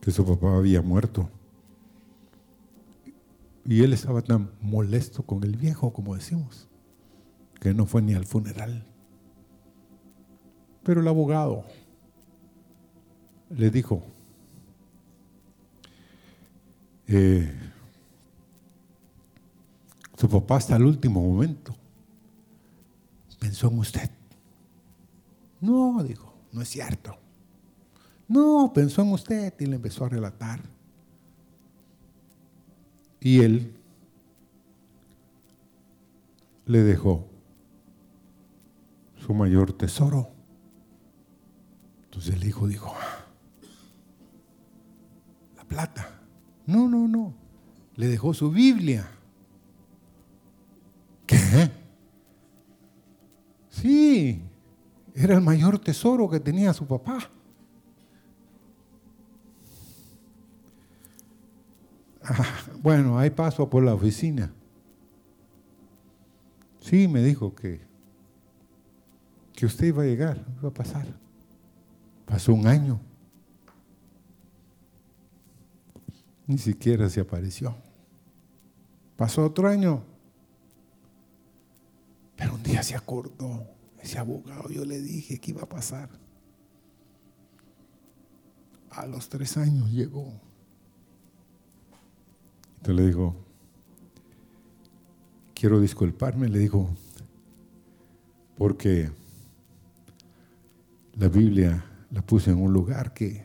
que 0.00 0.10
su 0.10 0.26
papá 0.26 0.56
había 0.56 0.82
muerto. 0.82 1.30
Y 3.68 3.82
él 3.82 3.92
estaba 3.92 4.22
tan 4.22 4.50
molesto 4.62 5.22
con 5.24 5.44
el 5.44 5.54
viejo, 5.54 5.92
como 5.92 6.14
decimos, 6.14 6.70
que 7.60 7.74
no 7.74 7.84
fue 7.84 8.00
ni 8.00 8.14
al 8.14 8.24
funeral. 8.24 8.86
Pero 10.82 11.02
el 11.02 11.08
abogado 11.08 11.66
le 13.50 13.68
dijo, 13.70 14.02
eh, 17.08 17.54
su 20.16 20.30
papá 20.30 20.56
hasta 20.56 20.76
el 20.76 20.84
último 20.86 21.20
momento 21.20 21.76
pensó 23.38 23.68
en 23.68 23.80
usted. 23.80 24.10
No, 25.60 26.02
dijo, 26.02 26.32
no 26.52 26.62
es 26.62 26.68
cierto. 26.70 27.18
No, 28.28 28.72
pensó 28.74 29.02
en 29.02 29.12
usted 29.12 29.52
y 29.60 29.66
le 29.66 29.76
empezó 29.76 30.06
a 30.06 30.08
relatar. 30.08 30.77
Y 33.28 33.40
él 33.40 33.74
le 36.64 36.82
dejó 36.82 37.28
su 39.16 39.34
mayor 39.34 39.74
tesoro. 39.74 40.30
Entonces 42.04 42.36
el 42.36 42.48
hijo 42.48 42.66
dijo, 42.66 42.90
ah, 42.98 43.26
la 45.58 45.64
plata. 45.64 46.22
No, 46.64 46.88
no, 46.88 47.06
no. 47.06 47.34
Le 47.96 48.06
dejó 48.06 48.32
su 48.32 48.50
Biblia. 48.50 49.06
¿Qué? 51.26 51.70
Sí, 53.68 54.40
era 55.14 55.34
el 55.34 55.42
mayor 55.42 55.78
tesoro 55.78 56.30
que 56.30 56.40
tenía 56.40 56.72
su 56.72 56.86
papá. 56.86 57.30
Ah, 62.24 62.57
bueno, 62.88 63.18
ahí 63.18 63.28
paso 63.28 63.68
por 63.68 63.84
la 63.84 63.92
oficina. 63.92 64.50
Sí, 66.80 67.06
me 67.06 67.22
dijo 67.22 67.54
que, 67.54 67.82
que 69.52 69.66
usted 69.66 69.88
iba 69.88 70.04
a 70.04 70.06
llegar, 70.06 70.42
iba 70.58 70.70
a 70.70 70.72
pasar. 70.72 71.06
Pasó 72.24 72.54
un 72.54 72.66
año. 72.66 72.98
Ni 76.46 76.56
siquiera 76.56 77.10
se 77.10 77.20
apareció. 77.20 77.76
Pasó 79.18 79.44
otro 79.44 79.68
año. 79.68 80.02
Pero 82.36 82.54
un 82.54 82.62
día 82.62 82.82
se 82.82 82.94
acordó, 82.94 83.66
ese 84.00 84.18
abogado, 84.18 84.70
yo 84.70 84.86
le 84.86 84.98
dije 85.02 85.38
que 85.38 85.50
iba 85.50 85.60
a 85.60 85.68
pasar. 85.68 86.08
A 88.88 89.04
los 89.04 89.28
tres 89.28 89.58
años 89.58 89.90
llegó. 89.90 90.47
Entonces 92.78 92.96
le 92.96 93.06
dijo, 93.06 93.34
quiero 95.54 95.80
disculparme, 95.80 96.48
le 96.48 96.60
dijo, 96.60 96.88
porque 98.56 99.10
la 101.14 101.28
Biblia 101.28 101.84
la 102.10 102.22
puse 102.22 102.50
en 102.50 102.62
un 102.62 102.72
lugar 102.72 103.12
que 103.12 103.44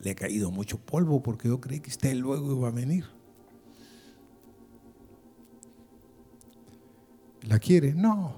le 0.00 0.10
ha 0.10 0.14
caído 0.14 0.50
mucho 0.50 0.78
polvo 0.78 1.22
porque 1.22 1.48
yo 1.48 1.60
creí 1.60 1.80
que 1.80 1.90
usted 1.90 2.14
luego 2.14 2.52
iba 2.52 2.68
a 2.68 2.72
venir. 2.72 3.06
¿La 7.48 7.58
quiere? 7.58 7.94
No. 7.94 8.36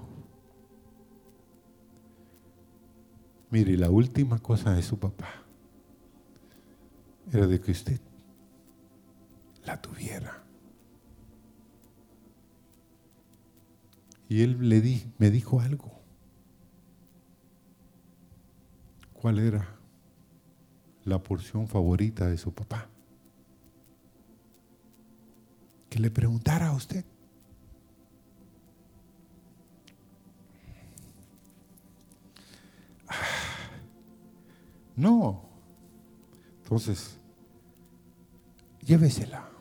Mire, 3.51 3.77
la 3.77 3.89
última 3.89 4.39
cosa 4.39 4.73
de 4.73 4.81
su 4.81 4.97
papá 4.97 5.29
era 7.31 7.47
de 7.47 7.59
que 7.59 7.71
usted 7.71 7.99
la 9.65 9.81
tuviera. 9.81 10.43
Y 14.27 14.41
él 14.41 14.69
le 14.69 14.81
di, 14.81 15.11
me 15.17 15.29
dijo 15.29 15.59
algo. 15.59 15.95
cuál 19.25 19.39
era 19.39 19.65
la 21.03 21.17
porción 21.17 21.67
favorita 21.67 22.27
de 22.27 22.37
su 22.37 22.53
papá. 22.53 22.87
Que 25.89 25.97
le 25.97 26.11
preguntara 26.11 26.67
a 26.67 26.73
usted. 26.73 27.03
No. 34.95 35.49
Entonces, 36.61 37.17
llévesela. 38.83 39.54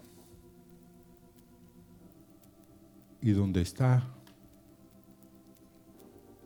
Y 3.25 3.33
donde 3.33 3.62
está 3.62 4.07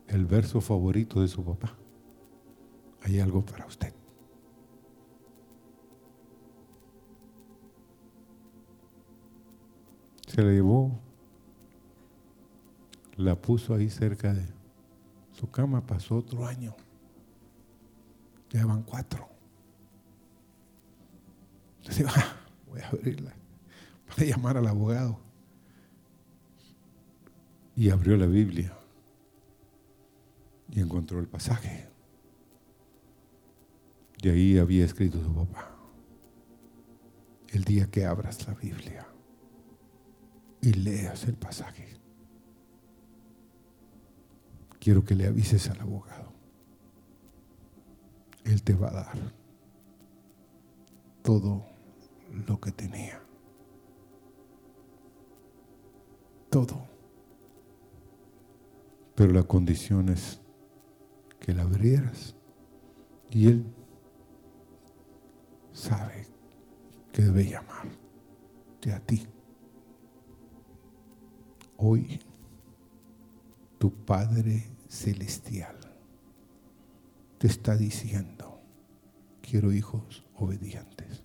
el 0.07 0.27
verso 0.27 0.61
favorito 0.61 1.21
de 1.21 1.27
su 1.27 1.45
papá 1.45 1.75
hay 3.03 3.19
algo 3.19 3.45
para 3.45 3.67
usted. 3.67 3.93
Se 10.29 10.41
la 10.41 10.53
llevó, 10.53 11.01
la 13.17 13.35
puso 13.35 13.75
ahí 13.75 13.91
cerca 13.91 14.33
de 14.33 14.47
su 15.33 15.51
cama, 15.51 15.85
pasó 15.85 16.19
otro 16.19 16.47
año. 16.47 16.77
Ya 18.51 18.65
van 18.65 18.85
cuatro. 18.85 19.29
Entonces, 21.79 22.07
ah, 22.09 22.37
voy 22.69 22.81
a 22.83 22.89
abrirla 22.89 23.35
para 24.07 24.25
llamar 24.25 24.59
al 24.59 24.69
abogado. 24.69 25.28
Y 27.79 27.91
abrió 27.91 28.17
la 28.17 28.27
Biblia 28.27 28.77
y 30.69 30.81
encontró 30.81 31.21
el 31.21 31.29
pasaje 31.29 31.89
Y 34.21 34.29
ahí 34.29 34.59
había 34.59 34.85
escrito 34.85 35.23
su 35.23 35.33
papá. 35.33 35.71
El 37.51 37.63
día 37.63 37.87
que 37.87 38.05
abras 38.05 38.49
la 38.49 38.55
Biblia 38.55 39.07
y 40.61 40.73
leas 40.73 41.25
el 41.29 41.35
pasaje, 41.35 41.97
quiero 44.81 45.05
que 45.05 45.15
le 45.15 45.29
avises 45.29 45.71
al 45.71 45.81
abogado. 45.81 46.33
Él 48.45 48.61
te 48.65 48.75
va 48.75 48.89
a 48.89 48.93
dar 48.93 49.19
todo 51.23 51.65
lo 52.49 52.61
que 52.61 52.73
tenía. 52.73 53.23
Todo. 56.51 56.98
Pero 59.19 59.33
la 59.33 59.43
condición 59.43 60.11
es 60.11 60.41
que 61.41 61.53
la 61.53 61.63
abrieras 61.63 62.37
y 63.29 63.49
Él 63.49 63.67
sabe 65.73 66.29
que 67.11 67.23
debe 67.23 67.49
llamarte 67.49 68.93
a 68.95 69.01
ti. 69.01 69.27
Hoy 71.79 72.21
tu 73.79 73.93
Padre 73.93 74.71
Celestial 74.89 75.77
te 77.39 77.49
está 77.49 77.77
diciendo, 77.77 78.61
quiero 79.43 79.73
hijos 79.73 80.25
obedientes, 80.37 81.25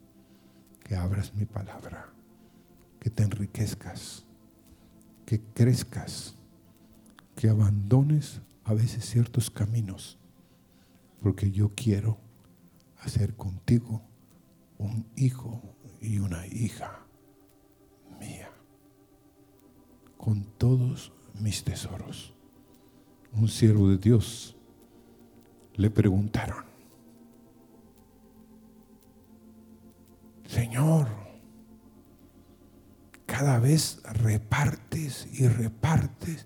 que 0.84 0.96
abras 0.96 1.36
mi 1.36 1.46
palabra, 1.46 2.12
que 3.00 3.12
te 3.12 3.22
enriquezcas, 3.22 4.26
que 5.28 5.40
crezcas, 5.54 6.40
que 7.36 7.50
abandones 7.50 8.42
a 8.64 8.74
veces 8.74 9.06
ciertos 9.06 9.50
caminos, 9.50 10.18
porque 11.22 11.52
yo 11.52 11.72
quiero 11.76 12.18
hacer 13.00 13.36
contigo 13.36 14.02
un 14.78 15.06
hijo 15.16 15.62
y 16.02 16.20
una 16.20 16.46
hija 16.48 17.06
mía, 18.20 18.50
con 20.18 20.44
todos 20.58 21.12
mis 21.40 21.64
tesoros. 21.64 22.34
Un 23.34 23.48
siervo 23.48 23.90
de 23.90 23.98
Dios 23.98 24.56
le 25.76 25.90
preguntaron, 25.90 26.66
Señor, 30.46 31.08
cada 33.26 33.60
vez 33.60 34.02
repartes 34.04 35.28
y 35.34 35.48
repartes 35.48 36.46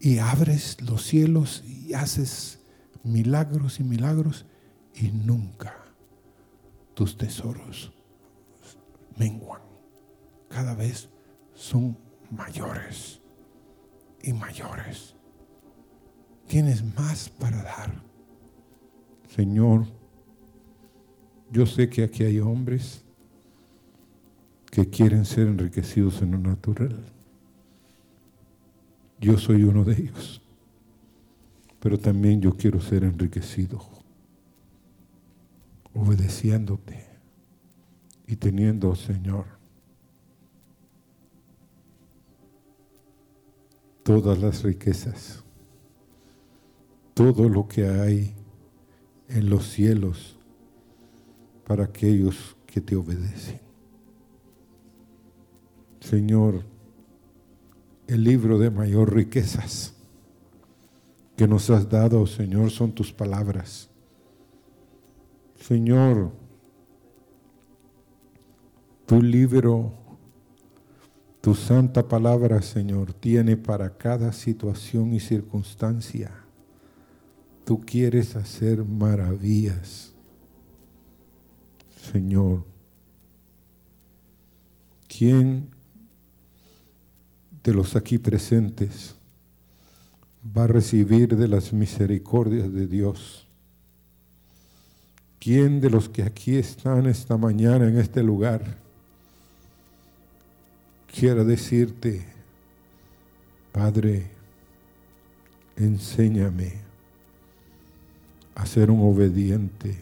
y 0.00 0.18
abres 0.18 0.80
los 0.80 1.04
cielos 1.04 1.62
y 1.64 1.92
haces 1.92 2.58
milagros 3.04 3.80
y 3.80 3.84
milagros 3.84 4.46
y 4.94 5.08
nunca 5.08 5.76
tus 6.94 7.16
tesoros 7.16 7.92
menguan. 9.16 9.60
Cada 10.48 10.74
vez 10.74 11.08
son 11.54 11.96
mayores 12.30 13.20
y 14.22 14.32
mayores. 14.32 15.14
Tienes 16.48 16.82
más 16.96 17.28
para 17.28 17.62
dar. 17.62 18.02
Señor, 19.28 19.86
yo 21.52 21.66
sé 21.66 21.88
que 21.88 22.02
aquí 22.02 22.24
hay 22.24 22.40
hombres 22.40 23.04
que 24.70 24.88
quieren 24.88 25.24
ser 25.24 25.48
enriquecidos 25.48 26.22
en 26.22 26.32
lo 26.32 26.38
natural. 26.38 27.04
Yo 29.20 29.36
soy 29.38 29.64
uno 29.64 29.84
de 29.84 29.94
ellos. 29.94 30.40
Pero 31.80 31.98
también 31.98 32.40
yo 32.40 32.56
quiero 32.56 32.80
ser 32.80 33.04
enriquecido, 33.04 33.80
obedeciéndote 35.94 37.06
y 38.26 38.36
teniendo, 38.36 38.94
Señor, 38.94 39.46
todas 44.02 44.38
las 44.38 44.62
riquezas, 44.62 45.42
todo 47.14 47.48
lo 47.48 47.66
que 47.66 47.88
hay 47.88 48.34
en 49.28 49.48
los 49.48 49.66
cielos 49.66 50.36
para 51.66 51.84
aquellos 51.84 52.56
que 52.66 52.82
te 52.82 52.94
obedecen. 52.94 53.60
Señor, 56.00 56.62
el 58.10 58.24
libro 58.24 58.58
de 58.58 58.70
mayor 58.70 59.14
riquezas 59.14 59.94
que 61.36 61.46
nos 61.46 61.70
has 61.70 61.88
dado, 61.88 62.26
Señor, 62.26 62.72
son 62.72 62.92
tus 62.92 63.12
palabras. 63.12 63.88
Señor, 65.60 66.32
tu 69.06 69.22
libro, 69.22 69.94
tu 71.40 71.54
santa 71.54 72.08
palabra, 72.08 72.60
Señor, 72.62 73.12
tiene 73.12 73.56
para 73.56 73.96
cada 73.96 74.32
situación 74.32 75.14
y 75.14 75.20
circunstancia. 75.20 76.32
Tú 77.64 77.80
quieres 77.80 78.34
hacer 78.34 78.84
maravillas, 78.84 80.12
Señor. 82.10 82.64
¿Quién 85.06 85.79
de 87.62 87.74
los 87.74 87.96
aquí 87.96 88.18
presentes 88.18 89.14
va 90.56 90.64
a 90.64 90.68
recibir 90.68 91.36
de 91.36 91.48
las 91.48 91.72
misericordias 91.72 92.72
de 92.72 92.86
Dios. 92.86 93.46
¿Quién 95.38 95.80
de 95.80 95.90
los 95.90 96.08
que 96.08 96.22
aquí 96.22 96.56
están 96.56 97.06
esta 97.06 97.36
mañana 97.36 97.88
en 97.88 97.98
este 97.98 98.22
lugar 98.22 98.76
quiera 101.12 101.44
decirte, 101.44 102.24
Padre, 103.72 104.30
enséñame 105.76 106.74
a 108.54 108.66
ser 108.66 108.90
un 108.90 109.00
obediente, 109.00 109.96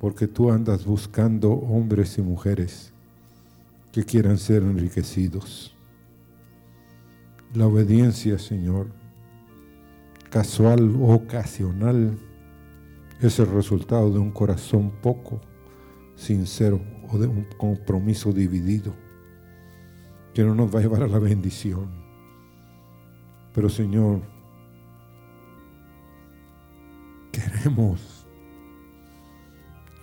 porque 0.00 0.26
tú 0.26 0.50
andas 0.50 0.84
buscando 0.84 1.52
hombres 1.52 2.16
y 2.16 2.22
mujeres 2.22 2.92
que 3.92 4.04
quieran 4.04 4.38
ser 4.38 4.62
enriquecidos? 4.62 5.74
La 7.54 7.66
obediencia, 7.66 8.38
Señor, 8.38 8.88
casual 10.30 10.94
o 11.00 11.14
ocasional, 11.14 12.18
es 13.20 13.38
el 13.38 13.46
resultado 13.46 14.12
de 14.12 14.18
un 14.18 14.30
corazón 14.30 14.92
poco 15.02 15.40
sincero 16.14 16.80
o 17.10 17.18
de 17.18 17.26
un 17.26 17.46
compromiso 17.56 18.32
dividido 18.32 18.92
que 20.34 20.44
no 20.44 20.54
nos 20.54 20.72
va 20.72 20.78
a 20.78 20.82
llevar 20.82 21.02
a 21.02 21.08
la 21.08 21.18
bendición. 21.18 21.88
Pero 23.54 23.68
Señor, 23.68 24.20
queremos 27.32 28.26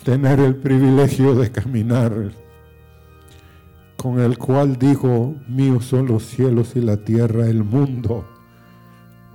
tener 0.04 0.40
el 0.40 0.56
privilegio 0.56 1.36
de 1.36 1.52
caminar 1.52 2.32
con 4.06 4.20
el 4.20 4.38
cual 4.38 4.78
dijo, 4.78 5.34
míos 5.48 5.86
son 5.86 6.06
los 6.06 6.28
cielos 6.28 6.76
y 6.76 6.80
la 6.80 6.98
tierra, 6.98 7.48
el 7.48 7.64
mundo 7.64 8.24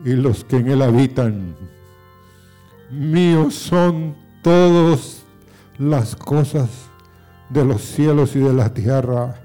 y 0.04 0.12
los 0.12 0.44
que 0.44 0.58
en 0.58 0.68
él 0.68 0.82
habitan. 0.82 1.56
Míos 2.88 3.52
son 3.56 4.14
todas 4.44 5.24
las 5.76 6.14
cosas 6.14 6.70
de 7.48 7.64
los 7.64 7.82
cielos 7.82 8.36
y 8.36 8.38
de 8.38 8.52
la 8.52 8.72
tierra. 8.72 9.40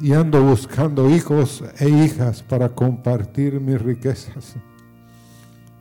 Y 0.00 0.14
ando 0.14 0.42
buscando 0.42 1.08
hijos 1.08 1.62
e 1.78 1.88
hijas 1.88 2.42
para 2.42 2.70
compartir 2.70 3.60
mis 3.60 3.80
riquezas. 3.80 4.56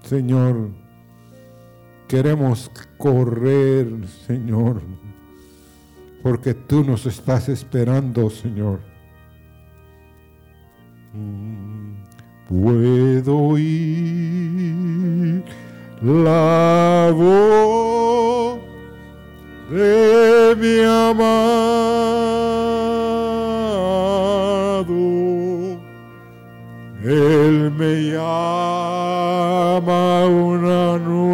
Señor, 0.04 0.70
queremos 2.08 2.70
correr, 3.00 3.88
Señor, 4.28 4.80
porque 6.22 6.54
tú 6.54 6.84
nos 6.84 7.06
estás 7.06 7.48
esperando, 7.50 8.30
Señor. 8.30 8.80
Puedo 12.48 13.38
oír 13.38 15.44
la 16.02 17.12
voz 17.16 18.60
de 19.70 20.56
mi 20.58 20.82
amado. 20.84 21.30
Él 27.04 27.72
me 27.72 28.12
llama 28.12 30.26
una 30.26 30.98
nueva 30.98 31.30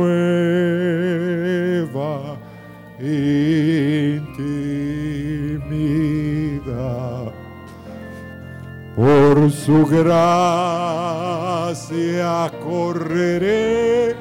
Por 9.25 9.49
su 9.51 9.87
gracia 9.87 10.13
correré 12.63 14.15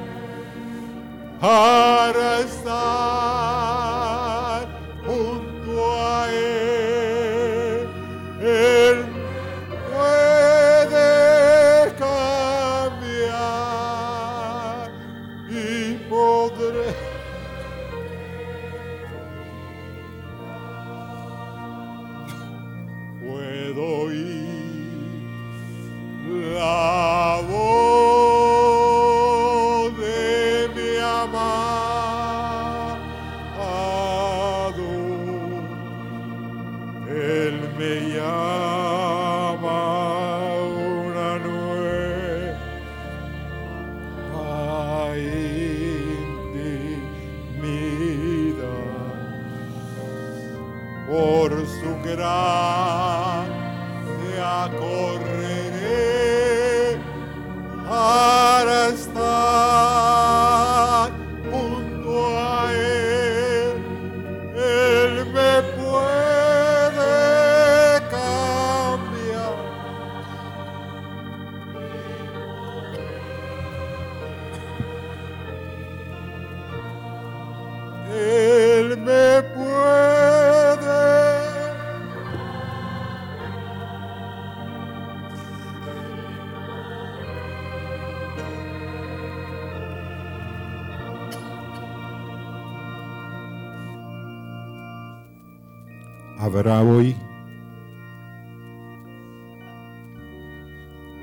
Habrá 96.45 96.83
hoy 96.83 97.15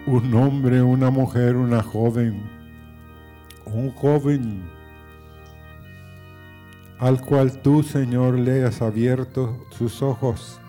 un 0.05 0.35
hombre, 0.35 0.83
una 0.83 1.11
mujer, 1.11 1.55
una 1.55 1.81
joven, 1.81 2.43
un 3.67 3.93
joven 3.93 4.65
al 6.99 7.21
cual 7.21 7.63
tú, 7.63 7.85
Señor, 7.85 8.37
le 8.37 8.65
has 8.65 8.83
abierto 8.83 9.65
sus 9.71 10.03
ojos 10.03 10.61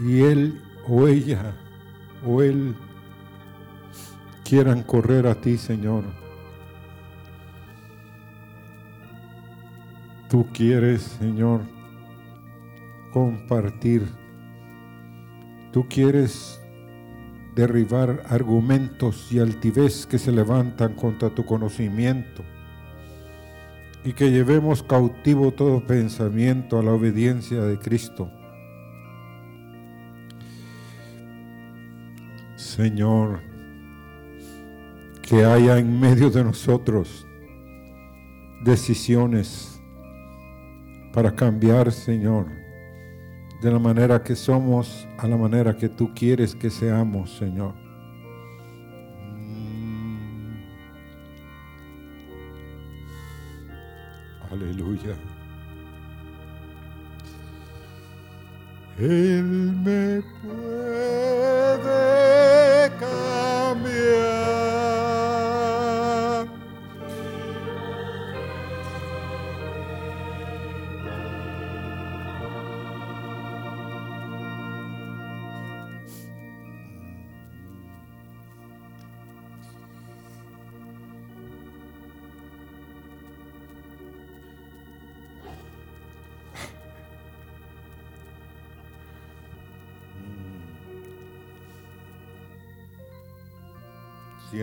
y 0.00 0.22
él 0.22 0.60
o 0.88 1.06
ella 1.06 1.54
o 2.26 2.42
él 2.42 2.74
quieran 4.42 4.82
correr 4.82 5.28
a 5.28 5.36
ti, 5.36 5.56
Señor. 5.56 6.02
Tú 10.28 10.48
quieres, 10.52 11.02
Señor, 11.02 11.60
compartir. 13.12 14.06
Tú 15.72 15.86
quieres 15.88 16.60
derribar 17.54 18.22
argumentos 18.28 19.30
y 19.30 19.38
altivez 19.38 20.06
que 20.06 20.18
se 20.18 20.32
levantan 20.32 20.94
contra 20.94 21.30
tu 21.30 21.44
conocimiento 21.44 22.42
y 24.04 24.14
que 24.14 24.30
llevemos 24.30 24.82
cautivo 24.82 25.52
todo 25.52 25.86
pensamiento 25.86 26.78
a 26.78 26.82
la 26.82 26.92
obediencia 26.92 27.60
de 27.62 27.78
Cristo. 27.78 28.30
Señor, 32.56 33.40
que 35.22 35.44
haya 35.44 35.78
en 35.78 36.00
medio 36.00 36.30
de 36.30 36.42
nosotros 36.42 37.26
decisiones 38.64 39.80
para 41.12 41.34
cambiar, 41.34 41.92
Señor, 41.92 42.61
de 43.62 43.70
la 43.70 43.78
manera 43.78 44.24
que 44.24 44.34
somos 44.34 45.06
a 45.18 45.28
la 45.28 45.36
manera 45.36 45.76
que 45.76 45.88
tú 45.88 46.12
quieres 46.12 46.56
que 46.56 46.68
seamos, 46.68 47.30
Señor. 47.38 47.74
Mm. 49.36 50.56
Aleluya. 54.50 55.14
Él 58.98 59.44
me 59.84 60.22
puede 60.42 61.21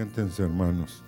Siéntense, 0.09 0.41
hermanos. 0.41 1.03